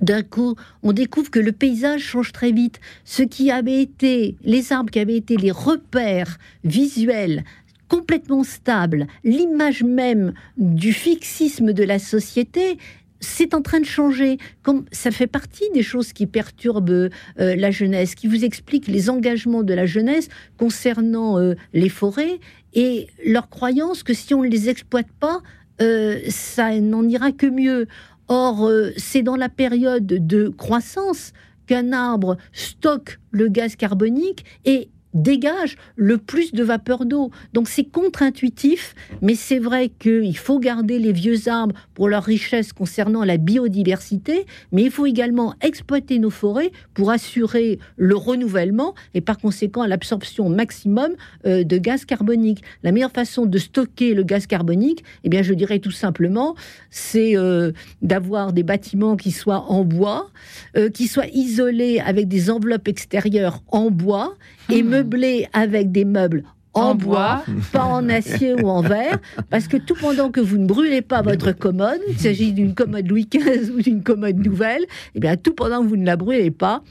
d'un 0.00 0.22
coup, 0.22 0.56
on 0.82 0.92
découvre 0.92 1.30
que 1.30 1.38
le 1.38 1.52
paysage 1.52 2.02
change 2.02 2.32
très 2.32 2.52
vite. 2.52 2.80
Ce 3.04 3.22
qui 3.22 3.50
avait 3.50 3.80
été, 3.80 4.36
les 4.42 4.72
arbres 4.72 4.90
qui 4.90 4.98
avaient 4.98 5.16
été 5.16 5.36
les 5.36 5.50
repères 5.50 6.38
visuels 6.64 7.44
complètement 7.88 8.44
stables, 8.44 9.06
l'image 9.22 9.82
même 9.82 10.32
du 10.56 10.92
fixisme 10.92 11.72
de 11.72 11.84
la 11.84 11.98
société, 11.98 12.78
c'est 13.20 13.54
en 13.54 13.62
train 13.62 13.80
de 13.80 13.84
changer. 13.84 14.38
Comme 14.62 14.84
ça 14.90 15.10
fait 15.10 15.26
partie 15.26 15.64
des 15.72 15.82
choses 15.82 16.12
qui 16.12 16.26
perturbent 16.26 16.90
euh, 16.90 17.10
la 17.38 17.70
jeunesse, 17.70 18.14
qui 18.14 18.26
vous 18.26 18.44
expliquent 18.44 18.88
les 18.88 19.10
engagements 19.10 19.62
de 19.62 19.74
la 19.74 19.86
jeunesse 19.86 20.28
concernant 20.58 21.38
euh, 21.38 21.54
les 21.72 21.88
forêts 21.88 22.40
et 22.74 23.08
leur 23.24 23.48
croyance 23.48 24.02
que 24.02 24.14
si 24.14 24.34
on 24.34 24.42
ne 24.42 24.48
les 24.48 24.68
exploite 24.68 25.10
pas, 25.20 25.40
euh, 25.80 26.20
ça 26.28 26.78
n'en 26.80 27.06
ira 27.08 27.32
que 27.32 27.46
mieux. 27.46 27.86
Or, 28.28 28.66
euh, 28.66 28.92
c'est 28.96 29.22
dans 29.22 29.36
la 29.36 29.48
période 29.48 30.06
de 30.06 30.48
croissance 30.48 31.32
qu'un 31.66 31.92
arbre 31.92 32.36
stocke 32.52 33.18
le 33.30 33.48
gaz 33.48 33.76
carbonique 33.76 34.44
et 34.64 34.88
dégage 35.14 35.76
le 35.96 36.18
plus 36.18 36.52
de 36.52 36.62
vapeur 36.62 37.06
d'eau. 37.06 37.30
Donc 37.52 37.68
c'est 37.68 37.84
contre-intuitif, 37.84 38.94
mais 39.22 39.34
c'est 39.34 39.58
vrai 39.58 39.88
qu'il 39.88 40.36
faut 40.36 40.58
garder 40.58 40.98
les 40.98 41.12
vieux 41.12 41.48
arbres 41.48 41.74
pour 41.94 42.08
leur 42.08 42.24
richesse 42.24 42.72
concernant 42.72 43.24
la 43.24 43.36
biodiversité, 43.36 44.46
mais 44.72 44.82
il 44.82 44.90
faut 44.90 45.06
également 45.06 45.54
exploiter 45.62 46.18
nos 46.18 46.30
forêts 46.30 46.72
pour 46.92 47.10
assurer 47.10 47.78
le 47.96 48.16
renouvellement 48.16 48.94
et 49.14 49.20
par 49.20 49.38
conséquent 49.38 49.86
l'absorption 49.86 50.48
maximum 50.48 51.12
euh, 51.46 51.64
de 51.64 51.78
gaz 51.78 52.04
carbonique. 52.04 52.62
La 52.82 52.92
meilleure 52.92 53.12
façon 53.12 53.46
de 53.46 53.58
stocker 53.58 54.14
le 54.14 54.22
gaz 54.24 54.46
carbonique, 54.46 55.04
eh 55.22 55.28
bien 55.28 55.42
je 55.42 55.54
dirais 55.54 55.78
tout 55.78 55.90
simplement, 55.90 56.54
c'est 56.90 57.36
euh, 57.36 57.72
d'avoir 58.02 58.52
des 58.52 58.62
bâtiments 58.62 59.16
qui 59.16 59.30
soient 59.30 59.70
en 59.70 59.84
bois, 59.84 60.30
euh, 60.76 60.90
qui 60.90 61.06
soient 61.06 61.28
isolés 61.32 62.00
avec 62.00 62.28
des 62.28 62.50
enveloppes 62.50 62.88
extérieures 62.88 63.62
en 63.68 63.90
bois 63.90 64.34
et 64.70 64.82
Hmm. 64.82 64.88
meublés 64.88 65.46
avec 65.52 65.92
des 65.92 66.04
meubles 66.04 66.44
en, 66.72 66.90
En 66.90 66.94
bois, 66.96 67.44
pas 67.72 67.84
en 67.84 68.08
acier 68.08 68.54
ou 68.54 68.66
en 68.68 68.80
verre, 68.82 69.20
parce 69.48 69.68
que 69.68 69.76
tout 69.76 69.94
pendant 69.94 70.30
que 70.32 70.40
vous 70.40 70.58
ne 70.58 70.66
brûlez 70.66 71.02
pas 71.02 71.22
votre 71.22 71.52
commode, 71.52 72.00
il 72.08 72.18
s'agit 72.18 72.52
d'une 72.52 72.74
commode 72.74 73.06
Louis 73.08 73.28
XV 73.32 73.70
ou 73.70 73.80
d'une 73.80 74.02
commode 74.02 74.44
nouvelle, 74.44 74.84
et 75.14 75.20
bien 75.20 75.36
tout 75.36 75.54
pendant 75.54 75.82
que 75.82 75.86
vous 75.88 75.96
ne 75.96 76.04
la 76.04 76.16
brûlez 76.16 76.50
pas, 76.50 76.82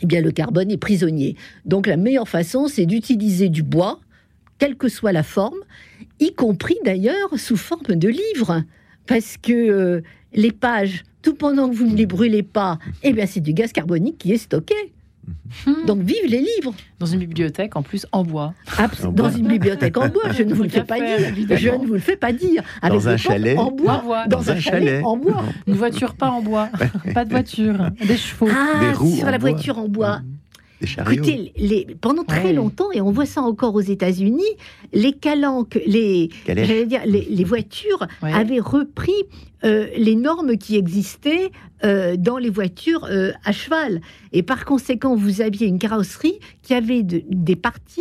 eh 0.00 0.06
bien 0.06 0.22
le 0.22 0.30
carbone 0.30 0.70
est 0.70 0.78
prisonnier. 0.78 1.36
Donc 1.66 1.86
la 1.86 1.98
meilleure 1.98 2.28
façon, 2.28 2.68
c'est 2.68 2.86
d'utiliser 2.86 3.50
du 3.50 3.62
bois, 3.62 4.00
quelle 4.58 4.76
que 4.76 4.88
soit 4.88 5.12
la 5.12 5.22
forme, 5.22 5.58
y 6.18 6.32
compris 6.32 6.76
d'ailleurs 6.84 7.28
sous 7.36 7.56
forme 7.58 7.96
de 7.96 8.08
livres, 8.08 8.62
parce 9.06 9.36
que 9.36 9.52
euh, 9.52 10.00
les 10.32 10.52
pages, 10.52 11.04
tout 11.20 11.34
pendant 11.34 11.68
que 11.68 11.74
vous 11.74 11.86
ne 11.86 11.96
les 11.96 12.06
brûlez 12.06 12.42
pas, 12.42 12.78
eh 13.02 13.12
bien 13.12 13.26
c'est 13.26 13.40
du 13.40 13.52
gaz 13.52 13.72
carbonique 13.72 14.16
qui 14.16 14.32
est 14.32 14.38
stocké. 14.38 14.74
Hmm. 15.66 15.86
Donc 15.86 16.00
vive 16.02 16.24
les 16.26 16.38
livres. 16.40 16.74
Dans 16.98 17.06
une 17.06 17.20
bibliothèque, 17.20 17.76
en 17.76 17.82
plus, 17.82 18.06
en 18.12 18.24
bois. 18.24 18.54
Abs- 18.78 19.04
En 19.04 19.12
dans 19.12 19.28
bois. 19.28 19.32
une 19.38 19.48
bibliothèque 19.48 19.96
en 19.96 20.08
bois, 20.08 20.30
je 20.36 20.42
ne 20.42 20.54
vous 20.54 20.62
le 20.62 20.68
fais 20.68 20.84
pas 20.84 20.98
dire. 20.98 21.28
évidemment. 21.28 21.60
Je 21.60 21.68
ne 21.68 21.86
vous 21.86 21.92
le 21.94 21.98
fais 22.00 22.16
pas 22.16 22.32
dire. 22.32 22.62
Avec 22.80 22.98
Dans 22.98 23.08
un 23.08 23.16
chalet. 23.16 23.58
En 23.58 23.70
bois. 23.70 23.94
En 23.94 24.02
bois. 24.04 24.26
Dans, 24.28 24.50
un, 24.50 24.58
chalet, 24.60 25.02
en 25.04 25.16
bois. 25.16 25.42
Une 25.66 25.74
voiture 25.74 26.14
pas 26.14 26.30
en 26.30 26.40
bois. 26.42 26.68
pas 27.14 27.24
de 27.24 27.30
voiture. 27.30 27.90
Des 28.06 28.16
chevaux. 28.16 28.48
Ah, 28.50 28.80
Des 28.80 28.92
roues 28.92 29.14
sur 29.16 29.26
en 29.26 29.30
la 29.30 29.38
bois. 29.38 29.50
voiture 29.50 29.78
en 29.78 29.88
bois. 29.88 30.20
Écoutez, 31.12 31.52
les, 31.56 31.86
pendant 32.00 32.24
très 32.24 32.42
Ouais. 32.42 32.52
longtemps, 32.52 32.90
et 32.92 33.00
on 33.00 33.12
voit 33.12 33.24
ça 33.26 33.40
encore 33.42 33.74
aux 33.76 33.80
États-Unis, 33.80 34.42
les 34.92 35.12
calanques, 35.12 35.78
les, 35.86 36.28
Calèche. 36.44 36.66
j'allais 36.66 36.86
dire, 36.86 37.00
les, 37.06 37.24
les 37.30 37.44
voitures 37.44 38.04
Ouais. 38.20 38.32
avaient 38.32 38.58
repris 38.58 39.12
euh, 39.64 39.86
les 39.96 40.16
normes 40.16 40.56
qui 40.56 40.76
existaient 40.76 41.50
euh, 41.84 42.16
dans 42.16 42.38
les 42.38 42.50
voitures 42.50 43.06
euh, 43.10 43.32
à 43.44 43.52
cheval. 43.52 44.00
Et 44.32 44.42
par 44.42 44.64
conséquent, 44.64 45.14
vous 45.16 45.40
aviez 45.40 45.66
une 45.66 45.78
carrosserie 45.78 46.38
qui 46.62 46.74
avait 46.74 47.02
de- 47.02 47.22
des 47.28 47.56
parties 47.56 48.00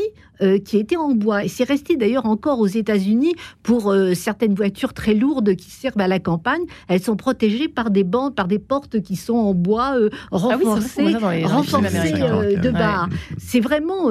qui 0.66 0.78
étaient 0.80 0.98
en 0.98 1.12
bois. 1.12 1.46
Et 1.46 1.48
c'est 1.48 1.66
resté 1.66 1.98
d'ailleurs 1.98 2.26
encore 2.26 2.60
aux 2.62 2.66
États-Unis 2.66 3.36
pour 3.62 3.94
certaines 4.16 4.56
voitures 4.56 4.92
très 4.96 5.14
lourdes 5.14 5.56
qui 5.56 5.70
servent 5.70 6.00
à 6.02 6.08
la 6.08 6.18
campagne. 6.18 6.64
Elles 6.88 7.00
sont 7.04 7.16
protégées 7.16 7.68
par 7.68 7.92
des 7.92 8.04
bandes, 8.04 8.34
par 8.34 8.48
des 8.48 8.58
portes 8.58 9.02
qui 9.04 9.18
sont 9.18 9.36
en 9.36 9.54
bois 9.54 9.94
Ah 9.94 10.00
oui, 10.02 10.10
renforcées 10.32 11.14
renforcées 11.44 12.12
de 12.14 12.66
Ouais. 12.70 12.72
barres. 12.72 13.08
C'est 13.38 13.60
vraiment, 13.60 14.10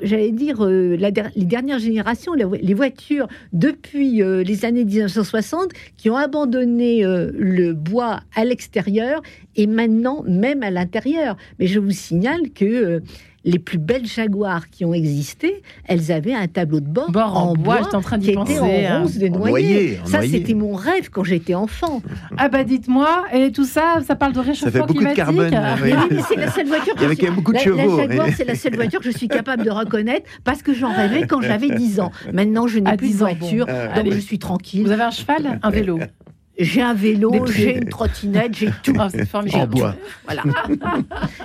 j'allais 0.00 0.30
dire, 0.30 0.64
la 0.66 1.10
der- 1.10 1.30
les 1.36 1.44
dernières 1.44 1.78
générations, 1.78 2.32
les 2.32 2.72
voitures 2.74 3.28
depuis 3.52 4.22
les 4.22 4.64
années 4.64 4.86
1960 4.86 5.72
qui 5.98 6.08
ont 6.08 6.16
abandonné 6.16 6.53
euh, 6.56 7.30
le 7.36 7.72
bois 7.72 8.20
à 8.34 8.44
l'extérieur 8.44 9.22
et 9.56 9.66
maintenant 9.66 10.22
même 10.26 10.62
à 10.62 10.70
l'intérieur. 10.70 11.36
Mais 11.58 11.66
je 11.66 11.78
vous 11.78 11.90
signale 11.90 12.50
que 12.54 12.64
euh, 12.64 13.00
les 13.46 13.58
plus 13.58 13.76
belles 13.76 14.06
Jaguars 14.06 14.70
qui 14.70 14.86
ont 14.86 14.94
existé, 14.94 15.60
elles 15.86 16.10
avaient 16.10 16.32
un 16.32 16.46
tableau 16.48 16.80
de 16.80 16.86
bord, 16.88 17.10
Bord 17.10 17.36
en 17.36 17.52
bois, 17.54 17.80
j'étais 17.82 17.94
en 17.94 18.00
train 18.00 18.16
qui 18.18 18.22
d'y 18.24 18.30
était 18.30 18.36
penser. 18.38 18.58
en 18.58 18.64
hein. 18.66 19.00
ronce 19.00 19.18
de 19.18 19.28
En 19.28 19.38
noyer. 19.38 19.98
en 20.02 20.06
Ça, 20.06 20.22
c'était 20.22 20.54
mon 20.54 20.72
rêve 20.74 21.10
quand 21.10 21.24
j'étais 21.24 21.52
enfant. 21.54 22.00
Ah 22.38 22.48
bah 22.48 22.64
dites-moi, 22.64 23.24
et 23.34 23.52
tout 23.52 23.66
ça, 23.66 23.98
ça 24.06 24.16
parle 24.16 24.32
de 24.32 24.40
réchauffement 24.40 24.70
fait 24.72 24.78
beaucoup 24.78 24.94
de 24.94 24.98
climatique. 24.98 25.16
carbone, 25.24 25.50
Ah, 25.54 25.76
oui. 25.82 25.90
Mais 25.92 25.96
oui, 25.98 26.06
mais 26.10 26.22
c'est 26.26 26.36
la 26.36 26.50
seule 26.50 26.66
voiture 26.68 26.94
Il 26.96 27.02
y 27.02 27.04
avait 27.04 27.16
que 27.16 27.20
quand 27.20 27.26
même 27.26 27.34
beaucoup 27.36 27.52
de 27.52 27.58
la, 27.58 27.62
chevaux. 27.64 27.96
La 27.98 28.02
Jaguar, 28.08 28.26
mais- 28.28 28.32
c'est 28.32 28.44
la 28.44 28.54
seule 28.54 28.74
voiture 28.76 29.00
que 29.00 29.06
je 29.12 29.16
suis 29.16 29.28
capable 29.28 29.62
de 29.62 29.70
reconnaître 29.70 30.26
parce 30.42 30.62
que 30.62 30.72
j'en 30.72 30.92
rêvais 30.92 31.26
quand 31.26 31.42
j'avais 31.42 31.68
10 31.68 32.00
ans. 32.00 32.10
Maintenant, 32.32 32.66
je 32.66 32.78
n'ai 32.78 32.96
plus 32.96 33.08
de 33.08 33.12
10 33.12 33.22
ans, 33.22 33.26
bon. 33.28 33.36
voiture, 33.38 33.66
Euh, 33.68 33.88
donc 33.88 33.98
allez. 33.98 34.12
je 34.12 34.18
suis 34.20 34.38
tranquille. 34.38 34.82
Vous 34.84 34.90
avez 34.90 35.02
un 35.02 35.10
cheval, 35.10 35.60
un 35.62 35.70
vélo? 35.70 35.98
J'ai 36.58 36.82
un 36.82 36.94
vélo, 36.94 37.46
j'ai 37.46 37.78
une 37.78 37.88
trottinette, 37.88 38.56
j'ai 38.56 38.70
tout. 38.82 38.92
Ah, 38.98 39.08
c'est 39.10 39.26
formidable. 39.26 39.74
En 39.74 39.78
bois. 39.78 39.96
Voilà. 40.24 40.42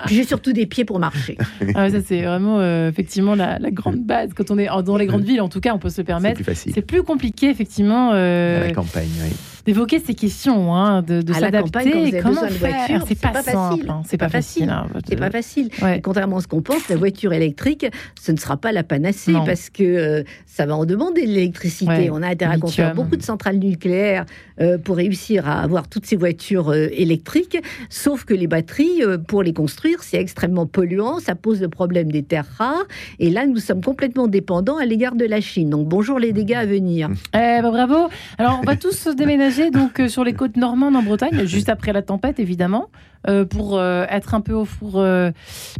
J'ai 0.08 0.24
surtout 0.24 0.54
des 0.54 0.68
pieds 0.68 0.86
pour 0.86 1.00
marcher. 1.00 1.38
Ah 1.74 1.90
ça 1.90 1.98
c'est 2.06 2.22
vraiment 2.22 2.60
euh, 2.60 2.90
effectivement 2.90 3.34
la, 3.34 3.58
la 3.58 3.72
grande 3.72 4.04
base. 4.04 4.30
Quand 4.36 4.52
on 4.52 4.58
est 4.60 4.68
dans 4.84 4.98
les 4.98 5.08
grandes 5.08 5.24
villes, 5.24 5.42
en 5.42 5.50
tout 5.50 5.62
cas, 5.62 5.74
on 5.74 5.80
peut 5.80 5.90
se 5.90 5.96
C'est 5.96 6.04
permettre. 6.04 6.42
C'est 6.54 6.82
plus 6.86 7.02
compliqué 7.02 7.50
effectivement 7.50 8.12
À 8.12 8.16
euh, 8.16 8.68
la 8.68 8.72
campagne, 8.72 9.10
oui. 9.24 9.36
D'évoquer 9.66 10.00
ces 10.00 10.14
questions, 10.14 10.76
hein, 10.76 11.02
de, 11.02 11.22
s'adapter. 11.34 12.20
Comment 12.22 12.42
faire 12.48 12.88
voiture, 12.88 13.06
C'est 13.08 13.20
pas, 13.20 13.30
pas 13.30 13.44
facile. 13.44 13.86
hein, 13.90 14.02
C'est 14.06 14.18
pas 14.18 14.26
pas 14.26 14.32
facile. 14.32 14.74
C'est 15.08 15.16
pas 15.16 15.30
facile. 15.30 15.70
Ouais. 15.82 16.02
Contrairement 16.02 16.38
à 16.38 16.42
ce 16.42 16.48
qu'on 16.48 16.62
pense, 16.62 16.88
la 16.90 16.96
voiture 16.96 17.34
électrique, 17.34 17.86
ce 18.20 18.32
ne 18.32 18.38
sera 18.38 18.58
pas 18.58 18.72
la 18.72 18.84
panacée 18.84 19.32
Non. 19.32 19.46
parce 19.46 19.70
que 19.70 19.84
euh, 19.84 20.24
ça 20.46 20.66
va 20.66 20.76
en 20.76 20.86
demander 20.86 21.24
de 21.24 21.28
l'électricité. 21.28 21.90
Ouais, 21.92 22.10
On 22.12 22.22
a 22.22 22.28
intérêt 22.30 22.56
à 22.56 22.58
construire 22.58 22.94
beaucoup 22.94 23.16
de 23.16 23.24
centrales 23.24 23.58
nucléaires 23.58 24.26
euh, 24.62 24.78
pour 24.78 24.98
réussir 24.98 25.48
à 25.48 25.62
avoir 25.62 25.88
toutes 25.88 26.06
ces 26.06 26.16
voitures 26.16 26.70
euh, 26.70 26.88
électriques. 26.92 27.58
Sauf 27.90 28.26
que 28.26 28.34
les 28.34 28.48
batteries, 28.48 29.02
pour 29.28 29.44
les 29.44 29.54
construire, 29.54 30.04
c'est 30.04 30.18
extrêmement 30.18 30.66
polluant. 30.66 31.20
Ça 31.20 31.36
pose 31.36 31.62
le 31.62 31.70
problème 31.70 32.12
des 32.12 32.24
terres 32.24 32.48
rares. 32.58 32.86
Et 33.20 33.30
là, 33.30 33.46
nous 33.46 33.58
sommes 33.58 33.82
complètement 33.84 34.28
dépendants 34.28 34.78
à 34.78 34.86
l'égard 34.86 35.16
de 35.16 35.26
la 35.26 35.42
Chine. 35.42 35.70
Donc 35.70 35.88
bonjour 35.88 36.20
les 36.20 36.34
dégâts 36.34 36.54
à 36.54 36.66
venir. 36.66 37.10
Eh 37.34 37.38
ben, 37.38 37.72
bravo. 37.72 38.10
Alors 38.38 38.60
on 38.62 38.66
va 38.66 38.76
tous 38.76 38.92
se 38.98 39.10
déménager 39.10 39.49
donc 39.72 40.00
euh, 40.00 40.08
sur 40.08 40.24
les 40.24 40.34
côtes 40.34 40.58
normandes 40.58 40.96
en 40.96 41.04
Bretagne, 41.04 41.46
juste 41.46 41.70
après 41.70 41.92
la 41.94 42.02
tempête 42.02 42.40
évidemment, 42.40 42.90
euh, 43.28 43.46
pour 43.46 43.78
euh, 43.78 44.06
être 44.10 44.34
un 44.34 44.42
peu 44.42 44.54
au 44.54 44.66
four, 44.66 44.94
euh, 45.00 45.32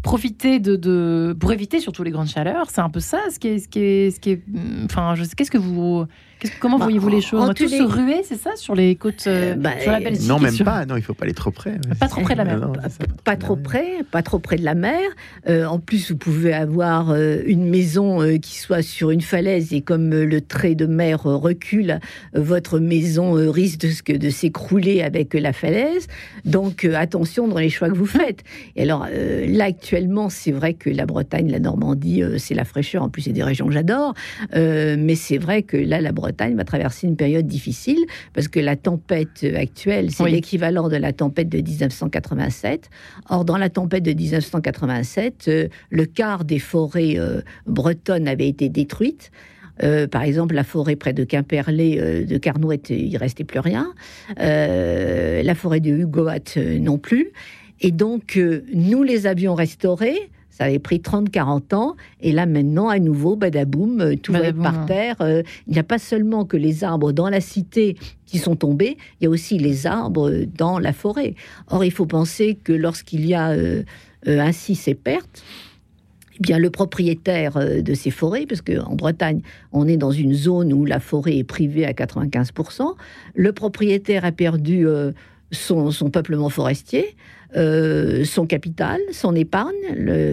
profiter 0.04 0.60
de, 0.60 0.76
de- 0.76 1.36
pour 1.40 1.52
éviter 1.54 1.80
surtout 1.80 2.04
les 2.04 2.12
grandes 2.12 2.28
chaleurs. 2.28 2.68
C'est 2.70 2.82
un 2.82 2.90
peu 2.90 3.00
ça, 3.00 3.20
ce 3.32 3.40
qui 3.40 3.48
est, 3.48 3.60
ce 3.60 3.68
qui 4.20 4.30
est, 4.32 4.44
hum, 4.54 4.86
Enfin. 4.86 5.14
Qu'est-ce 5.38 5.52
que 5.52 5.58
vous, 5.58 6.06
comment 6.60 6.78
Bah, 6.78 6.86
voyez-vous 6.86 7.10
les 7.10 7.22
choses? 7.22 7.40
En 7.42 7.44
On 7.44 7.48
va 7.48 7.54
tous 7.54 7.66
tous 7.66 7.72
les- 7.72 7.78
se 7.80 7.84
ruer, 7.84 8.22
c'est 8.24 8.40
ça, 8.40 8.52
sur 8.56 8.76
les 8.76 8.96
côtes, 8.96 9.26
euh, 9.28 9.54
Euh, 9.54 9.56
bah, 9.56 9.72
sur 9.82 9.92
la 9.92 10.00
Belgique. 10.00 10.28
Non, 10.28 10.40
même 10.40 10.54
sur- 10.54 10.66
pas. 10.66 10.86
Non, 10.86 10.96
il 10.98 11.02
faut 11.02 11.14
pas 11.14 11.26
aller 11.26 11.34
trop 11.34 11.52
près. 11.52 11.78
Pas 12.00 12.08
trop 12.08 12.22
près 12.22 12.34
de 12.34 12.40
la 12.40 12.46
mer. 12.46 12.60
Non, 12.60 12.74
c'est 12.84 12.90
ça, 12.90 13.06
Pas 13.24 13.36
trop 13.36 13.56
près, 13.56 13.88
pas 14.12 14.22
trop 14.22 14.40
près 14.40 14.56
de 14.58 14.64
la 14.64 14.76
mer. 14.76 15.00
Euh, 15.48 15.66
en 15.66 15.80
plus, 15.80 16.12
vous 16.12 16.18
pouvez 16.18 16.54
avoir 16.54 17.12
euh, 17.12 17.38
une 17.46 17.66
maison 17.70 18.22
euh, 18.22 18.38
qui 18.38 18.58
soit 18.60 18.82
sur 18.82 19.12
une 19.12 19.22
falaise 19.22 19.74
et 19.74 19.82
comme 19.82 20.14
euh, 20.14 20.26
le 20.26 20.42
trait 20.42 20.76
de 20.76 20.86
mer 20.86 21.26
euh, 21.28 21.36
recule, 21.36 22.00
euh, 22.36 22.42
votre 22.42 22.80
maison 22.80 23.38
euh, 23.38 23.50
risque 23.50 23.80
de, 23.82 24.18
de 24.18 24.30
s'écrouler 24.30 25.02
avec 25.02 25.36
euh, 25.36 25.40
la 25.40 25.54
falaise. 25.54 26.08
Donc 26.46 26.86
euh, 26.86 26.96
attention 26.96 27.48
dans 27.48 27.58
les 27.60 27.70
choix 27.70 27.90
que 27.90 27.96
vous 27.96 28.06
faites. 28.06 28.44
Et 28.76 28.84
alors 28.84 29.06
euh, 29.12 29.46
là 29.48 29.66
actuellement, 29.66 30.30
c'est 30.30 30.52
vrai 30.52 30.74
que 30.74 30.90
la 30.90 31.06
Bretagne, 31.06 31.50
la 31.52 31.60
Normandie, 31.60 32.24
euh, 32.24 32.38
c'est 32.38 32.56
la 32.56 32.66
fraîcheur. 32.66 33.04
En 33.04 33.10
plus, 33.10 33.24
c'est 33.24 33.34
des 33.34 33.44
régions 33.44 33.68
que 33.68 33.74
j'adore. 33.74 34.14
Euh, 34.56 34.96
mais 34.98 35.16
c'est 35.16 35.38
vrai 35.38 35.64
que 35.64 35.78
là, 35.78 36.00
la 36.02 36.12
Bretagne 36.12 36.29
va 36.56 36.64
traverser 36.64 37.08
une 37.08 37.16
période 37.16 37.48
difficile 37.48 38.00
parce 38.34 38.48
que 38.48 38.60
la 38.60 38.76
tempête 38.76 39.46
actuelle, 39.56 40.12
c'est 40.12 40.24
Oui. 40.24 40.32
l'équivalent 40.32 40.90
de 40.90 40.96
la 40.98 41.14
tempête 41.14 41.50
de 41.50 41.58
1987. 41.60 42.90
Or, 43.30 43.46
dans 43.46 43.58
la 43.58 43.70
tempête 43.70 44.04
de 44.04 44.14
1987, 44.14 45.46
euh, 45.48 45.68
le 45.90 46.06
quart 46.06 46.46
des 46.46 46.60
forêts 46.60 47.16
euh, 47.18 47.42
bretonnes 47.66 48.28
avait 48.28 48.48
été 48.48 48.70
détruite. 48.70 49.32
par 50.12 50.24
exemple, 50.24 50.56
la 50.56 50.66
forêt 50.66 50.98
près 50.98 51.14
de 51.14 51.24
Quimperlé, 51.24 52.26
de 52.26 52.38
Carnouette, 52.38 52.90
il 52.90 53.16
restait 53.16 53.46
plus 53.46 53.60
rien. 53.62 53.94
la 54.38 55.56
forêt 55.56 55.80
de 55.80 55.90
Hugoat 55.92 56.58
non 56.80 56.98
plus. 56.98 57.32
Et 57.80 57.92
donc, 57.92 58.38
nous 58.74 59.04
les 59.04 59.26
avions 59.26 59.56
restaurés 59.56 60.30
ça 60.60 60.66
avait 60.66 60.80
pris 60.80 60.98
30-40 60.98 61.74
ans. 61.74 61.96
Et 62.20 62.34
là, 62.34 62.46
maintenant, 62.46 62.90
à 62.90 63.00
nouveau, 63.00 63.38
badaboum, 63.38 64.02
euh, 64.02 64.16
tout 64.18 64.34
va 64.34 64.42
être 64.42 64.62
par 64.62 64.86
terre. 64.86 65.16
Euh, 65.22 65.42
il 65.68 65.74
n'y 65.74 65.80
a 65.80 65.84
pas 65.84 65.98
seulement 65.98 66.44
que 66.44 66.58
les 66.58 66.84
arbres 66.84 67.14
dans 67.14 67.30
la 67.30 67.40
cité 67.40 67.96
qui 68.26 68.40
sont 68.40 68.58
tombés, 68.58 68.98
il 69.20 69.24
y 69.24 69.28
a 69.28 69.30
aussi 69.30 69.58
les 69.58 69.88
arbres 69.88 70.32
dans 70.58 70.78
la 70.78 70.92
forêt. 70.92 71.36
Or, 71.70 71.86
il 71.86 71.92
faut 71.92 72.06
penser 72.06 72.58
que 72.62 72.74
lorsqu'il 72.74 73.26
y 73.26 73.34
a 73.34 73.52
euh, 73.52 73.84
ainsi 74.26 74.76
ces 74.76 74.96
pertes, 74.96 75.44
eh 76.36 76.42
bien, 76.42 76.60
le 76.60 76.70
propriétaire 76.70 77.82
de 77.82 77.94
ces 77.94 78.12
forêts, 78.12 78.46
parce 78.46 78.62
qu'en 78.62 78.96
Bretagne, 78.96 79.42
on 79.72 79.88
est 79.88 79.98
dans 79.98 80.12
une 80.12 80.34
zone 80.34 80.74
où 80.74 80.84
la 80.84 81.00
forêt 81.00 81.38
est 81.38 81.44
privée 81.46 81.86
à 81.86 81.94
95%, 81.94 82.96
le 83.34 83.54
propriétaire 83.54 84.26
a 84.26 84.32
perdu 84.32 84.86
son, 85.52 85.92
son, 85.92 86.10
peuplement 86.10 86.50
forestier, 86.50 87.16
euh, 87.56 88.26
son 88.26 88.46
capital, 88.46 89.00
son 89.12 89.36
épargne. 89.36 89.74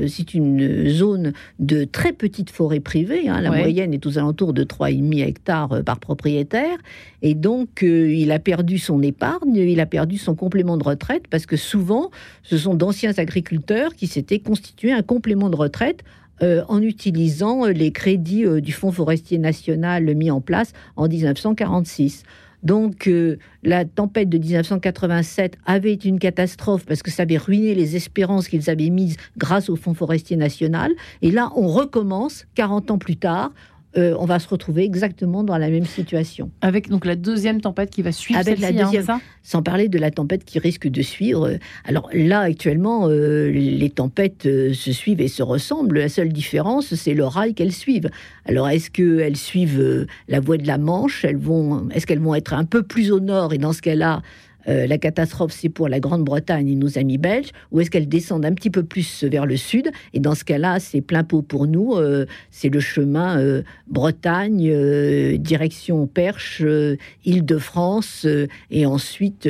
C'est 0.07 0.35
une 0.35 0.89
zone 0.89 1.33
de 1.59 1.85
très 1.85 2.13
petite 2.13 2.51
forêt 2.51 2.81
privée. 2.81 3.29
Hein. 3.29 3.41
la 3.41 3.51
moyenne 3.51 3.95
est 3.95 4.05
aux 4.05 4.19
alentours 4.19 4.53
de 4.53 4.65
3,5 4.65 5.27
hectares 5.27 5.73
euh, 5.73 5.83
par 5.83 5.99
propriétaire. 5.99 6.77
Et 7.23 7.35
donc, 7.35 7.83
euh, 7.83 8.13
il 8.13 8.33
a 8.33 8.39
perdu 8.39 8.79
son 8.79 9.01
épargne, 9.03 9.57
il 9.57 9.81
a 9.81 9.87
perdu 9.87 10.19
son 10.19 10.35
complément 10.35 10.77
de 10.77 10.85
retraite, 10.85 11.25
parce 11.31 11.47
que 11.47 11.57
souvent, 11.57 12.11
ce 12.43 12.59
sont 12.59 12.75
d'anciens 12.75 13.13
agriculteurs 13.17 13.95
qui 13.95 14.07
s'étaient 14.07 14.39
constitués 14.39 14.93
un 14.93 15.03
complément 15.03 15.49
de 15.49 15.57
retraite 15.57 16.03
en 16.43 16.83
utilisant 16.83 17.65
les 17.65 17.93
crédits 17.93 18.45
du 18.61 18.73
Fonds 18.73 18.93
forestier 18.93 19.39
national 19.39 20.15
mis 20.15 20.31
en 20.31 20.43
place 20.43 20.75
en 20.97 21.09
1946. 21.09 22.25
Donc 22.67 23.07
euh, 23.07 23.37
la 23.63 23.85
tempête 23.85 24.29
de 24.29 24.39
1987 24.39 25.57
avait 25.67 25.93
été 25.93 26.09
une 26.09 26.19
catastrophe 26.19 26.85
parce 26.85 27.01
que 27.01 27.13
ça 27.13 27.23
avait 27.23 27.37
ruiné 27.37 27.77
les 27.77 27.95
espérances 27.95 28.49
qu'ils 28.49 28.69
avaient 28.69 28.91
mises 28.91 29.17
grâce 29.39 29.71
au 29.71 29.77
Fonds 29.77 29.95
forestier 29.95 30.37
national. 30.37 30.91
Et 31.23 31.31
là, 31.31 31.53
on 31.55 31.69
recommence 31.69 32.45
40 32.57 32.91
ans 32.91 32.99
plus 32.99 33.19
tard. 33.19 33.53
Euh, 33.97 34.15
on 34.19 34.27
va 34.27 34.39
se 34.39 34.49
retrouver 34.49 34.85
exactement 34.85 35.43
dans 35.43 35.57
la 35.57 35.71
même 35.71 35.87
situation. 35.87 36.51
Avec 36.61 36.89
donc 36.89 37.07
la 37.07 37.17
deuxième 37.17 37.61
tempête 37.61 37.91
qui 37.91 38.03
va 38.03 38.13
suivre 38.13 38.39
Avec 38.39 38.59
la 38.59 38.69
hein, 38.69 39.21
sans 39.43 39.63
parler 39.63 39.89
de 39.89 39.99
la 39.99 40.11
tempête 40.11 40.45
qui 40.45 40.59
risque 40.59 40.89
de 40.89 41.03
suivre. 41.03 41.57
Alors 41.85 42.11
là, 42.13 42.41
actuellement, 42.41 43.09
euh, 43.09 43.51
les 43.51 43.91
tempêtes 43.91 44.47
euh, 44.47 44.75
se 44.75 44.93
suivent 44.93 45.21
et 45.21 45.29
se 45.29 45.43
ressemblent. 45.43 45.99
La 45.99 46.09
seule 46.09 46.33
différence, 46.33 46.95
c'est 46.95 47.15
le 47.15 47.25
rail 47.25 47.55
qu'elles 47.55 47.73
suivent. 47.73 48.11
Alors, 48.45 48.69
est-ce 48.69 48.91
qu'elles 48.91 49.37
suivent 49.37 50.07
la 50.29 50.41
voie 50.41 50.59
de 50.59 50.67
la 50.67 50.79
Manche? 50.79 51.25
Elles 51.25 51.37
vont, 51.37 51.89
est-ce 51.91 52.07
qu'elles 52.07 52.21
vont 52.21 52.35
être 52.35 52.53
un 52.53 52.65
peu 52.65 52.83
plus 52.83 53.11
au 53.11 53.21
nord? 53.21 53.53
Et 53.53 53.59
dans 53.59 53.73
ce 53.73 53.83
cas-là, 53.83 54.23
euh, 54.69 54.87
la 54.87 54.99
catastrophe, 54.99 55.53
c'est 55.53 55.69
pour 55.69 55.89
la 55.89 56.01
Grande-Bretagne 56.01 56.69
et 56.69 56.75
nos 56.75 56.99
amis 56.99 57.19
belges, 57.19 57.51
ou 57.71 57.81
est-ce 57.81 57.91
qu'elles 57.91 58.09
descendent 58.09 58.45
un 58.45 58.55
petit 58.55 58.71
peu 58.71 58.83
plus 58.83 59.25
vers 59.25 59.47
le 59.47 59.57
sud? 59.57 59.91
Et 60.13 60.21
dans 60.21 60.35
ce 60.35 60.45
cas-là, 60.45 60.81
c'est 60.81 61.01
plein 61.01 61.25
pot 61.25 61.43
pour 61.43 61.67
nous. 61.67 61.95
Euh, 61.95 62.27
c'est 62.51 62.69
le 62.69 62.81
chemin 62.81 63.39
euh, 63.39 63.63
Bretagne, 63.89 65.37
direction 65.39 66.07
Perche, 66.07 66.63
Île-de-France, 67.25 68.27
et 68.71 68.87
ensuite 68.87 69.49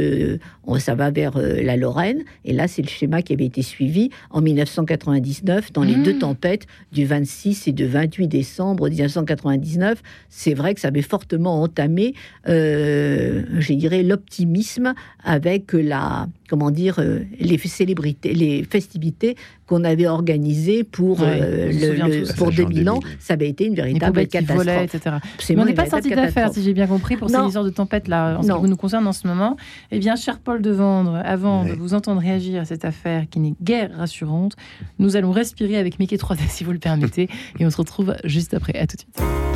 ça 0.79 0.95
va 0.95 1.11
vers 1.11 1.39
la 1.39 1.77
Lorraine. 1.77 2.23
Et 2.45 2.53
là, 2.53 2.69
c'est 2.69 2.83
le 2.83 2.89
schéma 2.89 3.23
qui 3.23 3.33
avait 3.33 3.47
été 3.47 3.63
suivi 3.63 4.11
en 4.31 4.43
1999 4.43 5.73
dans 5.73 5.83
les 5.83 5.95
deux 5.95 6.15
mmh. 6.15 6.19
tempêtes 6.19 6.67
du 6.93 7.07
26 7.07 7.69
et 7.69 7.73
du 7.73 7.87
28 7.87 8.29
décembre 8.29 8.89
1999. 8.89 10.03
C'est 10.29 10.55
vrai 10.55 10.75
que 10.75 10.81
ça 10.81 10.89
avait 10.89 11.03
fortement 11.03 11.63
entamé, 11.63 12.15
je 12.47 13.73
dirais, 13.73 14.03
l'optimisme 14.03 14.95
avec 15.27 15.73
la, 15.73 16.29
comment 16.49 16.71
dire, 16.71 17.01
euh, 17.01 17.25
les 17.41 17.59
célébrités, 17.59 18.33
les 18.33 18.63
festivités 18.63 19.37
qu'on 19.67 19.83
avait 19.83 20.07
organisées 20.07 20.85
pour, 20.85 21.19
euh, 21.21 21.73
le, 21.73 22.33
pour 22.37 22.53
2000 22.53 22.89
ans. 22.89 23.01
Ça 23.19 23.35
avait 23.35 23.49
été 23.49 23.67
une 23.67 23.75
véritable 23.75 24.27
catastrophe. 24.29 24.95
etc. 24.95 25.17
Mais 25.51 25.59
on 25.59 25.65
n'est 25.65 25.75
pas 25.75 25.87
sorti 25.87 26.11
d'affaire, 26.11 26.53
si 26.53 26.63
j'ai 26.63 26.73
bien 26.73 26.87
compris, 26.87 27.17
pour 27.17 27.29
ces 27.29 27.37
histoires 27.45 27.65
de 27.65 27.71
tempête 27.71 28.07
là, 28.07 28.39
en 28.39 28.43
ce 28.43 28.53
qui 28.53 28.71
nous 28.71 28.77
concerne 28.77 29.07
en 29.07 29.13
ce 29.13 29.27
moment. 29.27 29.57
Eh 29.91 29.99
bien, 29.99 30.15
cher 30.15 30.39
Paul 30.39 30.63
de 30.63 30.71
Vendre, 30.71 31.21
avant 31.25 31.65
de 31.65 31.73
vous 31.73 31.95
entendre 31.95 32.21
réagir 32.21 32.63
à 32.63 32.65
cette 32.65 32.85
affaire 32.85 33.25
qui 33.29 33.41
n'est 33.41 33.55
guère 33.61 33.91
rassurante, 33.97 34.55
nous 34.99 35.17
allons 35.17 35.33
respirer 35.33 35.77
avec 35.77 35.99
Mickey 35.99 36.17
3D, 36.17 36.39
si 36.49 36.63
vous 36.63 36.73
le 36.73 36.79
permettez, 36.79 37.29
et 37.59 37.67
on 37.67 37.71
se 37.71 37.77
retrouve 37.77 38.15
juste 38.25 38.55
après. 38.55 38.77
À 38.79 38.87
tout 38.87 38.97
de 38.97 39.01
suite. 39.01 39.56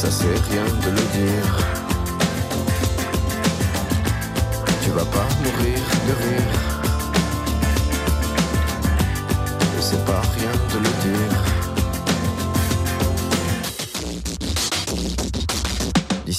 Ça 0.00 0.10
c'est 0.10 0.38
rien 0.50 0.64
de 0.64 0.90
le 0.98 1.04
dire. 1.18 1.48
Tu 4.82 4.90
vas 4.92 5.04
pas 5.04 5.28
mourir 5.42 5.80
de 6.08 6.14
rire. 6.24 6.58
C'est 9.78 10.02
pas 10.06 10.22
rien 10.36 10.52
de 10.72 10.78
le 10.78 10.92
dire. 11.04 11.59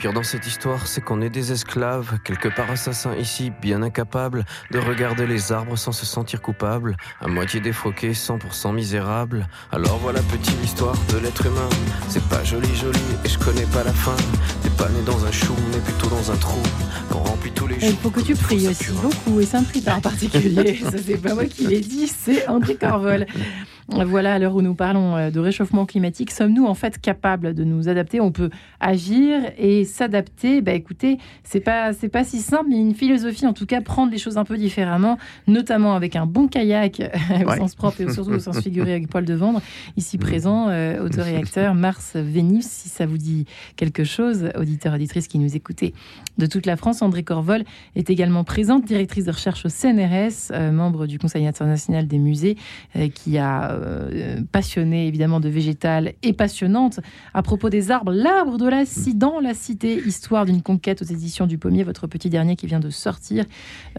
Pire 0.00 0.12
dans 0.14 0.22
cette 0.22 0.46
histoire, 0.46 0.86
c'est 0.86 1.02
qu'on 1.02 1.20
est 1.20 1.28
des 1.28 1.52
esclaves, 1.52 2.18
quelque 2.24 2.48
part 2.48 2.70
assassins 2.70 3.14
ici, 3.16 3.52
bien 3.60 3.82
incapables 3.82 4.46
de 4.70 4.78
regarder 4.78 5.26
les 5.26 5.52
arbres 5.52 5.76
sans 5.76 5.92
se 5.92 6.06
sentir 6.06 6.40
coupables, 6.40 6.96
à 7.20 7.28
moitié 7.28 7.60
défroqués, 7.60 8.12
100% 8.12 8.72
misérables. 8.74 9.46
Alors 9.70 9.98
voilà 9.98 10.22
petite 10.22 10.56
histoire 10.64 10.94
de 11.12 11.18
l'être 11.18 11.44
humain. 11.44 11.68
C'est 12.08 12.26
pas 12.28 12.42
joli 12.44 12.74
joli 12.74 12.98
et 13.26 13.28
je 13.28 13.38
connais 13.38 13.66
pas 13.66 13.84
la 13.84 13.92
fin. 13.92 14.16
T'es 14.62 14.70
pas 14.70 14.88
né 14.88 15.02
dans 15.04 15.26
un 15.26 15.32
chou, 15.32 15.54
mais 15.70 15.78
plutôt 15.80 16.08
dans 16.08 16.32
un 16.32 16.36
trou. 16.36 16.62
Qu'on 17.10 17.18
remplit 17.18 17.52
tous 17.52 17.66
les 17.66 17.76
Il 17.82 17.96
faut 17.96 18.10
que 18.10 18.20
tu 18.20 18.34
pries 18.34 18.68
aussi 18.68 18.92
beaucoup 19.02 19.38
et 19.38 19.44
c'est 19.44 19.58
un 19.58 19.64
prix 19.64 19.84
en 19.86 20.00
particulier. 20.00 20.80
Ça 20.90 20.96
c'est 21.04 21.18
pas 21.18 21.34
moi 21.34 21.44
qui 21.44 21.66
l'ai 21.66 21.80
dit, 21.80 22.08
c'est 22.08 22.48
André 22.48 22.76
Corvol. 22.76 23.26
Voilà, 23.92 24.34
à 24.34 24.38
l'heure 24.38 24.54
où 24.54 24.62
nous 24.62 24.74
parlons 24.74 25.16
euh, 25.16 25.30
de 25.30 25.40
réchauffement 25.40 25.84
climatique, 25.84 26.30
sommes-nous 26.30 26.64
en 26.64 26.74
fait 26.74 27.00
capables 27.00 27.54
de 27.54 27.64
nous 27.64 27.88
adapter? 27.88 28.20
On 28.20 28.30
peut 28.30 28.50
agir 28.78 29.40
et 29.58 29.84
s'adapter. 29.84 30.60
Bah 30.60 30.72
écoutez, 30.72 31.18
c'est 31.42 31.60
pas 31.60 31.92
c'est 31.92 32.08
pas 32.08 32.24
si 32.24 32.38
simple, 32.38 32.66
mais 32.70 32.78
une 32.78 32.94
philosophie 32.94 33.46
en 33.46 33.52
tout 33.52 33.66
cas 33.66 33.80
prendre 33.80 34.12
les 34.12 34.18
choses 34.18 34.38
un 34.38 34.44
peu 34.44 34.56
différemment, 34.56 35.18
notamment 35.48 35.94
avec 35.94 36.16
un 36.16 36.26
bon 36.26 36.46
kayak 36.46 37.02
au 37.46 37.56
sens 37.56 37.74
propre 37.74 38.00
et 38.00 38.12
surtout 38.12 38.32
au 38.32 38.38
sens 38.38 38.60
figuré 38.60 38.92
avec 38.92 39.08
Paul 39.08 39.24
de 39.24 39.34
Vendre, 39.34 39.60
ici 39.96 40.16
mmh. 40.16 40.20
présent, 40.20 40.68
euh, 40.68 41.04
autoréacteur 41.04 41.74
Mars 41.80 42.12
Vénus, 42.14 42.66
si 42.66 42.88
ça 42.88 43.06
vous 43.06 43.18
dit 43.18 43.46
quelque 43.76 44.04
chose, 44.04 44.50
auditeur 44.56 44.94
auditrice 44.94 45.26
qui 45.26 45.38
nous 45.38 45.56
écoutez 45.56 45.94
de 46.38 46.46
toute 46.46 46.66
la 46.66 46.76
France, 46.76 47.02
André 47.02 47.22
Corvol 47.22 47.64
est 47.96 48.08
également 48.08 48.44
présente, 48.44 48.84
directrice 48.84 49.24
de 49.24 49.32
recherche 49.32 49.66
au 49.66 49.68
CNRS, 49.68 50.52
euh, 50.52 50.72
membre 50.72 51.06
du 51.06 51.18
Conseil 51.18 51.46
international 51.46 52.06
des 52.06 52.18
musées, 52.18 52.56
qui 53.14 53.38
a 53.38 53.79
euh, 53.80 54.40
passionnée 54.52 55.06
évidemment 55.06 55.40
de 55.40 55.48
végétal 55.48 56.12
et 56.22 56.32
passionnante 56.32 57.00
à 57.34 57.42
propos 57.42 57.70
des 57.70 57.90
arbres. 57.90 58.12
L'arbre 58.12 58.58
de 58.58 58.68
la 58.68 58.84
dans 59.14 59.40
la 59.40 59.54
cité, 59.54 60.00
histoire 60.06 60.44
d'une 60.44 60.62
conquête 60.62 61.02
aux 61.02 61.04
éditions 61.04 61.46
du 61.46 61.58
Pommier, 61.58 61.84
votre 61.84 62.06
petit 62.06 62.30
dernier 62.30 62.56
qui 62.56 62.66
vient 62.66 62.80
de 62.80 62.90
sortir. 62.90 63.44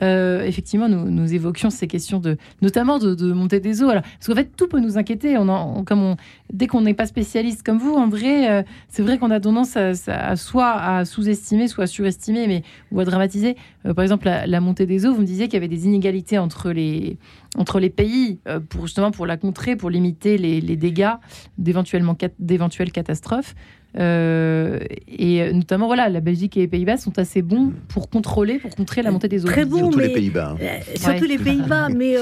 Euh, 0.01 0.43
effectivement, 0.43 0.89
nous, 0.89 1.33
évoquions 1.33 1.69
ces 1.69 1.87
questions 1.87 2.19
de, 2.19 2.37
notamment 2.61 2.99
de, 2.99 3.33
montée 3.33 3.59
des 3.59 3.83
eaux. 3.83 3.89
Alors, 3.89 4.03
parce 4.03 4.27
qu'en 4.27 4.35
fait, 4.35 4.55
tout 4.55 4.67
peut 4.67 4.79
nous 4.79 4.97
inquiéter. 4.97 5.37
On 5.37 5.47
en, 5.49 5.83
comme 5.83 6.01
on, 6.01 6.15
dès 6.51 6.67
qu'on 6.67 6.81
n'est 6.81 6.93
pas 6.93 7.05
spécialiste 7.05 7.63
comme 7.63 7.77
vous, 7.77 7.93
André, 7.93 8.49
euh, 8.49 8.63
c'est 8.89 9.01
vrai 9.01 9.17
qu'on 9.17 9.31
a 9.31 9.39
tendance 9.39 9.77
à, 9.77 10.35
soit 10.35 10.71
à 10.71 11.05
sous-estimer, 11.05 11.67
soit 11.67 11.85
à 11.85 11.87
surestimer, 11.87 12.47
mais 12.47 12.63
ou 12.91 12.99
à 12.99 13.05
dramatiser. 13.05 13.55
par 13.83 14.01
exemple, 14.01 14.25
la, 14.25 14.59
montée 14.59 14.85
des 14.85 15.05
eaux, 15.05 15.13
vous 15.13 15.21
me 15.21 15.25
disiez 15.25 15.45
qu'il 15.45 15.55
y 15.55 15.57
avait 15.57 15.67
des 15.67 15.85
inégalités 15.85 16.37
entre 16.37 16.71
les 16.71 17.17
entre 17.57 17.79
les 17.79 17.89
pays 17.89 18.39
euh, 18.47 18.59
pour 18.59 18.87
justement 18.87 19.11
pour 19.11 19.25
la 19.25 19.37
contrer, 19.37 19.75
pour 19.75 19.89
limiter 19.89 20.37
les, 20.37 20.61
dégâts 20.75 21.15
d'éventuelles 21.57 22.91
catastrophes. 22.91 23.55
Euh, 23.99 24.79
et 25.09 25.51
notamment, 25.51 25.87
voilà, 25.87 26.07
la 26.07 26.21
Belgique 26.21 26.55
et 26.55 26.61
les 26.61 26.67
Pays-Bas 26.69 26.95
sont 26.95 27.19
assez 27.19 27.41
bons 27.41 27.73
pour 27.89 28.09
contrôler, 28.09 28.57
pour 28.57 28.73
contrer 28.73 29.01
la 29.01 29.11
montée 29.11 29.27
des 29.27 29.43
eaux. 29.43 29.49
Très 29.49 29.65
bons, 29.65 29.79
surtout 29.79 29.99
les 29.99 30.13
Pays-Bas. 30.13 30.55
Euh, 30.61 30.79
surtout 30.95 31.25
les 31.25 31.37
Pays-Bas, 31.37 31.89
mais 31.93 32.15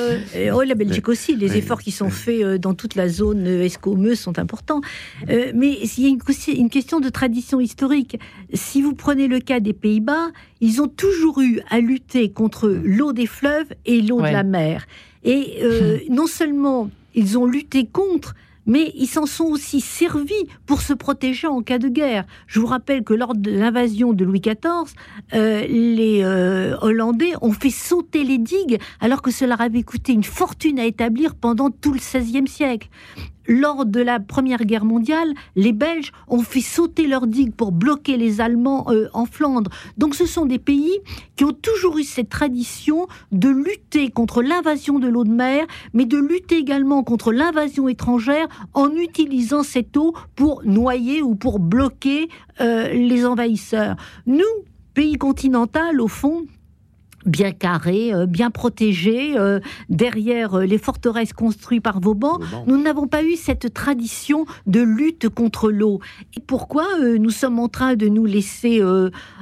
oh, 0.51 0.63
la 0.63 0.73
Belgique 0.73 1.07
aussi. 1.07 1.35
Les 1.35 1.57
efforts 1.57 1.81
qui 1.81 1.91
sont 1.91 2.09
faits 2.09 2.59
dans 2.59 2.73
toute 2.73 2.95
la 2.95 3.07
zone 3.07 3.45
escomeux 3.45 4.15
sont 4.15 4.39
importants. 4.39 4.81
mais 5.27 5.77
il 5.83 6.03
y 6.03 6.07
a 6.07 6.09
une, 6.09 6.19
une 6.57 6.69
question 6.69 6.99
de 6.99 7.09
tradition 7.09 7.59
historique. 7.59 8.19
Si 8.51 8.81
vous 8.81 8.95
prenez 8.95 9.27
le 9.27 9.39
cas 9.39 9.59
des 9.59 9.73
Pays-Bas, 9.73 10.29
ils 10.61 10.81
ont 10.81 10.87
toujours 10.87 11.39
eu 11.39 11.61
à 11.69 11.79
lutter 11.79 12.31
contre 12.31 12.67
l'eau 12.67 13.13
des 13.13 13.27
fleuves 13.27 13.73
et 13.85 14.01
l'eau 14.01 14.21
de 14.21 14.27
la 14.27 14.43
mer. 14.43 14.87
Et 15.23 15.59
euh, 15.61 15.99
non 16.09 16.27
seulement 16.27 16.89
ils 17.15 17.37
ont 17.37 17.45
lutté 17.45 17.85
contre, 17.85 18.35
mais 18.65 18.91
ils 18.95 19.07
s'en 19.07 19.25
sont 19.25 19.45
aussi 19.45 19.81
servis 19.81 20.45
pour 20.65 20.81
se 20.81 20.93
protéger 20.93 21.47
en 21.47 21.61
cas 21.61 21.79
de 21.79 21.89
guerre. 21.89 22.25
Je 22.45 22.59
vous 22.59 22.67
rappelle 22.67 23.03
que 23.03 23.13
lors 23.13 23.35
de 23.35 23.49
l'invasion 23.51 24.13
de 24.13 24.23
Louis 24.23 24.41
XIV, 24.41 24.93
euh, 25.33 25.65
les 25.67 26.23
euh, 26.23 26.77
Hollandais 26.81 27.33
ont 27.41 27.51
fait 27.51 27.71
sauter 27.71 28.23
les 28.23 28.37
digues 28.37 28.79
alors 28.99 29.21
que 29.21 29.31
cela 29.31 29.55
avait 29.55 29.83
coûté 29.83 30.13
une 30.13 30.23
fortune 30.23 30.79
à 30.79 30.85
établir 30.85 31.35
pendant 31.35 31.71
tout 31.71 31.93
le 31.93 31.99
XVIe 31.99 32.47
siècle 32.47 32.89
lors 33.49 33.85
de 33.85 33.99
la 33.99 34.19
Première 34.19 34.63
Guerre 34.63 34.85
mondiale, 34.85 35.33
les 35.55 35.73
Belges 35.73 36.13
ont 36.27 36.41
fait 36.41 36.61
sauter 36.61 37.07
leurs 37.07 37.27
digues 37.27 37.53
pour 37.53 37.71
bloquer 37.71 38.15
les 38.15 38.39
Allemands 38.39 38.85
euh, 38.89 39.09
en 39.13 39.25
Flandre. 39.25 39.71
Donc 39.97 40.15
ce 40.15 40.25
sont 40.25 40.45
des 40.45 40.59
pays 40.59 40.99
qui 41.35 41.43
ont 41.43 41.51
toujours 41.51 41.97
eu 41.97 42.03
cette 42.03 42.29
tradition 42.29 43.07
de 43.31 43.49
lutter 43.49 44.11
contre 44.11 44.43
l'invasion 44.43 44.99
de 44.99 45.07
l'eau 45.07 45.23
de 45.23 45.31
mer, 45.31 45.65
mais 45.93 46.05
de 46.05 46.17
lutter 46.17 46.57
également 46.57 47.03
contre 47.03 47.31
l'invasion 47.33 47.89
étrangère 47.89 48.47
en 48.73 48.91
utilisant 48.91 49.63
cette 49.63 49.97
eau 49.97 50.13
pour 50.35 50.61
noyer 50.63 51.23
ou 51.23 51.33
pour 51.35 51.59
bloquer 51.59 52.29
euh, 52.61 52.93
les 52.93 53.25
envahisseurs. 53.25 53.95
Nous, 54.27 54.43
pays 54.93 55.15
continental, 55.15 55.99
au 56.01 56.07
fond, 56.07 56.45
bien 57.25 57.51
carré, 57.51 58.13
euh, 58.13 58.25
bien 58.25 58.49
protégé, 58.51 59.37
euh, 59.37 59.59
derrière 59.89 60.55
euh, 60.55 60.65
les 60.65 60.77
forteresses 60.77 61.33
construites 61.33 61.83
par 61.83 61.99
Vauban, 61.99 62.39
nous 62.67 62.81
n'avons 62.81 63.07
pas 63.07 63.23
eu 63.23 63.35
cette 63.35 63.73
tradition 63.73 64.45
de 64.67 64.81
lutte 64.81 65.29
contre 65.29 65.71
l'eau. 65.71 65.99
Et 66.35 66.39
pourquoi 66.39 66.85
nous 67.19 67.29
sommes 67.29 67.59
en 67.59 67.67
train 67.67 67.95
de 67.95 68.07
nous 68.07 68.25
laisser 68.25 68.81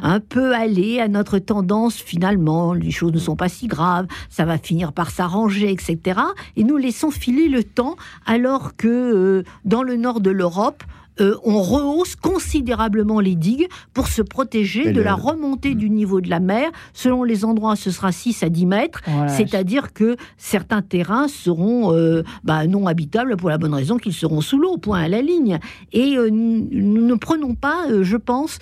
un 0.02 0.20
peu 0.20 0.54
aller 0.54 1.00
à 1.00 1.08
notre 1.08 1.40
tendance 1.40 1.96
finalement, 1.96 2.74
les 2.74 2.92
choses 2.92 3.14
ne 3.14 3.20
sont 3.20 3.36
pas 3.36 3.50
si 3.50 3.68
graves, 3.68 4.08
ça 4.30 4.46
va 4.46 4.58
finir 4.58 4.94
par 4.94 5.12
s'arranger, 5.12 5.72
etc. 5.72 6.20
Et 6.56 6.64
nous 6.64 6.78
laissons 6.78 7.12
filer 7.12 7.48
le 7.48 7.64
temps 7.64 7.96
alors 8.26 8.76
que 8.76 9.44
dans 9.66 9.84
le 9.84 9.96
nord 9.96 10.22
de 10.22 10.32
l'Europe, 10.32 10.84
euh, 11.22 11.36
on 11.44 11.62
rehausse 11.62 12.16
considérablement 12.16 13.20
les 13.20 13.36
digues 13.36 13.68
pour 13.94 14.08
se 14.08 14.22
protéger 14.22 14.92
de 14.92 15.02
la 15.02 15.16
remontée 15.16 15.76
du 15.76 15.90
niveau 15.90 16.22
de 16.22 16.30
la 16.30 16.40
mer. 16.40 16.70
Selon 16.94 17.24
les 17.24 17.46
endroits, 17.46 17.76
ce 17.76 17.92
sera 17.92 18.12
6 18.12 18.44
à 18.44 18.50
10 18.50 18.66
mètres. 18.66 19.02
C'est-à-dire 19.28 19.94
que 19.94 20.16
certains 20.38 20.82
terrains 20.82 21.28
seront 21.28 21.94
euh, 21.94 22.24
bah, 22.44 22.68
non 22.68 22.88
habitables 22.88 23.38
pour 23.38 23.50
la 23.50 23.58
bonne 23.58 23.74
raison 23.74 23.98
qu'ils 23.98 24.14
seront 24.14 24.42
sous 24.42 24.58
l'eau, 24.58 24.78
point 24.78 25.00
à 25.02 25.08
la 25.08 25.22
ligne. 25.22 25.60
Et 25.92 26.18
euh, 26.18 26.30
nous 26.30 27.06
ne 27.06 27.16
prenons 27.16 27.56
pas, 27.56 27.86
je 28.02 28.18
pense, 28.18 28.60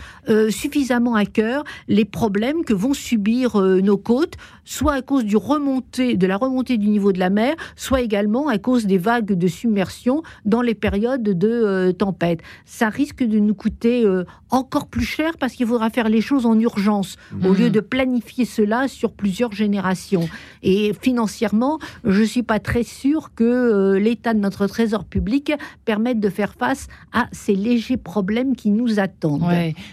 suffisamment 0.49 1.16
à 1.16 1.26
cœur 1.26 1.64
les 1.88 2.06
problèmes 2.06 2.64
que 2.64 2.74
vont 2.74 2.93
subir 2.93 3.60
nos 3.60 3.97
côtes, 3.97 4.36
soit 4.66 4.93
à 4.93 5.01
cause 5.01 5.24
du 5.24 5.38
remontée, 5.38 6.18
de 6.18 6.28
la 6.28 6.38
remontée 6.38 6.78
du 6.78 6.89
niveau 6.89 7.11
de 7.11 7.20
la 7.20 7.30
mer, 7.30 7.55
soit 7.76 8.01
également 8.01 8.47
à 8.47 8.57
cause 8.57 8.86
des 8.86 8.97
vagues 8.97 9.34
de 9.34 9.47
submersion 9.47 10.24
dans 10.43 10.61
les 10.61 10.76
périodes 10.76 11.24
de 11.24 11.91
tempête. 11.91 12.41
Ça 12.66 12.89
risque 12.89 13.24
de 13.24 13.39
nous 13.39 13.55
coûter 13.55 14.05
euh, 14.05 14.26
encore 14.56 14.88
plus 14.88 15.06
cher 15.06 15.38
parce 15.39 15.53
qu'il 15.53 15.68
faudra 15.68 15.89
faire 15.89 16.10
les 16.10 16.22
choses 16.22 16.45
en 16.45 16.58
urgence 16.60 17.18
au 17.43 17.53
lieu 17.53 17.68
mmh. 17.68 17.72
de 17.72 17.80
planifier 17.80 18.45
cela 18.45 18.88
sur 18.88 19.12
plusieurs 19.12 19.51
générations. 19.51 20.28
Et 20.64 20.93
financièrement, 20.99 21.80
je 22.03 22.22
ne 22.22 22.26
suis 22.26 22.43
pas 22.43 22.60
très 22.60 22.84
sûre 22.84 23.32
que 23.36 23.43
euh, 23.43 23.99
l'état 23.99 24.34
de 24.34 24.39
notre 24.39 24.68
trésor 24.68 25.06
public 25.06 25.51
permette 25.84 26.20
de 26.20 26.30
faire 26.30 26.53
face 26.53 26.88
à 27.14 27.28
ces 27.32 27.56
légers 27.56 27.97
problèmes 27.97 28.56
qui 28.56 28.70
nous 28.70 28.99
attendent. 28.99 29.45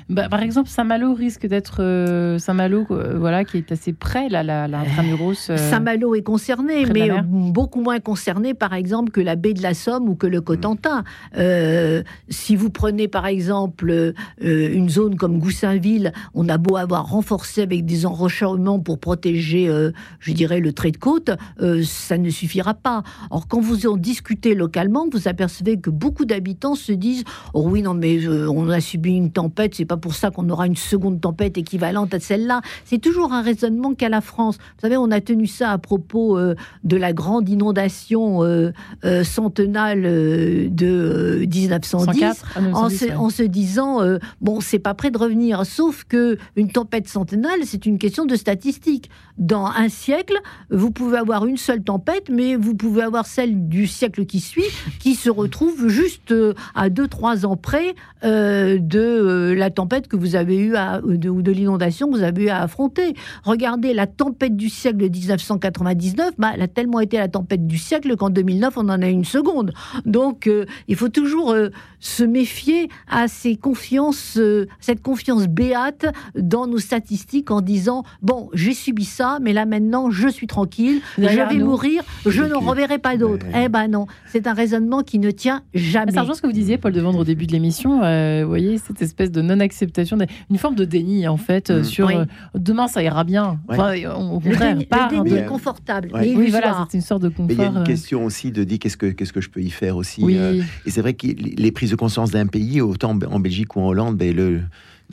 Bah, 0.09 0.29
par 0.29 0.43
exemple, 0.43 0.69
Saint-Malo 0.69 1.15
risque 1.15 1.47
d'être 1.47 1.83
euh, 1.83 2.39
Saint-Malo, 2.39 2.87
voilà, 2.89 3.45
qui 3.45 3.59
est 3.59 3.73
assez 3.73 3.93
près, 3.93 4.29
là, 4.29 4.43
la, 4.43 4.69
la 4.69 4.85
Saint-Malo 5.57 6.15
est 6.15 6.23
concerné, 6.23 6.87
mais 6.87 7.11
beaucoup 7.23 7.81
moins 7.81 8.01
concerné, 8.01 8.55
par 8.55 8.75
exemple, 8.75 9.11
que 9.11 9.21
la 9.21 9.37
baie 9.37 9.55
de 9.55 9.63
la 9.63 9.75
Somme 9.75 10.09
ou 10.09 10.15
que 10.15 10.27
le 10.27 10.41
Cotentin. 10.41 11.05
Si 12.29 12.57
vous 12.57 12.71
prenez 12.71 13.09
par 13.09 13.27
exemple 13.27 14.15
euh, 14.53 14.73
une 14.73 14.89
zone 14.89 15.17
comme 15.17 15.39
Goussainville, 15.39 16.13
on 16.35 16.49
a 16.49 16.59
beau 16.59 16.77
avoir 16.77 17.09
renforcé 17.09 17.63
avec 17.63 17.85
des 17.85 18.07
enrochements 18.07 18.79
pour 18.79 18.99
protéger, 18.99 19.69
euh, 19.69 19.93
je 20.21 20.33
dirais, 20.33 20.61
le 20.61 20.73
trait 20.73 20.91
de 20.91 20.97
côte, 20.97 21.31
euh, 21.61 21.83
ça 21.85 22.19
ne 22.19 22.31
suffira 22.31 22.75
pas. 22.75 23.03
Or, 23.31 23.49
quand 23.49 23.61
vous 23.61 23.87
en 23.87 23.97
discutez 23.97 24.55
localement, 24.55 25.07
vous 25.11 25.29
apercevez 25.29 25.79
que 25.79 25.91
beaucoup 25.91 26.25
d'habitants 26.25 26.75
se 26.75 26.93
disent 26.93 27.25
Oh 27.55 27.65
oui, 27.67 27.83
non, 27.83 27.95
mais 27.95 28.27
on 28.29 28.69
a 28.69 28.81
subi 28.81 29.13
une 29.15 29.31
tempête, 29.31 29.75
c'est 29.75 29.85
pas 29.85 29.97
pour 29.97 30.15
ça 30.15 30.31
qu'on 30.31 30.49
aura 30.51 30.67
une 30.67 30.77
seconde 30.77 31.21
tempête 31.21 31.59
équivalente 31.59 32.15
à 32.15 32.21
celle-là. 32.21 32.61
C'est 32.85 32.99
toujours 32.99 33.33
un 33.33 33.43
raisonnement 33.43 33.95
qu'à 33.95 34.09
la 34.09 34.21
France. 34.21 34.57
Vous 34.59 34.81
savez, 34.83 34.97
on 34.97 35.11
a 35.11 35.21
tenu 35.21 35.47
ça 35.47 35.71
à 35.71 35.79
propos 35.79 36.39
de 36.39 36.97
la 36.97 37.13
grande 37.13 37.49
inondation 37.49 38.41
centenale 39.25 40.03
de 40.03 41.47
1910 41.47 42.43
en, 42.75 43.31
se, 43.31 43.43
disant 43.43 44.01
bon, 44.43 44.61
c'est 44.61 44.79
pas 44.79 44.93
prêt 44.93 45.11
de 45.11 45.17
revenir. 45.17 45.65
Sauf 45.65 46.05
que 46.05 46.37
une 46.57 46.71
tempête 46.71 47.09
centenale, 47.09 47.61
c'est 47.65 47.87
une 47.87 47.99
question 47.99 48.27
de 48.27 48.37
statistiques. 48.37 49.09
Dans 49.39 49.67
un 49.67 49.89
siècle, 49.89 50.35
vous 50.71 50.91
pouvez 50.91 51.17
avoir 51.17 51.47
une 51.47 51.57
seule 51.57 51.83
tempête, 51.83 52.29
mais 52.29 52.57
vous 52.57 52.75
pouvez 52.75 53.03
avoir 53.03 53.27
celle 53.27 53.69
du 53.69 53.87
siècle 53.87 54.27
qui 54.27 54.41
suit, 54.41 54.65
qui 54.99 55.15
se 55.15 55.31
retrouve 55.31 55.89
juste 55.89 56.33
euh, 56.33 56.53
à 56.75 56.91
2-3 56.91 57.47
ans 57.47 57.57
près 57.57 57.95
euh, 58.25 58.79
de 58.79 59.55
la 59.57 59.71
tempête 59.71 60.09
que 60.09 60.17
vous 60.17 60.37
avez 60.37 60.59
eu 60.59 60.75
ou 61.05 61.43
de 61.43 61.53
l'inondation 61.53 62.11
que 62.11 62.17
vous 62.17 62.23
avez 62.23 62.45
eu 62.45 62.49
à 62.49 62.63
affronter. 62.63 63.15
Regardez 63.45 63.95
la 63.95 64.07
tempête 64.07 64.57
du 64.57 64.69
siècle 64.69 64.99
de 64.99 65.09
1999, 65.09 66.33
bah, 66.39 66.53
elle 66.55 66.63
a 66.63 66.69
tellement 66.69 67.01
été 67.01 67.19
la 67.19 67.29
tempête 67.29 67.67
du 67.67 67.79
siècle 67.79 68.17
qu'en 68.17 68.31
2009, 68.31 68.77
on 68.77 68.89
en 68.89 69.01
a 69.03 69.09
une 69.09 69.25
seconde. 69.25 69.73
Donc, 70.05 70.51
il 70.89 70.97
faut 70.97 71.09
toujours 71.09 71.55
se 72.01 72.25
méfier 72.25 72.89
à 73.09 73.29
ces 73.29 73.57
confiances 73.57 74.32
ce, 74.33 74.67
cette 74.81 75.03
confiance 75.03 75.47
béate 75.47 76.07
dans 76.37 76.67
nos 76.67 76.79
statistiques 76.79 77.51
en 77.51 77.61
disant 77.61 78.03
bon, 78.23 78.51
j'ai 78.55 78.75
subi 78.75 79.05
ça, 79.05 79.39
mais 79.41 79.53
là 79.53 79.67
maintenant, 79.67 80.11
je 80.11 80.29
suis 80.29 80.47
tranquille, 80.47 81.01
je 81.19 81.25
vais 81.25 81.59
mourir, 81.59 82.03
je 82.27 82.43
n'en 82.43 82.61
reverrai 82.61 82.99
pas 82.99 83.17
d'autres. 83.17 83.47
Eh 83.55 83.69
ben 83.69 83.89
non, 83.89 84.07
c'est 84.27 84.47
un 84.47 84.55
raisonnement 84.55 85.03
qui 85.03 85.19
ne 85.19 85.31
tient 85.31 85.63
jamais. 85.75 86.13
C'est 86.13 86.35
ce 86.35 86.41
que 86.41 86.47
vous 86.47 86.53
disiez, 86.53 86.79
Paul 86.79 86.93
Devendre, 86.93 87.19
au 87.19 87.25
début 87.25 87.47
de 87.47 87.53
l'émission. 87.53 88.03
Euh, 88.03 88.41
vous 88.43 88.49
voyez, 88.49 88.79
cette 88.79 89.03
espèce 89.03 89.31
de 89.31 89.43
non-acceptation, 89.43 90.17
une 90.51 90.59
forme 90.59 90.75
de 90.75 90.85
déni, 90.85 91.29
en 91.29 91.37
fait, 91.37 91.71
euh, 91.71 91.81
mm. 91.81 91.85
sur 91.85 92.09
euh, 92.09 92.25
demain, 92.55 92.89
ça 92.89 93.03
ira 93.03 93.25
bien. 93.25 93.59
Enfin, 93.69 93.95
au 94.15 94.41
contraire, 94.41 94.77
le 94.77 95.23
déni, 95.23 95.39
est 95.39 95.47
confortable. 95.47 96.11
Oui, 96.15 96.49
voilà, 96.51 96.87
c'est 96.91 96.99
une 96.99 97.03
sorte 97.03 97.23
de 97.23 97.29
confort. 97.29 97.47
Mais 97.47 97.55
il 97.55 97.61
y 97.61 97.65
a 97.65 97.69
une 97.69 97.85
question 97.85 98.25
aussi 98.25 98.51
de 98.51 98.65
dire 98.65 98.79
qu'est-ce 98.79 98.97
que, 98.97 99.07
qu'est-ce 99.07 99.33
que 99.33 99.41
je 99.41 99.51
peux 99.51 99.61
y 99.61 99.71
faire 99.71 99.97
aussi. 99.97 100.25
et 100.25 100.91
c'est 100.91 101.01
vrai 101.01 101.15
que 101.15 101.27
les 101.27 101.73
prises 101.73 101.91
de 101.91 101.97
conscience 101.97 102.31
d'un 102.31 102.47
pays, 102.47 102.81
autant 102.81 103.11
en 103.31 103.41
Belgique 103.41 103.77
ou 103.77 103.81
en 103.81 103.89
Hollande, 103.89 104.17
ben, 104.23 104.37
le, 104.37 104.61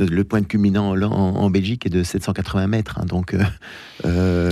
le 0.06 0.24
point 0.24 0.42
de 0.42 0.46
culminant 0.46 0.92
en, 0.92 1.12
en, 1.12 1.50
Belgique 1.50 1.86
est 1.86 1.90
de 1.90 2.04
780 2.04 2.68
mètres. 2.68 3.00
Hein, 3.00 3.06
donc, 3.06 3.34
euh, 3.34 3.44
euh 4.06 4.52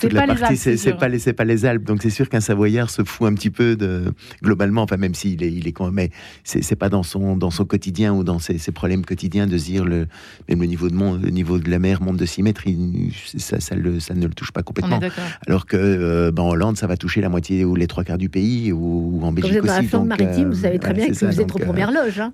toute 0.00 0.12
la 0.12 0.26
partie, 0.26 0.56
c'est 0.56 0.92
pas, 0.92 1.08
pas 1.36 1.44
les 1.44 1.64
Alpes. 1.64 1.84
Donc, 1.84 2.02
c'est 2.02 2.10
sûr 2.10 2.28
qu'un 2.28 2.40
Savoyard 2.40 2.90
se 2.90 3.04
fout 3.04 3.28
un 3.28 3.34
petit 3.34 3.50
peu 3.50 3.76
de. 3.76 4.12
Globalement, 4.42 4.82
enfin, 4.82 4.96
même 4.96 5.14
s'il 5.14 5.42
est, 5.42 5.52
il 5.52 5.68
est 5.68 5.72
quand 5.72 5.90
même. 5.90 6.08
c'est 6.44 6.76
pas 6.76 6.88
dans 6.88 7.02
son, 7.02 7.36
dans 7.36 7.50
son 7.50 7.64
quotidien 7.64 8.12
ou 8.12 8.24
dans 8.24 8.38
ses, 8.38 8.58
ses, 8.58 8.72
problèmes 8.72 9.04
quotidiens 9.04 9.46
de 9.46 9.56
se 9.56 9.64
dire 9.64 9.84
le, 9.84 10.06
même 10.48 10.60
le 10.60 10.66
niveau 10.66 10.88
de, 10.88 10.94
monde, 10.94 11.22
le 11.22 11.30
niveau 11.30 11.58
de 11.58 11.70
la 11.70 11.78
mer 11.78 12.02
monte 12.02 12.16
de 12.16 12.26
6 12.26 12.42
mètres, 12.42 12.64
ça, 13.36 13.60
ça, 13.60 13.74
le, 13.74 14.00
ça, 14.00 14.14
ne 14.14 14.26
le 14.26 14.34
touche 14.34 14.52
pas 14.52 14.62
complètement. 14.62 15.00
Alors 15.46 15.66
que 15.66 15.76
euh, 15.76 16.32
ben, 16.32 16.42
en 16.42 16.50
Hollande, 16.50 16.76
ça 16.76 16.86
va 16.86 16.96
toucher 16.96 17.20
la 17.20 17.28
moitié 17.28 17.64
ou 17.64 17.76
les 17.76 17.86
trois 17.86 18.04
quarts 18.04 18.18
du 18.18 18.28
pays 18.28 18.72
ou, 18.72 19.20
en 19.22 19.32
Belgique 19.32 19.60
vous 19.62 19.68
êtes. 19.68 19.90
Dans 19.90 20.04
la 20.04 20.16
maritime, 20.16 20.50
vous 20.50 20.62
savez 20.62 20.78
très 20.78 20.92
bien 20.92 21.08
que 21.08 21.24
vous 21.24 21.40
êtes 21.40 21.54
aux 21.54 21.58
premières 21.58 21.92
loges. 21.92 22.20
Hein. 22.20 22.32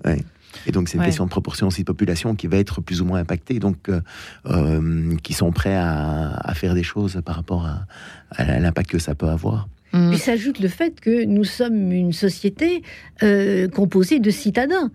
Et 0.65 0.71
donc, 0.71 0.89
c'est 0.89 0.97
une 0.97 1.03
question 1.03 1.25
de 1.25 1.29
proportion 1.29 1.67
aussi 1.67 1.81
de 1.81 1.85
population 1.85 2.35
qui 2.35 2.47
va 2.47 2.57
être 2.57 2.81
plus 2.81 3.01
ou 3.01 3.05
moins 3.05 3.19
impactée, 3.19 3.59
donc 3.59 3.89
euh, 3.89 4.01
euh, 4.47 5.15
qui 5.23 5.33
sont 5.33 5.51
prêts 5.51 5.75
à, 5.75 6.53
faire 6.55 6.75
des 6.75 6.83
choses 6.83 7.19
par 7.25 7.35
rapport 7.35 7.65
à, 7.65 8.59
l'impact 8.59 8.91
que 8.91 8.99
ça 8.99 9.15
peut 9.15 9.27
avoir. 9.27 9.67
Mmh. 9.93 10.09
Puis 10.09 10.19
s'ajoute 10.19 10.59
le 10.59 10.67
fait 10.67 10.99
que 10.99 11.25
nous 11.25 11.43
sommes 11.43 11.91
une 11.91 12.13
société 12.13 12.83
euh, 13.21 13.67
composée 13.67 14.19
de 14.19 14.29
citadins. 14.31 14.91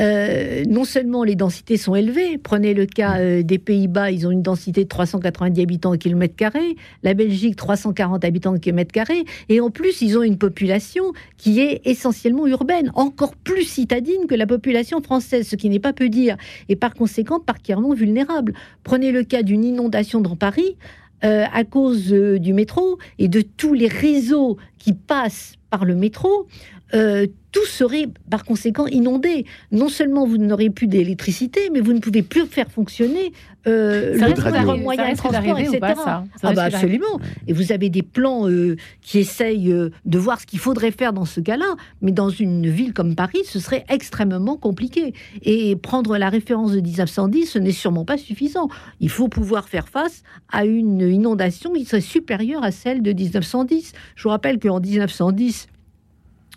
Euh, 0.00 0.64
non 0.66 0.84
seulement 0.84 1.24
les 1.24 1.34
densités 1.34 1.76
sont 1.76 1.94
élevées, 1.94 2.38
prenez 2.38 2.72
le 2.72 2.86
cas 2.86 3.18
euh, 3.18 3.42
des 3.42 3.58
Pays-Bas, 3.58 4.10
ils 4.10 4.26
ont 4.26 4.30
une 4.30 4.42
densité 4.42 4.84
de 4.84 4.88
390 4.88 5.60
habitants 5.60 5.92
au 5.92 5.96
kilomètre 5.96 6.36
carré, 6.36 6.76
la 7.02 7.12
Belgique 7.12 7.56
340 7.56 8.24
habitants 8.24 8.54
au 8.54 8.58
kilomètre 8.58 8.92
carré, 8.92 9.24
et 9.48 9.60
en 9.60 9.70
plus 9.70 10.00
ils 10.00 10.16
ont 10.16 10.22
une 10.22 10.38
population 10.38 11.12
qui 11.36 11.60
est 11.60 11.82
essentiellement 11.84 12.46
urbaine, 12.46 12.90
encore 12.94 13.34
plus 13.36 13.64
citadine 13.64 14.26
que 14.26 14.34
la 14.34 14.46
population 14.46 15.02
française, 15.02 15.46
ce 15.46 15.56
qui 15.56 15.68
n'est 15.68 15.80
pas 15.80 15.92
peu 15.92 16.08
dire, 16.08 16.36
et 16.68 16.76
par 16.76 16.94
conséquent 16.94 17.40
particulièrement 17.40 17.92
vulnérable. 17.92 18.54
Prenez 18.84 19.12
le 19.12 19.22
cas 19.24 19.42
d'une 19.42 19.64
inondation 19.64 20.20
dans 20.20 20.36
Paris, 20.36 20.76
euh, 21.24 21.44
à 21.52 21.64
cause 21.64 22.10
du 22.10 22.54
métro 22.54 22.96
et 23.18 23.28
de 23.28 23.42
tous 23.42 23.74
les 23.74 23.88
réseaux 23.88 24.56
qui 24.78 24.94
passent 24.94 25.56
par 25.68 25.84
le 25.84 25.94
métro, 25.94 26.46
euh, 26.94 27.26
tout 27.52 27.66
serait 27.66 28.06
par 28.30 28.44
conséquent 28.44 28.86
inondé. 28.86 29.44
Non 29.72 29.88
seulement 29.88 30.26
vous 30.26 30.38
n'aurez 30.38 30.70
plus 30.70 30.86
d'électricité, 30.86 31.70
mais 31.72 31.80
vous 31.80 31.92
ne 31.92 31.98
pouvez 31.98 32.22
plus 32.22 32.46
faire 32.46 32.70
fonctionner 32.70 33.32
euh, 33.66 34.14
le 34.14 34.76
moyen 34.82 35.12
de 35.12 35.16
transport, 35.16 35.58
etc. 35.58 35.78
ah 35.82 36.24
bah 36.54 36.62
absolument. 36.64 37.20
Et 37.46 37.52
vous 37.52 37.72
avez 37.72 37.90
des 37.90 38.02
plans 38.02 38.48
euh, 38.48 38.76
qui 39.02 39.18
essayent 39.18 39.72
euh, 39.72 39.90
de 40.06 40.18
voir 40.18 40.40
ce 40.40 40.46
qu'il 40.46 40.58
faudrait 40.58 40.92
faire 40.92 41.12
dans 41.12 41.24
ce 41.24 41.40
cas-là, 41.40 41.74
mais 42.00 42.12
dans 42.12 42.30
une 42.30 42.68
ville 42.68 42.94
comme 42.94 43.14
Paris, 43.14 43.40
ce 43.44 43.58
serait 43.58 43.84
extrêmement 43.88 44.56
compliqué. 44.56 45.12
Et 45.42 45.76
prendre 45.76 46.16
la 46.16 46.30
référence 46.30 46.72
de 46.72 46.80
1910, 46.80 47.46
ce 47.46 47.58
n'est 47.58 47.72
sûrement 47.72 48.04
pas 48.04 48.16
suffisant. 48.16 48.68
Il 49.00 49.10
faut 49.10 49.28
pouvoir 49.28 49.68
faire 49.68 49.88
face 49.88 50.22
à 50.50 50.64
une 50.64 51.00
inondation 51.00 51.72
qui 51.72 51.84
serait 51.84 52.00
supérieure 52.00 52.64
à 52.64 52.70
celle 52.70 53.02
de 53.02 53.12
1910. 53.12 53.92
Je 54.16 54.22
vous 54.22 54.30
rappelle 54.30 54.58
qu'en 54.58 54.80
1910, 54.80 55.68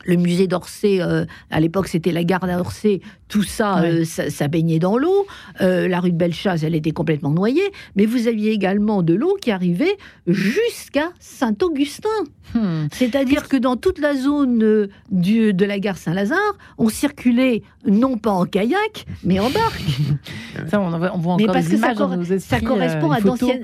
le 0.04 0.16
musée 0.16 0.48
d'Orsay, 0.48 1.02
euh, 1.02 1.26
à 1.50 1.60
l'époque 1.60 1.88
c'était 1.88 2.12
la 2.12 2.24
gare 2.24 2.46
d'Orsay, 2.48 3.02
tout 3.34 3.42
ça, 3.42 3.82
euh, 3.82 4.06
ça, 4.06 4.48
baignait 4.48 4.78
dans 4.78 4.96
l'eau. 4.96 5.26
Euh, 5.62 5.88
la 5.88 6.00
rue 6.00 6.12
de 6.12 6.16
Bellechasse, 6.16 6.62
elle 6.62 6.76
était 6.76 6.92
complètement 6.92 7.32
noyée. 7.32 7.64
Mais 7.96 8.06
vous 8.06 8.28
aviez 8.28 8.52
également 8.52 9.02
de 9.02 9.16
l'eau 9.16 9.38
qui 9.42 9.50
arrivait 9.50 9.98
jusqu'à 10.28 11.10
Saint-Augustin. 11.20 12.10
Hmm. 12.54 12.86
C'est-à-dire 12.92 13.48
que 13.48 13.58
dans 13.58 13.76
toute 13.76 13.98
la 13.98 14.14
zone 14.14 14.88
du, 15.10 15.52
de 15.52 15.66
la 15.66 15.80
gare 15.80 15.98
Saint-Lazare, 15.98 16.38
on 16.78 16.90
circulait 16.90 17.64
non 17.88 18.18
pas 18.18 18.32
en 18.32 18.46
kayak, 18.46 19.06
mais 19.24 19.40
en 19.40 19.50
barque. 19.50 19.82
ça, 20.68 20.80
on, 20.80 20.90
voit 21.18 21.34
encore 21.34 21.38
mais 21.38 21.46
parce 21.48 21.68
que 21.68 21.78
ça, 21.78 21.96
ça, 22.38 22.60
correspond 22.62 23.12
à 23.12 23.18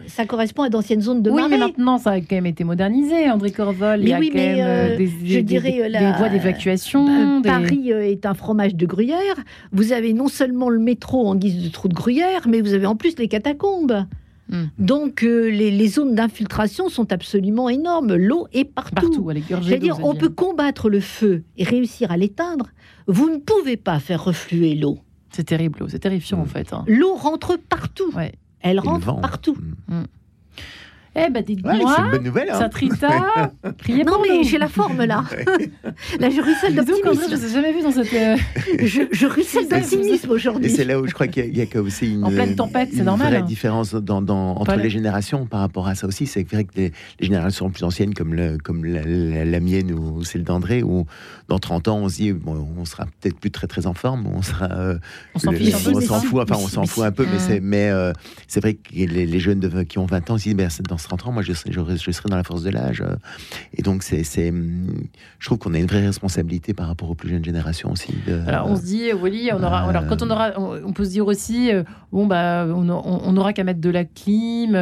ça 0.08 0.26
correspond 0.26 0.64
à 0.64 0.70
d'anciennes 0.70 1.02
zones 1.02 1.22
de 1.22 1.30
oui, 1.30 1.44
mais 1.48 1.58
maintenant 1.58 2.00
ça 2.00 2.12
a 2.12 2.20
quand 2.20 2.32
même 2.32 2.48
été 2.48 2.64
modernisé. 2.64 3.30
André 3.30 3.52
Corvol, 3.52 4.00
il 4.02 4.10
y 4.10 4.14
a 4.14 4.18
quand 4.18 4.34
même 4.34 4.98
des, 4.98 5.12
je 5.26 5.40
dirais, 5.42 5.88
la, 5.90 6.14
voies 6.30 6.40
d'évacuation. 6.40 7.42
Bah, 7.42 7.60
Paris 7.60 7.92
est 7.92 8.26
un 8.26 8.34
fromage 8.34 8.76
de 8.76 8.86
gruyère. 8.86 9.36
Vous 9.72 9.92
avez 9.94 10.14
non 10.14 10.28
seulement 10.28 10.70
le 10.70 10.80
métro 10.80 11.28
en 11.28 11.36
guise 11.36 11.64
de 11.64 11.70
trou 11.70 11.88
de 11.88 11.94
gruyère, 11.94 12.48
mais 12.48 12.62
vous 12.62 12.74
avez 12.74 12.86
en 12.86 12.96
plus 12.96 13.18
les 13.18 13.28
catacombes. 13.28 14.06
Hmm. 14.50 14.66
Donc 14.80 15.24
euh, 15.24 15.50
les, 15.50 15.88
zones 15.88 16.16
d'infiltration 16.16 16.90
sont 16.90 17.12
absolument 17.14 17.70
énormes. 17.70 18.16
L'eau 18.16 18.48
est 18.52 18.66
partout. 18.66 19.24
partout 19.24 19.32
C'est-à-dire 19.62 20.04
on 20.04 20.16
peut 20.16 20.30
combattre 20.30 20.90
le 20.90 21.00
feu 21.00 21.44
et 21.58 21.64
réussir 21.64 22.12
à 22.12 22.18
l'éteindre. 22.18 22.70
Vous 23.08 23.30
ne 23.30 23.38
pouvez 23.38 23.78
pas 23.78 24.00
faire 24.00 24.24
refluer 24.24 24.74
l'eau. 24.76 25.00
C'est 25.32 25.44
terrible, 25.44 25.86
c'est 25.88 26.00
terrifiant 26.00 26.40
en 26.40 26.46
fait. 26.46 26.74
Hein. 26.74 26.84
L'eau 26.88 27.14
rentre 27.14 27.58
partout. 27.58 28.12
Elle 28.62 28.80
rentre 28.80 29.22
partout. 29.22 29.58
Hmm. 29.88 30.04
Eh 31.26 31.30
ben 31.30 31.44
dites-moi, 31.44 31.74
c'est 31.74 32.02
une 32.02 32.12
bonne 32.12 32.24
nouvelle. 32.24 32.50
Hein. 32.50 32.60
Satrita, 32.60 33.52
criez 33.78 34.04
Non 34.10 34.20
mais 34.22 34.44
j'ai 34.44 34.58
la 34.58 34.68
forme 34.68 35.04
là. 35.04 35.24
là 36.20 36.30
je 36.30 36.42
ruisselle 36.42 36.76
d'optimisme. 36.76 37.28
Je 37.30 37.36
ne 37.36 37.46
ai 37.46 37.54
jamais 37.54 37.74
vu 37.74 37.82
dans 37.82 37.92
cette. 37.92 38.14
Euh, 38.14 38.38
je, 38.86 39.02
je 39.12 39.28
ruisselle 39.28 39.68
d'optimisme 39.68 40.32
aujourd'hui. 40.32 40.72
Et 40.72 40.76
c'est 40.76 40.86
là 40.86 41.00
où 41.00 41.08
je 41.08 41.14
crois 41.14 41.28
qu'il 41.28 41.56
y, 41.56 41.62
a 41.62 41.82
aussi 41.82 42.14
une. 42.14 42.24
En 42.24 42.30
pleine 42.30 42.56
tempête, 42.56 42.90
c'est 42.94 43.04
normal. 43.04 43.34
La 43.34 43.40
hein. 43.40 43.44
différence 43.44 43.94
dans, 43.94 44.22
dans, 44.22 44.56
entre 44.56 44.76
les 44.76 44.90
générations 44.90 45.46
par 45.46 45.60
rapport 45.60 45.88
à 45.88 45.96
ça 45.96 46.08
aussi, 46.08 46.26
c'est 46.26 46.50
vrai 46.50 46.64
que 46.64 46.72
les, 46.76 46.92
générations 47.20 47.70
plus 47.70 47.84
anciennes 47.84 48.14
comme, 48.14 48.34
le, 48.34 48.58
comme 48.58 48.86
la, 48.86 49.04
la, 49.04 49.60
mienne 49.60 49.92
ou 49.92 50.24
celle 50.24 50.44
d'André, 50.44 50.84
où 50.84 51.06
dans 51.50 51.60
30 51.60 51.88
ans 51.88 51.98
on 51.98 52.10
se 52.10 52.16
dit 52.16 52.32
bon, 52.32 52.68
on 52.78 52.86
sera 52.86 53.06
peut-être 53.06 53.38
plus 53.40 53.52
très 53.52 53.68
très 53.68 53.88
en 53.88 53.94
forme, 53.94 54.28
on 54.28 54.42
sera. 54.42 54.72
Euh, 54.72 54.98
on 55.36 55.40
s'en 55.40 55.52
fout, 56.22 56.42
enfin 56.42 56.56
on 56.58 56.68
s'en 56.68 56.86
fout 56.86 57.04
un 57.04 57.12
peu, 57.12 57.26
mais 57.26 57.40
c'est 57.40 57.60
mais 57.60 57.90
euh, 57.90 58.14
c'est 58.48 58.62
vrai 58.62 58.76
que 58.76 58.94
les, 58.94 59.26
les 59.26 59.40
jeunes 59.40 59.60
de, 59.60 59.84
qui 59.84 59.98
ont 59.98 60.06
20 60.06 60.30
ans 60.30 60.38
se 60.38 60.44
disent 60.44 60.56
ben, 60.56 60.70
dans 60.88 60.96
30 60.96 61.28
ans, 61.28 61.32
moi, 61.32 61.44
je 61.44 61.54
serai, 61.54 61.72
je, 61.72 62.12
serai 62.12 62.30
dans 62.30 62.36
la 62.36 62.44
force 62.44 62.64
de 62.64 62.70
l'âge. 62.70 63.02
Euh. 63.02 63.16
Et 63.74 63.82
donc, 63.82 64.04
c'est, 64.04 64.24
je 64.24 65.46
trouve 65.46 65.58
qu'on 65.58 65.74
a 65.74 65.80
une 65.80 65.88
vraie 65.88 66.06
responsabilité 66.06 66.74
par 66.74 66.88
rapport 66.88 67.10
aux 67.10 67.16
plus 67.16 67.30
jeunes 67.30 67.44
générations 67.44 67.92
aussi. 67.92 68.14
alors, 68.48 68.68
on 68.68 68.76
se 68.76 68.84
dit, 68.84 69.12
Wally, 69.12 69.52
on 69.54 69.64
aura, 69.64 69.90
alors 69.90 70.08
quand 70.08 70.22
on 70.22 70.30
aura, 70.30 70.52
on 70.58 70.94
peut 70.94 71.06
se 71.06 71.12
dire 71.12 71.28
aussi, 71.28 71.72
bon, 72.12 72.28
bah, 72.28 72.68
on 72.68 73.32
n'aura 73.32 73.54
qu'à 73.54 73.64
mettre 73.64 73.82
de 73.82 73.90
la 73.90 74.06
clim. 74.06 74.76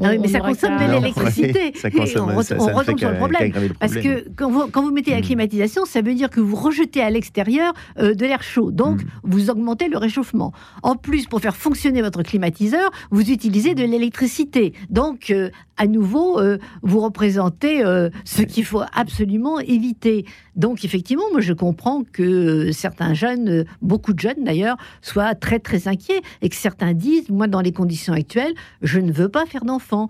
Euh, 0.00 0.04
ah 0.04 0.18
mais 0.20 0.28
ça 0.28 0.40
consomme 0.40 0.76
de 0.76 0.92
l'électricité. 0.92 1.72
on, 2.18 2.66
retombe 2.76 2.98
sur 2.98 3.10
le 3.10 3.16
problème. 3.16 3.52
Parce 3.80 3.94
que 3.94 4.26
quand 4.36 4.50
vous, 4.50 4.66
quand 4.68 4.82
vous 4.82 4.92
mettez 4.92 5.12
la 5.12 5.18
hmm. 5.18 5.22
climatisation, 5.22 5.84
ça 5.84 6.02
veut 6.02 6.14
dire 6.14 6.30
que 6.30 6.40
vous 6.40 6.56
rejetez 6.56 7.00
à 7.00 7.10
l'extérieur 7.10 7.72
de 7.96 8.20
l'air 8.20 8.42
chaud. 8.42 8.70
Donc, 8.70 9.02
hmm. 9.02 9.08
vous 9.24 9.50
augmentez 9.50 9.88
le 9.88 9.98
réchauffement. 9.98 10.52
En 10.82 10.96
plus, 10.96 11.26
pour 11.26 11.40
faire 11.40 11.56
fonctionner 11.56 12.02
votre 12.02 12.22
climatiseur, 12.22 12.90
vous 13.10 13.30
utilisez 13.30 13.74
de 13.74 13.84
l'électricité. 13.84 14.72
Donc, 14.90 15.32
à 15.76 15.86
nouveau, 15.86 16.40
euh, 16.40 16.58
vous 16.82 17.00
représentez 17.00 17.84
euh, 17.84 18.08
ce 18.24 18.42
qu'il 18.42 18.64
faut 18.64 18.82
absolument 18.94 19.60
éviter. 19.60 20.24
Donc, 20.54 20.84
effectivement, 20.84 21.24
moi, 21.32 21.40
je 21.40 21.52
comprends 21.52 22.02
que 22.04 22.72
certains 22.72 23.14
jeunes, 23.14 23.64
beaucoup 23.82 24.12
de 24.12 24.18
jeunes 24.18 24.42
d'ailleurs, 24.44 24.76
soient 25.02 25.34
très, 25.34 25.58
très 25.58 25.88
inquiets 25.88 26.22
et 26.40 26.48
que 26.48 26.56
certains 26.56 26.94
disent, 26.94 27.28
moi, 27.28 27.46
dans 27.46 27.60
les 27.60 27.72
conditions 27.72 28.14
actuelles, 28.14 28.54
je 28.82 29.00
ne 29.00 29.12
veux 29.12 29.28
pas 29.28 29.44
faire 29.46 29.64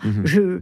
Mhm. 0.04 0.22
Je, 0.24 0.60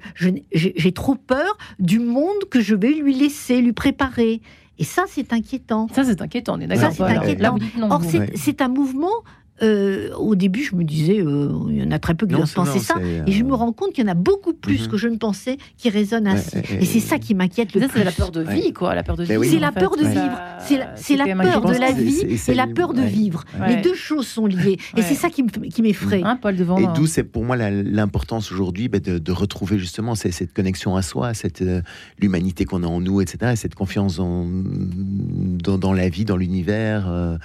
j'ai 0.55 0.93
trop 0.93 1.15
peur 1.15 1.57
du 1.79 1.99
monde 1.99 2.45
que 2.51 2.61
je 2.61 2.75
vais 2.75 2.93
lui 2.93 3.15
laisser, 3.15 3.61
lui 3.61 3.73
préparer. 3.73 4.41
Et 4.79 4.85
ça, 4.85 5.05
c'est 5.09 5.33
inquiétant. 5.33 5.87
Ça, 5.93 6.05
c'est 6.05 6.21
inquiétant, 6.21 6.57
on 6.57 6.61
est 6.61 6.67
d'accord. 6.67 6.93
Ça, 6.93 7.09
c'est 7.09 7.17
inquiétant. 7.17 7.59
Or, 7.91 8.03
c'est 8.35 8.61
un 8.61 8.69
mouvement 8.69 9.23
euh, 9.63 10.13
au 10.17 10.35
début, 10.35 10.65
je 10.65 10.75
me 10.75 10.83
disais, 10.83 11.21
euh, 11.21 11.49
il 11.69 11.77
y 11.77 11.83
en 11.83 11.93
a 11.93 11.99
très 12.01 12.15
peu 12.15 12.27
qui 12.27 12.35
doivent 12.35 12.53
penser 12.53 12.81
ça. 12.81 12.97
Et 13.27 13.33
je 13.33 13.45
me 13.45 13.55
rends 13.55 13.73
compte 13.73 13.93
qu'il 13.93 14.05
y 14.05 14.09
en 14.09 14.11
a 14.11 14.15
beaucoup 14.15 14.53
plus 14.53 14.83
mhm. 14.83 14.89
que 14.89 14.97
je 14.97 15.09
ne 15.09 15.17
pensais 15.17 15.59
qui 15.77 15.91
résonnent 15.91 16.27
ainsi. 16.27 16.57
et 16.81 16.85
c'est 16.85 17.01
ça 17.01 17.19
qui 17.19 17.35
m'inquiète 17.35 17.73
le 17.75 17.81
plus. 17.81 17.91
C'est 17.95 18.05
la 18.05 18.13
peur 18.13 18.33
de 18.33 18.43
vie, 18.43 18.73
quoi. 18.73 18.95
La 18.95 19.03
peur 19.03 19.17
de 19.17 19.25
vivre. 19.25 19.45
C'est 19.45 19.61
la 19.61 19.73
peur 19.73 19.97
de 19.97 20.05
vivre. 20.05 20.39
C'est 20.97 21.17
la, 21.17 21.27
peur 21.37 21.61
de 21.63 21.79
la 21.79 21.93
vie 21.93 22.39
et 22.49 22.55
la 22.55 22.67
peur 22.67 22.95
de 22.95 23.03
vivre. 23.03 23.45
Les 23.69 23.77
deux 23.77 23.95
choses 23.95 24.27
sont 24.27 24.47
liées. 24.47 24.79
Et 24.97 25.03
c'est 25.03 25.15
ça 25.15 25.29
qui 25.31 25.83
m'effraie. 25.83 26.23
Hein, 26.25 26.39
Paul 26.41 26.57
Devant, 26.57 26.79
et 26.79 26.87
d'où 26.95 27.07
c'est 27.07 27.25
pour 27.25 27.45
moi 27.45 27.57
l'importance 27.57 28.51
aujourd'hui 28.51 28.89
bah, 28.89 28.99
de, 29.01 29.33
retrouver 29.33 29.79
justement 29.79 30.15
cette 30.15 30.53
connexion 30.53 30.97
à 30.97 31.03
soi, 31.03 31.35
cette 31.35 31.63
euh, 31.63 31.83
l'humanité 32.19 32.65
qu'on 32.65 32.83
a 32.83 32.87
en 32.87 33.01
nous, 33.01 33.21
etc. 33.21 33.53
Et 33.53 33.57
cette 33.57 33.75
confiance 33.75 34.17
dans, 34.17 34.47
dans, 35.79 35.93
la 35.93 36.09
vie, 36.09 36.25
dans 36.25 36.37
l'univers. 36.37 37.39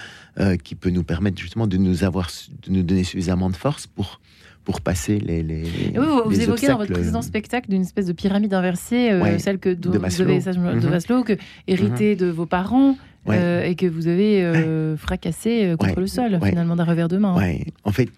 Qui 0.64 0.76
peut 0.76 0.90
nous 0.90 1.04
permettre 1.04 1.40
justement 1.40 1.68
de 1.68 1.78
nous 1.78 2.04
avoir, 2.04 2.30
de 2.66 2.72
nous 2.72 2.84
donner 2.84 3.04
suffisamment 3.04 3.50
de 3.50 3.56
force 3.56 3.88
pour 3.88 4.20
pour 4.66 4.82
passer 4.82 5.20
les. 5.20 5.42
les 5.42 5.64
oui, 5.96 6.06
vous, 6.26 6.42
évoquez 6.42 6.68
dans 6.68 6.78
votre 6.78 6.92
précédent 6.92 7.22
spectacle 7.22 7.70
d'une 7.70 7.82
espèce 7.82 8.06
de 8.06 8.14
pyramide 8.14 8.54
inversée, 8.54 9.12
celle 9.40 9.58
que 9.58 9.70
de, 9.70 9.98
Maslow, 9.98 10.26
vous 10.26 10.48
avez, 10.48 10.80
de 10.80 10.86
mhm. 10.86 10.90
Maslow 10.90 11.24
que, 11.24 11.34
héritée 11.68 12.12
mhm. 12.12 12.20
de 12.20 12.26
vos 12.28 12.46
parents. 12.46 12.96
et 13.28 13.76
que 13.76 13.86
vous 13.88 14.08
avez 14.08 14.96
fracassé 14.98 15.76
contre 15.80 16.00
le 16.00 16.08
sol, 16.08 16.40
finalement, 16.44 16.76
d'un 16.76 16.84
revers 16.84 17.08
de 17.08 17.18
main. 17.18 17.36
En 17.84 17.92
fait, 17.92 18.10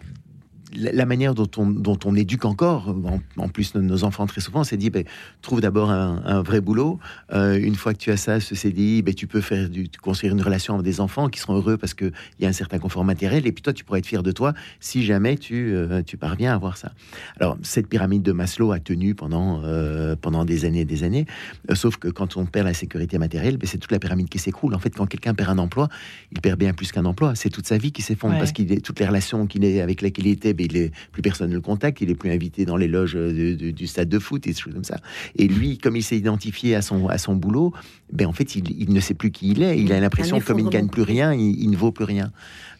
la 0.73 1.05
manière 1.05 1.35
dont 1.35 1.49
on, 1.57 1.67
dont 1.67 1.97
on 2.05 2.15
éduque 2.15 2.45
encore, 2.45 2.95
en, 3.37 3.49
plus 3.49 3.75
nos, 3.75 4.03
enfants 4.03 4.25
très 4.25 4.41
souvent, 4.41 4.63
c'est 4.63 4.77
dit 4.77 4.89
ben, 4.89 5.03
trouve 5.41 5.61
d'abord 5.61 5.91
un, 5.91 6.41
vrai 6.41 6.61
boulot. 6.61 6.99
Euh, 7.33 7.59
une 7.59 7.75
fois 7.75 7.93
que 7.93 7.99
tu 7.99 8.11
as 8.11 8.17
ça, 8.17 8.39
ce 8.39 8.67
dit 8.67 9.01
ben, 9.01 9.13
tu 9.13 9.27
peux 9.27 9.41
faire 9.41 9.69
du, 9.69 9.89
construire 10.01 10.33
une 10.33 10.41
relation 10.41 10.75
avec 10.75 10.85
des 10.85 11.01
enfants 11.01 11.29
qui 11.29 11.39
seront 11.39 11.55
heureux 11.55 11.77
parce 11.77 11.93
qu'il 11.93 12.11
y 12.39 12.45
a 12.45 12.49
un 12.49 12.53
certain 12.53 12.79
confort 12.79 13.03
matériel. 13.03 13.45
Et 13.47 13.51
puis 13.51 13.61
toi, 13.61 13.73
tu 13.73 13.83
pourrais 13.83 13.99
être 13.99 14.05
fier 14.05 14.23
de 14.23 14.31
toi 14.31 14.53
si 14.79 15.03
jamais 15.03 15.37
tu, 15.37 15.73
euh, 15.73 16.01
tu 16.03 16.17
parviens 16.17 16.51
à 16.51 16.55
avoir 16.55 16.77
ça. 16.77 16.91
Alors, 17.39 17.57
cette 17.61 17.87
pyramide 17.87 18.23
de 18.23 18.31
Maslow 18.31 18.71
a 18.71 18.79
tenu 18.79 19.15
pendant, 19.15 19.61
euh, 19.63 20.15
pendant 20.15 20.45
des 20.45 20.65
années 20.65 20.81
et 20.81 20.85
des 20.85 21.03
années. 21.03 21.25
sauf 21.73 21.97
que 21.97 22.07
quand 22.07 22.37
on 22.37 22.45
perd 22.45 22.67
la 22.67 22.73
sécurité 22.73 23.17
matérielle, 23.17 23.57
ben, 23.57 23.67
c'est 23.67 23.77
toute 23.77 23.91
la 23.91 23.99
pyramide 23.99 24.29
qui 24.29 24.39
s'écroule. 24.39 24.73
En 24.73 24.79
fait, 24.79 24.91
quand 24.91 25.05
quelqu'un 25.05 25.33
perd 25.33 25.49
un 25.49 25.57
emploi, 25.57 25.89
il 26.31 26.41
perd 26.41 26.57
bien 26.59 26.73
plus 26.73 26.91
qu'un 26.91 27.05
emploi. 27.05 27.35
C'est 27.35 27.49
toute 27.49 27.67
sa 27.67 27.77
vie 27.77 27.91
qui 27.91 28.01
s'effondre 28.01 28.37
parce 28.37 28.51
qu'il 28.51 28.71
est 28.71 28.81
toutes 28.81 28.99
les 28.99 29.05
relations 29.05 29.47
qu'il 29.47 29.65
est 29.65 29.81
avec 29.81 30.01
lesquelles 30.01 30.27
il 30.27 30.33
était 30.33 30.53
il 30.63 30.77
est, 30.77 30.91
plus 31.11 31.21
personne 31.21 31.49
ne 31.49 31.55
le 31.55 31.61
contacte, 31.61 32.01
il 32.01 32.09
est 32.09 32.15
plus 32.15 32.31
invité 32.31 32.65
dans 32.65 32.77
les 32.77 32.87
loges 32.87 33.15
du 33.15 33.87
stade 33.87 34.09
de 34.09 34.19
foot 34.19 34.45
et 34.47 34.51
des 34.51 34.57
choses 34.57 34.73
comme 34.73 34.83
ça. 34.83 34.99
Et 35.35 35.47
lui, 35.47 35.77
comme 35.77 35.95
il 35.95 36.03
s'est 36.03 36.17
identifié 36.17 36.75
à 36.75 36.81
son, 36.81 37.07
à 37.07 37.17
son 37.17 37.35
boulot, 37.35 37.73
ben 38.11 38.27
en 38.27 38.33
fait, 38.33 38.55
il, 38.55 38.93
ne 38.93 38.99
sait 38.99 39.13
plus 39.13 39.31
qui 39.31 39.51
il 39.51 39.63
est. 39.63 39.79
Il 39.79 39.93
a 39.93 39.99
l'impression 39.99 40.39
que 40.39 40.45
comme 40.45 40.59
il 40.59 40.65
ne 40.65 40.69
gagne 40.69 40.89
plus 40.89 41.03
rien, 41.03 41.33
il, 41.33 41.69
ne 41.69 41.77
vaut 41.77 41.91
plus 41.91 42.03
rien. 42.03 42.31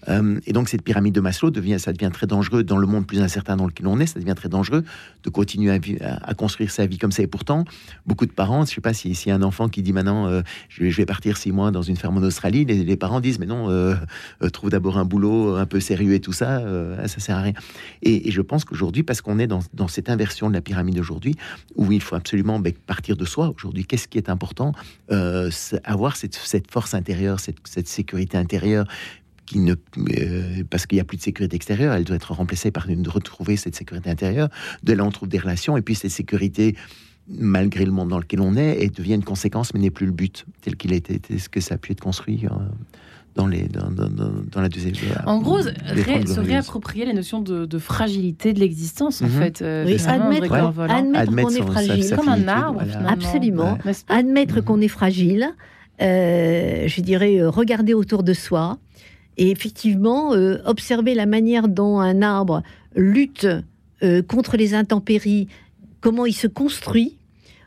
Euh, 0.09 0.39
et 0.47 0.53
donc 0.53 0.67
cette 0.67 0.81
pyramide 0.81 1.13
de 1.13 1.21
Maslow 1.21 1.51
devient, 1.51 1.79
ça 1.79 1.93
devient 1.93 2.09
très 2.11 2.25
dangereux 2.27 2.63
dans 2.63 2.77
le 2.77 2.87
monde 2.87 3.05
plus 3.05 3.21
incertain 3.21 3.55
dans 3.55 3.67
lequel 3.67 3.87
on 3.87 3.99
est. 3.99 4.07
Ça 4.07 4.19
devient 4.19 4.33
très 4.35 4.49
dangereux 4.49 4.83
de 5.23 5.29
continuer 5.29 5.71
à, 6.01 6.33
construire 6.33 6.71
sa 6.71 6.85
vie 6.85 6.97
comme 6.97 7.11
ça. 7.11 7.23
Et 7.23 7.27
pourtant, 7.27 7.65
beaucoup 8.05 8.25
de 8.25 8.31
parents, 8.31 8.65
je 8.65 8.73
sais 8.73 8.81
pas 8.81 8.93
si, 8.93 9.11
y 9.11 9.31
a 9.31 9.35
un 9.35 9.43
enfant 9.43 9.69
qui 9.69 9.83
dit 9.83 9.93
maintenant, 9.93 10.27
euh, 10.27 10.41
je, 10.69 10.85
vais 10.85 11.05
partir 11.05 11.37
six 11.37 11.51
mois 11.51 11.71
dans 11.71 11.81
une 11.81 11.97
ferme 11.97 12.17
en 12.17 12.21
Australie, 12.21 12.65
les, 12.65 12.97
parents 12.97 13.21
disent 13.21 13.39
mais 13.39 13.45
non, 13.45 13.69
euh, 13.69 13.95
trouve 14.51 14.69
d'abord 14.69 14.97
un 14.97 15.05
boulot 15.05 15.55
un 15.55 15.65
peu 15.65 15.79
sérieux 15.79 16.13
et 16.13 16.19
tout 16.19 16.33
ça, 16.33 16.61
ça 17.07 17.19
sert 17.19 17.37
à 17.37 17.41
rien. 17.41 17.53
Et, 18.01 18.31
je 18.31 18.41
pense 18.41 18.65
qu'aujourd'hui, 18.65 19.03
parce 19.03 19.21
qu'on 19.21 19.39
est 19.39 19.47
dans, 19.47 19.87
cette 19.87 20.09
inversion 20.09 20.49
de 20.49 20.53
la 20.53 20.61
pyramide 20.61 20.99
aujourd'hui, 20.99 21.35
où 21.75 21.91
il 21.91 22.01
faut 22.01 22.15
absolument 22.15 22.59
ben, 22.59 22.73
partir 22.73 23.17
de 23.17 23.25
soi. 23.25 23.53
Aujourd'hui, 23.55 23.85
qu'est-ce 23.85 24.07
qui 24.07 24.17
est 24.17 24.29
important 24.29 24.73
Avoir 25.09 26.15
cette, 26.15 26.71
force 26.71 26.93
intérieure, 26.93 27.39
cette, 27.39 27.87
sécurité 27.87 28.37
intérieure 28.37 28.85
ne, 29.55 29.75
euh, 29.97 30.63
parce 30.69 30.85
qu'il 30.85 30.95
n'y 30.95 31.01
a 31.01 31.03
plus 31.03 31.17
de 31.17 31.21
sécurité 31.21 31.55
extérieure, 31.55 31.93
elle 31.93 32.03
doit 32.03 32.15
être 32.15 32.33
remplacée 32.33 32.71
par 32.71 32.89
une 32.89 33.03
de 33.03 33.09
retrouver 33.09 33.57
cette 33.57 33.75
sécurité 33.75 34.09
intérieure. 34.09 34.49
De 34.83 34.93
là, 34.93 35.03
on 35.03 35.11
trouve 35.11 35.29
des 35.29 35.39
relations, 35.39 35.77
et 35.77 35.81
puis 35.81 35.95
cette 35.95 36.11
sécurité 36.11 36.75
malgré 37.27 37.85
le 37.85 37.91
monde 37.91 38.09
dans 38.09 38.19
lequel 38.19 38.41
on 38.41 38.55
est, 38.55 38.83
et 38.83 38.89
devient 38.89 39.13
une 39.13 39.23
conséquence, 39.23 39.73
mais 39.73 39.79
n'est 39.79 39.91
plus 39.91 40.05
le 40.05 40.11
but 40.11 40.45
tel 40.61 40.75
qu'il 40.75 40.91
a 40.91 40.95
été, 40.95 41.21
ce 41.37 41.49
que 41.49 41.61
ça 41.61 41.75
a 41.75 41.77
pu 41.77 41.91
être 41.91 42.01
construit. 42.01 42.45
Euh, 42.45 42.49
dans, 43.35 43.47
les, 43.47 43.67
dans, 43.67 43.89
dans, 43.89 44.61
la 44.61 44.69
deuxième. 44.69 44.93
En 45.25 45.39
gros, 45.39 45.61
se 45.61 46.39
réapproprier 46.39 47.05
les 47.05 47.13
notions 47.13 47.41
de, 47.41 47.79
fragilité 47.79 48.53
de 48.53 48.59
l'existence, 48.59 49.21
en 49.21 49.25
mhm. 49.25 49.31
fait. 49.31 49.61
Euh, 49.61 49.97
admettre, 50.07 50.47
qu'on 50.49 51.49
est 51.49 51.61
fragile. 51.61 52.15
Comme 52.15 52.29
un 52.29 52.47
arbre, 52.47 52.83
Absolument. 53.07 53.77
Admettre 54.09 54.57
mhm. 54.57 54.61
qu'on 54.63 54.81
est 54.81 54.87
fragile, 54.87 55.49
je 55.99 57.01
dirais, 57.01 57.41
regarder 57.45 57.93
autour 57.93 58.23
de 58.23 58.33
soi, 58.33 58.79
et 59.37 59.49
effectivement, 59.49 60.33
euh, 60.33 60.61
observer 60.65 61.15
la 61.15 61.25
manière 61.25 61.67
dont 61.67 61.99
un 61.99 62.21
arbre 62.21 62.61
lutte 62.95 63.47
euh, 64.03 64.21
contre 64.21 64.57
les 64.57 64.73
intempéries, 64.73 65.47
comment 65.99 66.25
il 66.25 66.33
se 66.33 66.47
construit, 66.47 67.17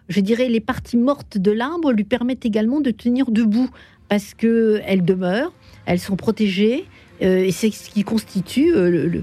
je 0.08 0.20
dirais 0.20 0.48
les 0.48 0.60
parties 0.60 0.98
mortes 0.98 1.38
de 1.38 1.50
l'arbre 1.50 1.92
lui 1.92 2.04
permettent 2.04 2.44
également 2.44 2.80
de 2.80 2.90
tenir 2.90 3.30
debout 3.30 3.70
parce 4.08 4.34
que 4.34 4.80
elles 4.86 5.04
demeurent, 5.04 5.52
elles 5.86 6.00
sont 6.00 6.16
protégées. 6.16 6.84
Euh, 7.22 7.44
et 7.44 7.52
c'est 7.52 7.70
ce 7.70 7.90
qui 7.90 8.02
constitue, 8.02 8.72
le, 8.74 9.22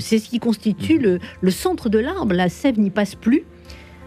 c'est 0.00 0.18
ce 0.18 0.28
qui 0.28 0.38
constitue 0.38 0.98
mmh. 0.98 1.18
le, 1.42 1.50
centre 1.50 1.88
de 1.90 1.98
l'arbre. 1.98 2.32
La 2.34 2.48
sève 2.48 2.78
n'y 2.78 2.90
passe 2.90 3.14
plus. 3.14 3.44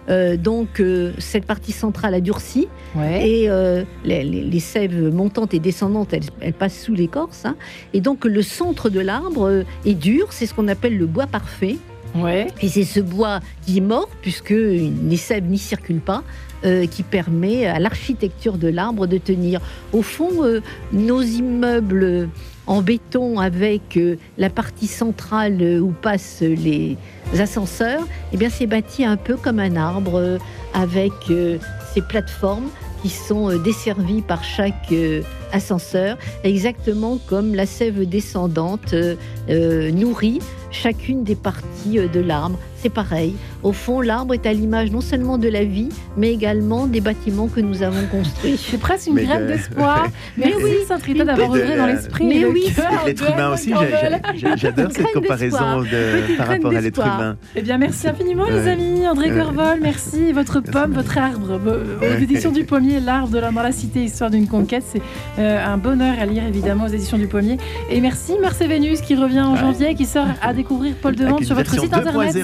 Euh, 0.10 0.36
donc 0.36 0.80
euh, 0.80 1.14
cette 1.20 1.46
partie 1.46 1.72
centrale 1.72 2.16
a 2.16 2.22
durci 2.22 2.68
et 2.98 3.50
euh, 3.50 3.84
les, 4.04 4.60
sèves 4.60 5.14
montantes 5.14 5.54
et 5.54 5.60
descendantes, 5.60 6.14
elles, 6.42 6.54
passent 6.54 6.82
sous 6.82 6.94
l'écorce. 6.94 7.46
Hein. 7.46 7.56
et 7.94 8.02
donc 8.02 8.26
le 8.26 8.42
centre 8.42 8.90
de 8.90 9.00
l'arbre 9.00 9.64
est 9.86 9.94
dur, 9.94 10.28
c'est 10.32 10.46
ce 10.46 10.54
qu'on 10.54 10.68
appelle 10.68 10.98
le 10.98 11.06
bois 11.06 11.28
parfait. 11.28 11.78
Et 12.62 12.68
c'est 12.68 12.84
ce 12.84 13.00
bois 13.00 13.40
qui 13.66 13.78
est 13.78 13.82
mort 13.82 14.10
puisque 14.22 14.50
les 14.50 15.18
sèves 15.18 15.46
n'y 15.46 15.58
circulent 15.58 16.02
pas. 16.02 16.24
qui 16.92 17.02
permet 17.02 17.66
à 17.66 17.80
l'architecture 17.80 18.60
de 18.60 18.68
l'arbre 18.68 19.08
de 19.08 19.18
tenir. 19.18 19.62
Au 19.94 20.04
fond, 20.04 20.30
nos 20.94 21.22
immeubles 21.24 22.30
en 22.68 22.82
béton 22.82 23.40
avec 23.40 24.00
la 24.38 24.50
partie 24.50 24.88
centrale 24.88 25.82
où 25.82 25.92
passent 25.92 26.42
les, 26.42 26.98
ascenseurs, 27.40 28.06
eh 28.34 28.38
bien 28.38 28.50
c'est 28.50 28.68
bâti 28.68 29.06
un 29.06 29.18
peu 29.18 29.36
comme 29.36 29.60
un 29.60 29.76
arbre 29.76 30.16
euh, 30.16 30.38
avec 30.74 31.12
euh, 31.30 31.58
ces 31.94 32.02
plateformes 32.02 32.70
qui 33.02 33.10
sont 33.10 33.50
euh, 33.50 33.58
desservies 33.58 34.22
par 34.22 34.44
chaque 34.44 34.94
ascenseur, 35.54 36.18
exactement 36.44 37.20
comme 37.28 37.56
la 37.56 37.66
sève 37.66 38.08
descendante 38.08 38.96
nourrit 39.50 40.40
chacune 40.72 41.24
des 41.24 41.36
parties 41.36 42.00
de 42.08 42.20
l'arbre 42.20 42.58
c'est 42.82 42.90
pareil. 42.90 43.36
Au 43.64 43.74
fond, 43.74 44.02
l'arbre 44.02 44.34
est 44.34 44.46
à 44.46 44.54
l'image 44.54 44.92
non 44.92 45.02
seulement 45.02 45.38
de 45.38 45.48
la 45.48 45.64
vie, 45.64 45.90
mais 46.18 46.34
également 46.34 46.88
des 46.88 47.02
bâtiments 47.02 47.48
que 47.48 47.60
nous 47.60 47.84
avons 47.84 48.06
construits. 48.08 48.58
C'est 48.58 48.80
presque 48.80 49.08
une 49.08 49.16
graine 49.16 49.48
d'espoir. 49.48 50.08
Mais 50.38 50.54
oui, 50.56 50.78
saint 50.88 50.98
d'avoir 51.26 51.54
œuvré 51.54 51.78
dans 51.78 51.86
l'esprit. 51.86 52.26
Mais 52.26 52.46
oui, 52.46 52.74
l'être 53.06 53.30
humain 53.32 53.54
aussi. 53.54 53.74
J'adore 54.56 54.92
cette 54.92 55.14
comparaison 55.14 55.84
par 56.38 56.48
rapport 56.48 56.72
à 56.72 56.82
l'être 56.82 57.00
humain. 57.00 57.38
Eh 57.56 57.62
bien, 57.62 57.78
merci 57.78 58.08
infiniment, 58.08 58.46
les 58.46 58.68
amis. 58.68 59.08
André 59.08 59.30
Corvol, 59.30 59.80
merci. 59.82 60.32
Votre 60.32 60.60
pomme, 60.62 60.94
votre 60.94 61.18
arbre, 61.18 61.60
aux 62.02 62.22
éditions 62.22 62.52
du 62.52 62.64
Pommier, 62.64 63.00
l'arbre 63.00 63.30
de 63.30 63.40
la, 63.40 63.52
dans 63.52 63.62
la 63.62 63.72
cité, 63.72 64.04
histoire 64.04 64.32
d'une 64.32 64.48
conquête. 64.48 64.84
C'est 64.88 65.02
euh, 65.40 65.66
un 65.66 65.78
bonheur 65.78 66.16
à 66.20 66.26
lire, 66.26 66.44
évidemment, 66.46 66.86
aux 66.86 66.94
éditions 66.94 67.18
du 67.18 67.28
Pommier. 67.28 67.58
Et 67.90 68.02
merci, 68.02 68.34
Marcel 68.42 68.70
Vénus, 68.70 69.02
qui 69.02 69.16
revient 69.16 69.42
en 69.42 69.56
janvier, 69.56 69.94
qui 69.96 70.06
sort 70.06 70.28
à 70.42 70.54
découvrir 70.54 70.96
Paul 71.02 71.16
Devant 71.16 71.38
sur 71.40 71.56
votre 71.56 71.80
site 71.80 71.94
internet. 71.94 72.36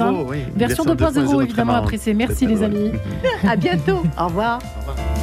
Version, 0.56 0.84
2.0 0.86 1.44
évidemment 1.44 1.76
appréciée. 1.76 2.14
Merci 2.14 2.46
les 2.48 2.64
amis. 2.64 2.92
à 3.48 3.56
bientôt. 3.56 4.04
Au 4.20 4.26
revoir. 4.26 4.60
Au 4.88 4.92
revoir. 4.92 5.17